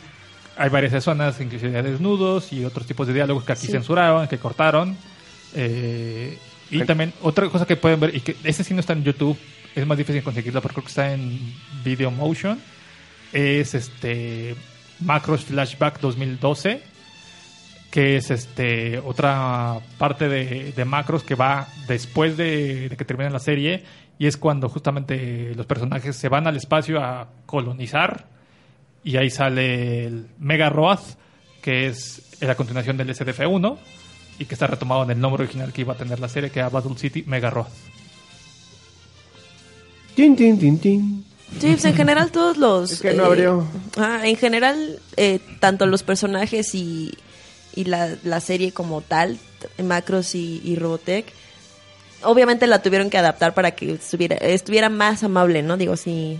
[0.60, 3.72] hay varias escenas, inclusive de desnudos y otros tipos de diálogos que aquí Sí.
[3.72, 4.96] censuraron, que cortaron.
[5.54, 6.38] Eh,
[6.70, 9.36] y también otra cosa que pueden ver, y que ese sí no está en YouTube,
[9.74, 11.38] es más difícil conseguirla, pero creo que está en
[11.84, 12.60] Video Motion,
[13.32, 14.54] es este
[15.00, 16.82] Macros Flashback 2012
[17.90, 23.30] que es este otra parte de, de Macros que va después de, de que termine
[23.30, 23.82] la serie
[24.18, 28.26] y es cuando justamente los personajes se van al espacio a colonizar
[29.04, 31.16] y ahí sale el Mega Roth
[31.60, 33.78] que es la continuación del SDF-1
[34.38, 36.60] y que está retomado en el nombre original que iba a tener la serie que
[36.60, 37.68] era Battle City Mega Roth.
[40.14, 41.24] Tin, tin, tin, tin.
[41.60, 42.92] Sí, pues en general todos los...
[42.92, 43.66] Es que no abrió.
[43.96, 47.12] ah, en general, eh, tanto los personajes y,
[47.74, 49.38] y la, la serie como tal,
[49.82, 51.26] Macros y, y Robotech,
[52.22, 55.76] obviamente la tuvieron que adaptar para que estuviera, estuviera más amable, ¿no?
[55.76, 56.38] Digo, si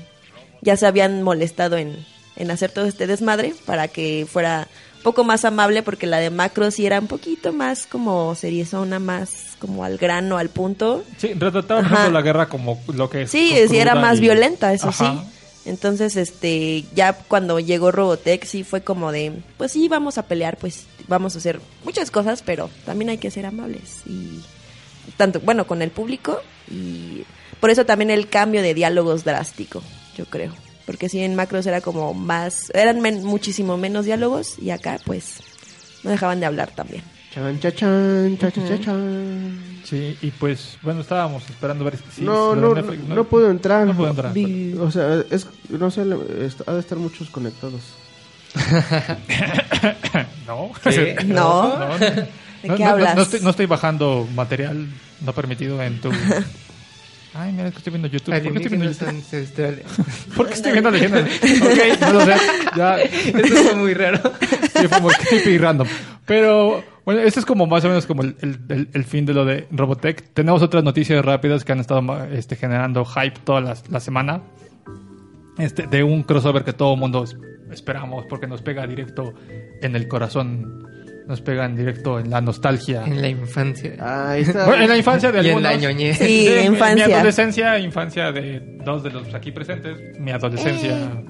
[0.63, 1.97] ya se habían molestado en,
[2.41, 6.31] en hacer todo este desmadre para que fuera un poco más amable porque la de
[6.31, 11.05] Macros sí era un poquito más como seriezona, más como al grano, al punto.
[11.19, 11.95] Sí, retrataba por Ajá.
[12.01, 13.31] ejemplo, la guerra como lo que es.
[13.31, 15.13] Sí, sí era más y- violenta, eso Ajá.
[15.23, 15.31] sí.
[15.67, 20.57] Entonces, este, ya cuando llegó Robotech sí fue como de, pues sí, vamos a pelear,
[20.57, 24.41] pues vamos a hacer muchas cosas, pero también hay que ser amables y
[25.19, 26.41] tanto, bueno, con el público
[26.71, 27.25] y
[27.61, 29.83] por eso también el cambio de diálogos drástico,
[30.17, 30.53] yo creo.
[30.91, 35.37] Porque sí, en Macros era como más, eran men- muchísimo menos diálogos y acá pues
[36.03, 37.03] no dejaban de hablar también.
[37.33, 39.81] Chan, cha, chan, cha, cha, cha, chan.
[39.85, 42.23] Sí, y pues, bueno, estábamos esperando ver si...
[42.23, 43.87] no, si no, Netflix- no, puedo entrar.
[43.87, 44.33] No puedo entrar.
[44.33, 46.01] Vi- O sea, es, no sé,
[46.67, 47.81] ha de estar muchos conectados.
[50.47, 50.71] No.
[50.83, 51.17] ¿Qué?
[51.25, 51.79] No.
[51.79, 52.29] No, ¿De
[52.69, 53.15] no, qué no, hablas?
[53.17, 54.89] No estoy, no estoy bajando material
[55.21, 56.11] no permitido en tu...
[57.35, 58.35] Ay, mira, es que estoy viendo YouTube.
[58.35, 59.09] ¿Por qué estoy viendo YouTube?
[59.09, 59.85] ancestrales.
[60.37, 61.23] ¿Por qué estoy viendo leyendas?
[61.63, 62.35] ok, no lo sé.
[62.77, 63.01] Ya.
[63.03, 64.19] Eso fue muy raro.
[64.75, 65.87] Sí, fue muy creepy y random.
[66.27, 68.37] Pero, bueno, este es como más o menos como el,
[68.93, 70.33] el- fin de lo de Robotech.
[70.35, 74.43] Tenemos otras noticias rápidas que han estado este, generando hype toda la, la semana.
[75.59, 77.37] Este, de un crossover que todo el mundo es-
[77.71, 79.35] esperamos porque nos pega directo
[79.83, 80.85] en el corazón.
[81.31, 83.05] Nos pega en directo en la nostalgia.
[83.07, 83.93] En la infancia.
[84.01, 84.35] Ah.
[84.67, 85.73] Bueno, en la infancia de Y en algunos.
[85.73, 86.19] la ñoñez.
[86.19, 87.05] Sí, mi- Mi, infancia.
[87.07, 89.97] adolescencia, infancia de dos de los aquí presentes.
[90.19, 91.23] Mi adolescencia.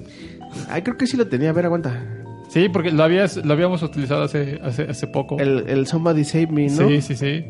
[0.70, 1.50] Ay, creo que sí lo tenía.
[1.50, 2.02] A ver, aguanta.
[2.48, 5.38] Sí, porque lo, habías, lo habíamos utilizado hace, hace, hace poco.
[5.38, 6.88] El, el Somebody Save Me, ¿no?
[6.88, 7.44] Sí, sí, sí.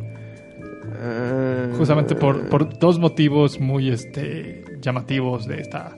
[1.03, 5.97] Ah, Justamente por, por dos motivos muy este llamativos de esta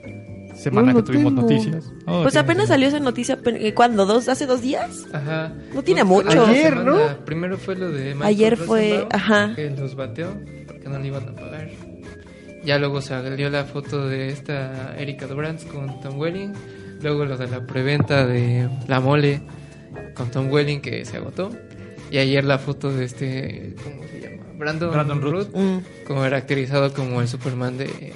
[0.55, 1.41] semana No que tuvimos tengo.
[1.41, 1.91] noticias.
[2.05, 4.05] No lo Pues apenas salió esa noticia, pe- ¿cuándo?
[4.05, 4.27] ¿Dos?
[4.29, 5.05] ¿Hace dos días?
[5.13, 5.53] Ajá.
[5.73, 6.45] No tiene Pues, mucho.
[6.45, 6.91] Ayer, semana.
[6.91, 7.25] ¿no?
[7.25, 9.53] Primero fue lo de Michael Ayer fue- ajá.
[9.55, 11.69] Que los bateó porque no le iban a pagar.
[12.63, 16.53] Ya luego salió la foto de esta Erika Durant con Tom Welling.
[17.01, 19.41] Luego lo de la preventa de La Mole
[20.15, 21.49] con Tom Welling que se agotó.
[22.09, 24.43] Y ayer la foto de este, ¿cómo se llama?
[24.63, 25.33] Brandon, Brandon Root.
[25.53, 25.77] Root, Mm.
[26.07, 28.13] como caracterizado como el Superman de eh,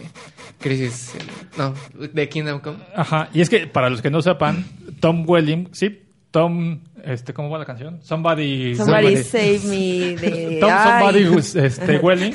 [0.60, 1.20] Crisis, eh,
[1.58, 1.74] no,
[2.14, 2.78] de Kingdom Come.
[2.96, 4.66] Ajá, y es que para los que no sepan,
[5.00, 6.02] Tom Welling, sí,
[6.32, 8.00] Tom, este, ¿cómo va la canción?
[8.04, 10.58] Somebody, Somebody save me de...
[10.62, 10.90] Tom Ay.
[11.00, 12.34] Somebody who's, este, Welling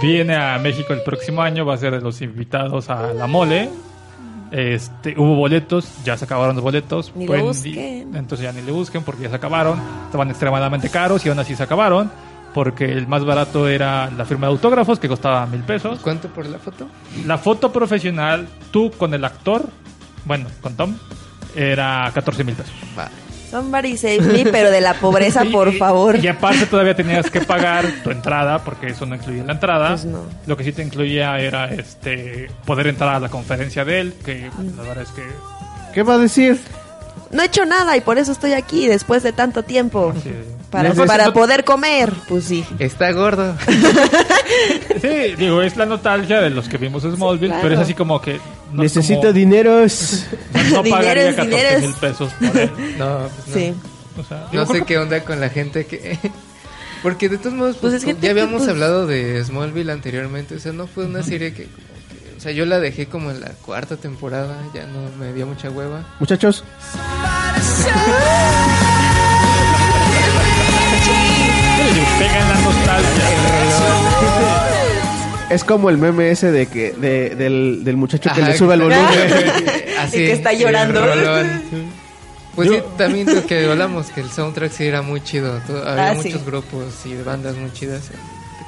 [0.00, 3.68] viene a México el próximo año, va a ser de los invitados a la mole.
[4.52, 7.12] Este, hubo boletos, ya se acabaron los boletos.
[7.14, 8.16] Ni le Pueden- busquen.
[8.16, 9.78] Entonces ya ni le busquen porque ya se acabaron.
[10.06, 12.10] Estaban extremadamente caros y aún así se acabaron.
[12.54, 16.00] Porque el más barato era la firma de autógrafos que costaba mil pesos.
[16.00, 16.88] ¿Cuánto por la foto?
[17.26, 19.68] La foto profesional, tú con el actor,
[20.24, 20.94] bueno, con Tom,
[21.54, 22.72] era 14 mil pesos.
[23.50, 26.16] Somebody save me, pero de la pobreza, por Y- favor.
[26.22, 29.88] Y aparte todavía tenías que pagar tu entrada, porque eso no incluía la entrada.
[29.90, 30.20] Pues no.
[30.46, 34.50] Lo que sí te incluía era este poder entrar a la conferencia de él, que
[34.76, 35.22] la verdad es que
[35.94, 36.60] ¿Qué va a decir?
[37.30, 40.12] No he hecho nada y por eso estoy aquí después de tanto tiempo.
[40.70, 42.64] Para, No, para no- poder comer, pues sí.
[42.78, 43.56] Está gordo.
[45.00, 47.62] Sí, digo, es la nostalgia de los que vimos Smallville, Claro.
[47.62, 48.40] pero es así como que...
[48.72, 50.24] no es Necesito como- dineros.
[50.72, 52.70] No pagaría Dineros, 14 mil pesos por él.
[52.98, 53.54] No, pues no.
[53.54, 53.74] Sí.
[54.20, 56.18] O sea, digo, No sé qué onda con la gente que...
[57.02, 60.56] Porque de todos modos, Pues pues, es ya habíamos pues- hablado de Smallville anteriormente.
[60.56, 61.68] O sea, no fue una serie que...
[62.40, 64.56] O sea, yo la dejé como en la cuarta temporada.
[64.72, 66.06] Ya no me dio mucha hueva.
[66.20, 66.64] Muchachos,
[72.18, 73.24] Pega en la nostalgia.
[75.50, 78.74] es como el meme ese de que de- del, del muchacho que Ajá, le sube
[78.74, 79.06] el volumen.
[80.00, 81.02] Así, Y que está llorando.
[82.54, 85.58] Pues Yo- sí, también lo que hablamos, que el soundtrack sí era muy chido.
[85.66, 86.28] todo- había Ah, sí.
[86.28, 88.10] muchos grupos y bandas muy chidas.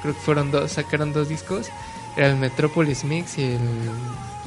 [0.02, 1.66] Creo que fueron dos, sacaron dos discos.
[2.16, 3.58] Era el Metropolis Mix y el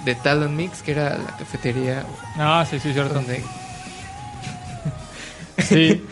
[0.05, 2.05] de Talon Mix, que era la cafetería
[2.37, 3.13] Ah, sí, sí, cierto.
[3.15, 3.41] donde...
[5.57, 6.03] Sí.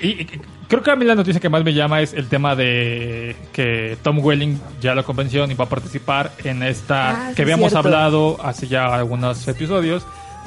[0.00, 2.54] Y, y creo que a mí la noticia que más me llama es el tema
[2.56, 7.42] de que Tom Welling ya lo convenció y va a participar en esta Ah, que
[7.42, 7.88] habíamos cierto.
[7.88, 10.06] hablado hace ya algunos episodios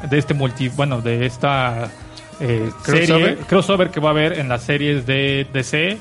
[0.10, 1.90] de este multi, bueno, de esta
[2.40, 3.06] eh, Crossover.
[3.08, 5.98] serie crossover que va a haber en las series de DC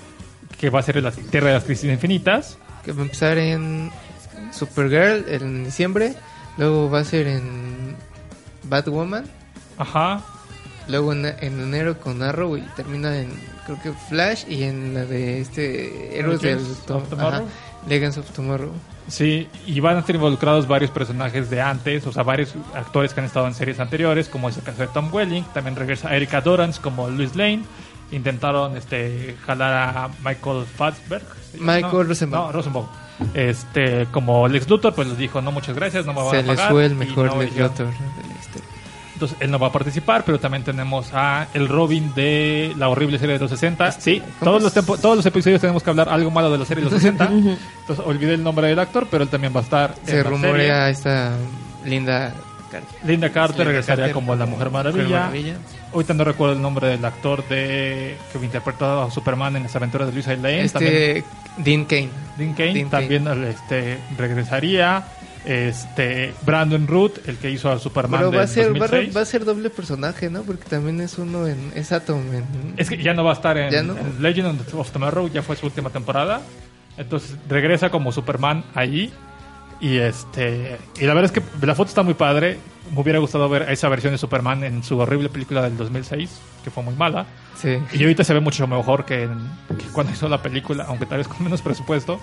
[0.58, 2.58] que va a ser en la Tierra de las Crisis Infinitas.
[2.84, 3.90] que va a empezar en
[4.52, 6.14] Supergirl en diciembre.
[6.56, 7.96] Luego va a ser en
[8.64, 9.24] Batwoman.
[9.78, 10.22] Ajá.
[10.88, 13.30] Luego en, en enero con Arrow y termina en
[13.66, 17.40] creo que Flash y en la de este Héroes del Tom- of Tomorrow.
[17.42, 17.44] ajá,
[17.86, 18.72] Legends of Tomorrow.
[19.08, 23.20] Sí, y van a estar involucrados varios personajes de antes, o sea, varios actores que
[23.20, 25.44] han estado en series anteriores, como es el caso de Tom Welling.
[25.54, 27.62] También regresa Erika Dorrance como Luis Lane.
[28.10, 31.22] Intentaron este jalar a Michael Fassberg.
[31.58, 32.46] Michael no, Rosenbaum.
[32.46, 32.86] No, Rosenbaum.
[33.34, 36.42] Este, como Lex Luthor, pues les dijo, no, muchas gracias, no me van Se a
[36.42, 36.70] les pagar.
[36.72, 37.92] fue el mejor no Lex Luthor historia.
[39.14, 43.18] Entonces, él no va a participar, pero también tenemos a el Robin de la horrible
[43.18, 43.90] serie de los 60.
[43.92, 46.64] Sí, ¿cómo todos los, tempo- todos los episodios tenemos que hablar algo malo de la
[46.64, 47.24] serie de los 60.
[47.80, 50.30] Entonces, olvidé el nombre del actor, pero él también va a estar en Se la
[50.30, 51.32] rumorea esta
[51.84, 52.32] linda
[52.70, 52.88] serie.
[53.04, 55.02] Linda Carter Linda regresaría Carter como la Mujer Maravilla.
[55.04, 55.54] Mujer Maravilla.
[55.92, 60.08] Ahorita no recuerdo el nombre del actor de que interpretó a Superman en las aventuras
[60.08, 60.68] de Luisa Lane.
[60.68, 61.24] También- Este
[61.58, 62.08] Dean Kane.
[62.36, 65.04] Dean Kane Dean también este, regresaría.
[65.44, 68.88] Este Brandon Root, el que hizo a Superman Pero va a del ser va, a-
[68.88, 69.16] 2006.
[69.16, 70.42] va a ser doble personaje, ¿no?
[70.42, 72.44] Porque también es uno en es Atom en
[72.76, 73.96] Es que ya no va a estar en, Ya no.
[73.96, 76.42] en Legend of Tomorrow, ya fue su última temporada.
[76.98, 79.10] Entonces regresa como Superman ahí.
[79.80, 82.58] Y este y la verdad es que la foto está muy padre.
[82.92, 86.30] Me hubiera gustado ver esa versión de Superman en su horrible película del 2006,
[86.64, 87.26] que fue muy mala.
[87.56, 87.78] Sí.
[87.92, 91.18] Y ahorita se ve mucho mejor que, en- que cuando hizo la película, aunque tal
[91.18, 92.20] vez con menos presupuesto.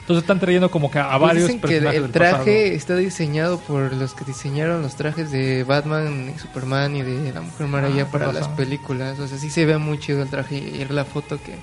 [0.00, 2.50] Entonces están trayendo como que a Pues varios dicen que el, traje pasado.
[2.50, 7.42] está diseñado por los que diseñaron los trajes de Batman y Superman y de la
[7.42, 9.20] Mujer Maravilla Ah, para con las películas.
[9.20, 11.54] O sea, sí se ve muy chido el traje y la foto que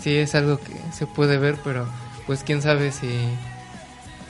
[0.00, 1.86] sí es algo que se puede ver, pero
[2.26, 3.06] pues quién sabe si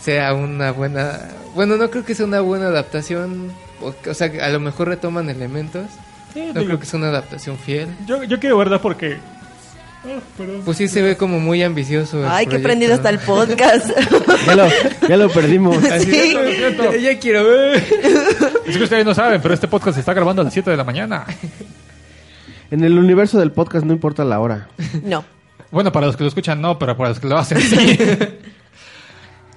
[0.00, 1.20] sea una buena...
[1.54, 3.52] Bueno, no creo que sea una buena adaptación.
[3.82, 5.86] O, o sea, a lo mejor retoman elementos.
[6.34, 7.88] Sí, No digo, creo que sea una adaptación fiel.
[8.06, 9.16] yo, yo quiero verla porque...
[10.04, 10.20] Ah.
[10.64, 12.22] Pues sí se ve como muy ambicioso.
[12.28, 13.90] Ay, qué prendido está el podcast.
[14.46, 14.68] Ya lo,
[15.08, 15.76] ya lo perdimos.
[15.84, 16.34] Así Sí.
[16.76, 16.94] Lo.
[17.00, 17.84] Ya quiero ver.
[18.64, 20.76] Es que ustedes no saben, pero este podcast se está grabando a las 7 de
[20.76, 21.24] la mañana.
[22.70, 24.68] En el universo del podcast no importa la hora.
[25.02, 25.24] No.
[25.70, 27.98] Bueno, para los que lo escuchan no, pero para los que lo hacen sí.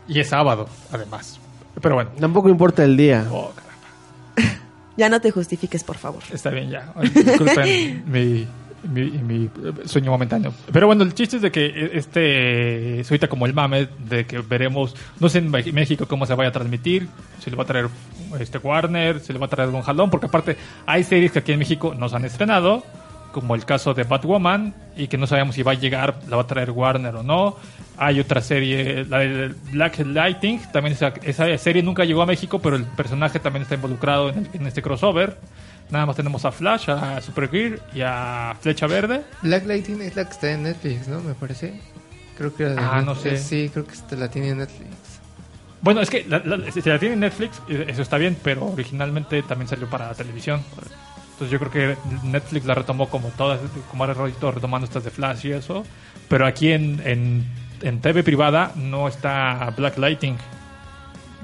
[0.08, 1.40] Y es sábado, además.
[1.82, 2.12] Pero bueno.
[2.20, 3.26] Tampoco importa el día.
[3.32, 4.58] Oh, caramba.
[4.98, 6.22] Ya no te justifiques, por favor.
[6.32, 6.94] Está bien ya.
[7.02, 8.46] Disculpen mi,
[8.84, 9.50] mi, mi
[9.86, 10.54] sueño momentáneo.
[10.72, 14.40] Pero bueno, el chiste es de que este es ahorita como el mame de que
[14.40, 17.08] veremos, no sé en México cómo se vaya a transmitir,
[17.40, 17.88] si le va a traer
[18.40, 21.52] este Warner, si le va a traer algún jalón, porque aparte hay series que aquí
[21.52, 22.84] en México nos han estrenado,
[23.32, 26.44] como el caso de Batwoman, y que no sabemos si va a llegar, la va
[26.44, 27.56] a traer Warner o no.
[27.98, 32.60] Hay otra serie, la de Black Lighting, también esa, esa serie nunca llegó a México,
[32.60, 35.38] pero el personaje también está involucrado en, en este crossover.
[35.92, 39.22] Nada más tenemos a Flash, a Supergirl y a Flecha Verde.
[39.42, 41.20] Black Lightning es la que está en Netflix, ¿no?
[41.22, 41.74] Me parece.
[42.38, 43.38] Creo que era de Ah, no sé.
[43.38, 44.90] Sí, creo que esta la tiene en Netflix.
[45.82, 49.44] Bueno, es que la, la- si la tiene Netflix, eh, eso está bien, pero originalmente
[49.44, 50.62] también salió para televisión.
[51.34, 53.60] Entonces yo creo que Netflix la retomó como todas,
[53.90, 54.16] como ahora
[54.54, 55.84] retomando estas de Flash y eso.
[56.30, 57.46] Pero aquí en, en,
[57.82, 60.38] en TV privada no está Black Lighting.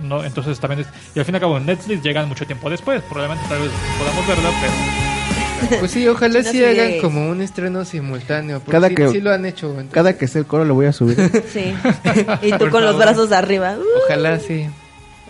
[0.02, 0.88] No, entonces también es...
[1.16, 3.02] Y al fin y al cabo en Netflix llegan mucho tiempo después.
[3.04, 4.74] Probablemente tal vez podamos verla, pero...
[5.80, 8.60] Pues sí, ojalá No sí hagan como un estreno simultáneo.
[8.60, 9.70] Porque Cada sí, que- sí lo han hecho.
[9.72, 11.18] entonces, Cada que esté el coro lo voy a subir.
[11.52, 11.74] Sí.
[12.44, 13.76] Y tú Por con los brazos arriba.
[14.06, 14.68] Ojalá sí.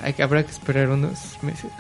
[0.01, 1.71] Hay que, habrá que esperar unos meses.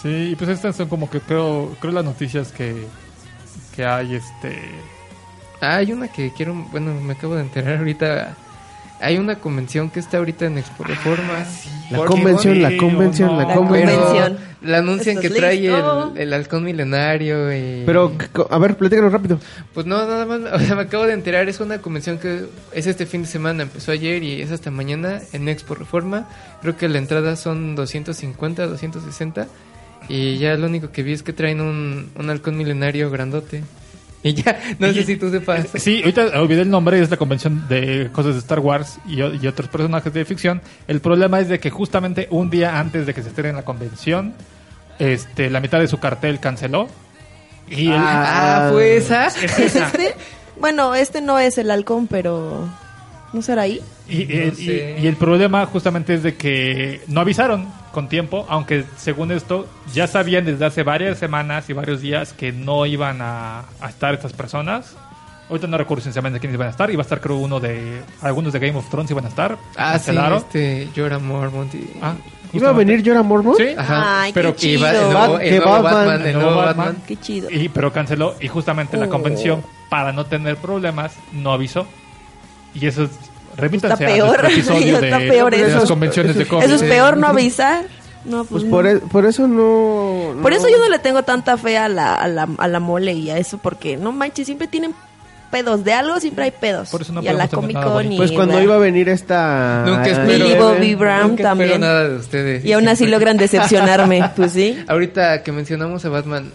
[0.00, 2.86] Sí, y pues estas son como que creo, creo las noticias que,
[3.74, 4.56] que hay, este...
[5.60, 8.36] Ah, hay una que quiero, bueno, me acabo de enterar ahorita.
[9.00, 11.44] Hay una convención que está ahorita en Expo Reforma.
[11.90, 14.50] La Porque- convención, la convención, la La convención.
[14.62, 17.82] La anuncian ¿Estás que trae el, el halcón milenario y...
[17.86, 18.12] Pero,
[18.50, 19.38] a ver, platícanos rápido.
[19.72, 22.44] Pues no, nada más, o sea, me acabo de enterar, es una convención que
[22.74, 26.28] es este fin de semana, empezó ayer y es hasta mañana en Expo Reforma.
[26.60, 29.46] Creo que la entrada son 250, 260
[30.10, 33.62] y ya lo único que vi es que traen un, un halcón milenario grandote.
[34.22, 35.66] Y ya, no sé si tú sepas.
[35.76, 39.68] Sí, ahorita olvidé el nombre, es la convención de cosas de Star Wars y, otros
[39.68, 40.60] personajes de ficción.
[40.88, 44.34] El problema es de que justamente un día antes de que se estrene la convención,
[44.98, 46.88] este, la mitad de su cartel canceló.
[47.68, 49.28] Y el- Ah, ¿fue esa?
[49.28, 49.86] es ¿Es esa.
[49.86, 50.14] este?
[50.60, 52.68] Bueno, este no es el halcón, pero...
[53.32, 53.80] ¿No será ahí?
[54.08, 59.30] Y, No y- el problema justamente es de que no avisaron con tiempo, aunque según
[59.30, 63.88] esto ya sabían desde hace varias semanas y varios días que no iban a, a
[63.88, 64.96] estar estas personas.
[65.48, 66.90] Ahorita no recuerdo sinceramente quiénes iban a estar.
[66.90, 68.02] Iba a estar creo uno de...
[68.22, 69.56] Algunos de Game of Thrones iban a estar.
[69.76, 70.38] Ah, sí, cancelaron.
[70.38, 71.90] este, Jorah Mormont y...
[72.00, 72.14] Ah,
[72.52, 73.58] ¿Iba a venir Jorah Mormont?
[73.58, 74.22] Sí, Ajá.
[74.22, 74.86] Ay, pero qué chido.
[74.88, 75.92] el nuevo, Bat- el que nuevo Batman.
[75.94, 76.86] Batman, el El nuevo nuevo Batman.
[76.86, 77.04] Batman.
[77.06, 77.50] Qué chido.
[77.50, 79.10] Y, pero canceló y justamente la Oh.
[79.10, 81.86] convención para no tener problemas no avisó.
[82.74, 83.10] Y eso es...
[83.56, 84.44] Remítanse Está a peor.
[84.50, 85.78] episodio Está de, peor de eso.
[85.80, 86.66] las convenciones de cómics.
[86.70, 87.84] Eso es peor, no avisar.
[88.24, 88.70] No, pues, Pues no.
[88.70, 90.34] por, e- por eso no...
[90.42, 93.12] Por eso yo no le tengo tanta fe a la, a la, a la mole
[93.14, 94.94] y a eso, porque no manches, siempre tienen
[95.50, 95.84] pedos.
[95.84, 96.90] De algo siempre hay pedos.
[96.90, 98.16] Por eso no y a la Comic Con y...
[98.18, 99.84] Pues cuando iba a venir esta...
[99.86, 100.26] Nunca espero.
[100.44, 101.80] Millie Bobby Brown Nunca también.
[101.80, 102.64] nada de ustedes.
[102.64, 104.78] Y aún así logran decepcionarme, pues sí.
[104.88, 106.50] Ahorita que mencionamos a Batman,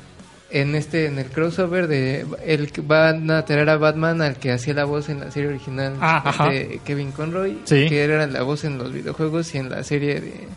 [0.62, 4.52] en este, en el crossover de el que van a traer a Batman al que
[4.52, 7.88] hacía la voz en la serie original Ah, de Kevin Conroy, Sí.
[7.90, 10.48] que era la voz en los videojuegos y en la serie de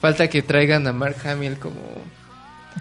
[0.00, 1.76] falta que traigan a Mark Hamill como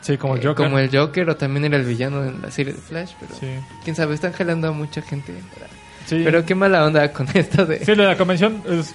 [0.02, 0.66] Sí, como el eh, Joker.
[0.66, 3.48] como el Joker o también era el villano en la serie de Flash, pero Sí.
[3.84, 5.34] quién sabe, están jalando a mucha gente.
[6.08, 6.22] Sí.
[6.26, 8.94] Pero qué mala onda con esto de Sí, la convención es...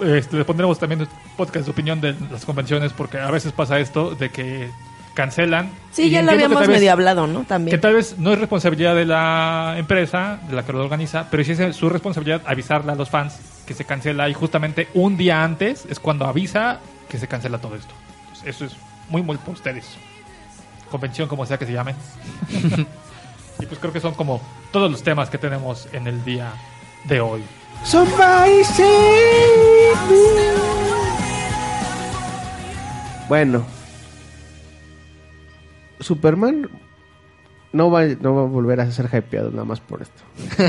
[0.00, 1.06] este, les pondremos también
[1.36, 4.70] podcast de opinión de las convenciones porque a veces pasa esto de que
[5.18, 5.68] cancelan.
[5.90, 7.40] Sí, Y ya lo que habíamos vez- medio hablado, ¿no?
[7.40, 7.80] Que También.
[7.80, 11.52] tal vez no es responsabilidad de la empresa, de la que lo organiza, pero sí
[11.52, 13.36] es su responsabilidad avisarle a los fans
[13.66, 16.78] que se cancela y justamente un día antes es cuando avisa
[17.08, 17.92] que se cancela todo esto.
[18.20, 18.76] Entonces, eso es
[19.08, 19.84] muy, muy por ustedes.
[20.90, 21.96] Convención, como sea que se llamen.
[23.60, 24.40] y pues creo que son como
[24.70, 26.52] todos los temas que tenemos en el día
[27.04, 27.42] de hoy.
[27.84, 30.48] Somebody save me.
[33.28, 33.77] Bueno.
[36.00, 36.68] Superman
[37.72, 40.22] no va, no va a volver a ser hypeado nada más por esto.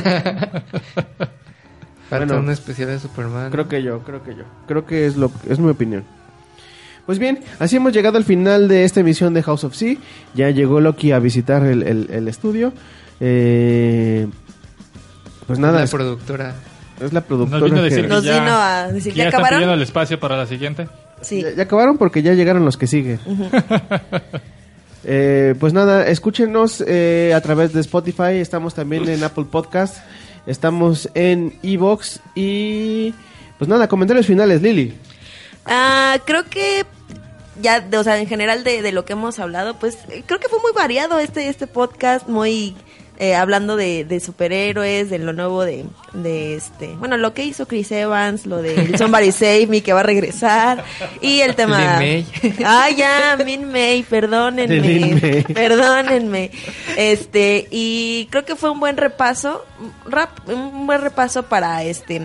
[2.10, 2.40] falta Bueno.
[2.40, 3.52] un especial de Superman.
[3.52, 4.44] Creo que yo, creo que yo.
[4.68, 6.04] Creo que es lo es mi opinión.
[7.06, 9.96] Pues bien, así hemos llegado al final de esta emisión de House of Sea.
[10.36, 12.72] Ya llegó Loki a visitar el, el- el estudio.
[13.20, 14.28] Eh,
[15.48, 16.54] pues nada, la es, productora.
[17.00, 17.60] es la productora.
[17.62, 19.46] Nos vino a que- decir que Nos ya, vino a decir, que ¿ya ya están
[19.46, 19.70] acabaron?
[19.72, 20.88] el espacio para la siguiente.
[21.22, 21.42] Sí.
[21.42, 23.20] Ya, ya acabaron porque ya llegaron los que siguen.
[25.04, 28.36] Eh, pues nada, escúchenos eh, a través de Spotify.
[28.36, 29.98] Estamos también en Apple Podcast.
[30.46, 32.20] Estamos en Evox.
[32.36, 33.14] Y
[33.58, 34.94] pues nada, comentarios finales, Lili.
[35.66, 36.86] Ah, creo que
[37.62, 40.50] ya, o sea, en general de, de lo que hemos hablado, pues eh, creo que
[40.50, 42.76] fue muy variado este este podcast, muy
[43.20, 47.68] eh, hablando de, de superhéroes, de lo nuevo de, de este, bueno, lo que hizo
[47.68, 50.84] Chris Evans, lo de Somebody Save Me que va a regresar
[51.22, 52.00] y el tema.
[52.00, 52.54] Lin May.
[52.66, 55.44] Ah, ya, Min May, perdónenme, De Lin May.
[55.54, 56.52] perdónenme.
[56.98, 59.66] Este, y creo que fue un buen repaso,
[60.06, 62.22] rap- un buen repaso para este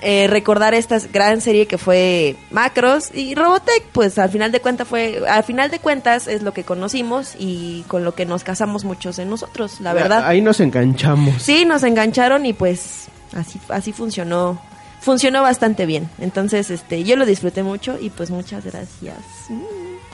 [0.00, 4.86] eh, recordar esta gran serie que fue Macros y Robotech, pues al final de cuentas
[4.86, 8.84] fue, al final de cuentas es lo que conocimos y con lo que nos casamos
[8.84, 10.24] muchos de nosotros, la verdad.
[10.24, 11.42] Ahí nos enganchamos.
[11.42, 14.60] Sí, nos engancharon y pues así, así funcionó,
[15.00, 16.08] funcionó bastante bien.
[16.20, 19.16] Entonces, este, yo lo disfruté mucho y pues muchas gracias.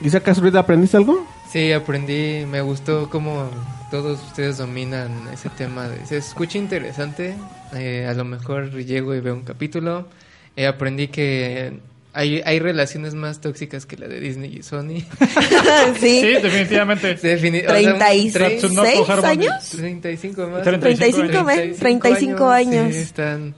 [0.01, 1.25] Isaac Casurita, ¿aprendiste algo?
[1.51, 3.49] Sí, aprendí, me gustó cómo
[3.89, 5.87] todos ustedes dominan ese tema.
[5.87, 7.35] De, se escucha interesante,
[7.75, 10.07] eh, a lo mejor llego y veo un capítulo.
[10.55, 11.79] Eh, aprendí que
[12.13, 14.99] hay, hay relaciones más tóxicas que la de Disney y Sony.
[15.99, 16.21] sí.
[16.21, 17.17] Sí, definitivamente.
[17.17, 19.27] Defini- o sea, 36 tre- Tatsunoko Harmony.
[19.47, 19.69] años.
[19.69, 20.63] 35 más.
[20.63, 21.77] 35 años.
[21.77, 22.93] 35 años.
[22.95, 23.53] Sí, están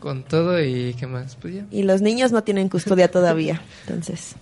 [0.00, 1.66] con todo y qué más, pues ya.
[1.70, 3.62] Y los niños no tienen custodia todavía.
[3.86, 4.34] Entonces,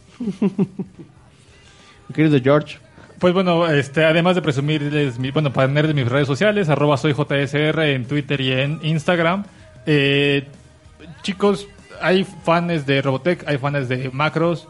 [2.08, 2.78] Mi querido George.
[3.20, 7.12] Pues bueno, este, además de presumirles, mi, bueno, para tener mis redes sociales, arroba soy
[7.12, 9.44] JSR en Twitter y en Instagram.
[9.84, 10.48] Eh,
[11.20, 11.68] chicos,
[12.00, 14.68] hay fans de Robotech, hay fans de Macros.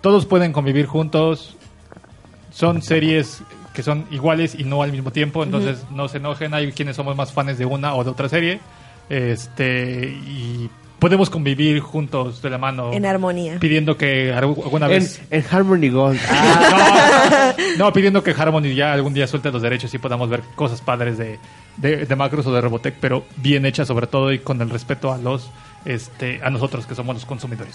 [0.00, 1.58] Todos pueden convivir juntos.
[2.50, 3.42] son series
[3.74, 7.14] que son iguales y no al mismo tiempo, entonces no se enojen, hay quienes somos
[7.14, 8.60] más fans de una o de otra serie,
[9.08, 10.70] este y
[11.02, 13.58] podemos convivir juntos de la mano En armonía.
[13.58, 16.18] pidiendo que alguna En, vez en Harmony Gold.
[16.30, 20.42] Ah, no, no, pidiendo que Harmony ya algún día suelte los derechos y podamos ver
[20.54, 21.38] cosas padres de,
[21.76, 25.12] de, de Macros o de Robotech, pero bien hechas sobre todo y con el respeto
[25.12, 25.50] a los
[25.84, 27.74] este a nosotros que somos los consumidores.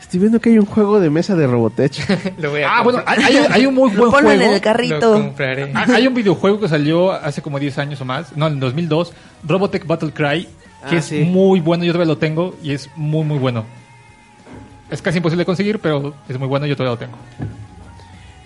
[0.00, 1.92] estoy viendo que hay un juego de mesa de Robotech.
[2.38, 3.18] Lo voy a Ah, bueno, comprar.
[3.26, 4.50] hay, hay- hay un muy buen Ponlo en juego.
[4.52, 5.12] el Lo carrito.
[5.14, 5.72] compraré.
[5.74, 9.12] Ah, Hay un videojuego que salió hace como 10 años o más, no, en 2002,
[9.42, 10.46] Robotech Battle Cry,
[10.88, 11.20] que Ah, es sí.
[11.24, 13.64] muy bueno, yo todavía lo tengo y es muy muy bueno.
[14.90, 17.18] Es casi imposible de conseguir, pero es muy bueno, yo todavía lo tengo.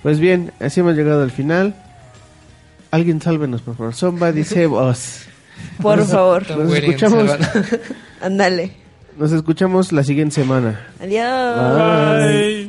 [0.03, 1.75] Pues bien, así hemos llegado al final.
[2.91, 3.95] Alguien sálvenos, por favor.
[3.95, 5.27] Somebody save us.
[5.83, 6.49] Por favor.
[6.57, 7.31] Nos escuchamos.
[8.23, 8.73] Ándale.
[9.19, 10.81] Nos escuchamos la siguiente semana.
[11.01, 11.75] Adiós.
[11.77, 12.23] Bye.
[12.25, 12.68] Alguien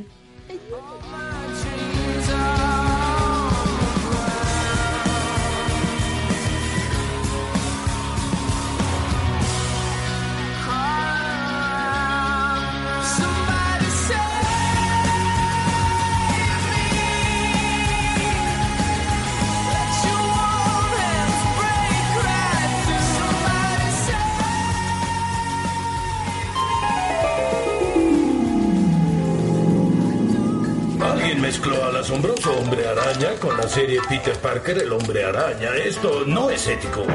[34.10, 35.69] Peter Parker, el hombre araña.
[35.76, 37.06] Esto no es ético.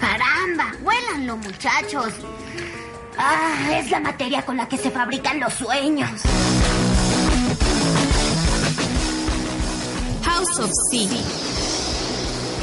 [0.00, 2.12] Caramba, huélanlo, muchachos.
[3.18, 6.22] Ah, es la materia con la que se fabrican los sueños.
[10.22, 11.08] House of C.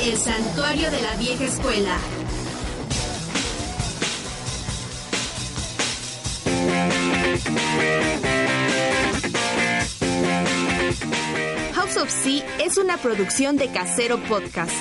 [0.01, 1.97] El santuario de la vieja escuela.
[11.84, 14.72] House of C es una producción de Casero Podcast.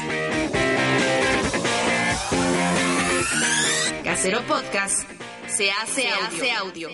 [4.05, 5.11] Casero Podcast
[5.49, 6.05] se hace,
[6.53, 6.91] audio.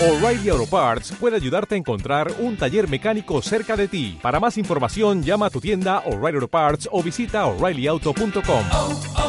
[0.00, 4.16] O'Reilly Auto Parts puede ayudarte a encontrar un taller mecánico cerca de ti.
[4.22, 8.64] Para más información, llama a tu tienda O'Reilly Auto Parts o visita oreillyauto.com.
[8.72, 9.28] oh, oh.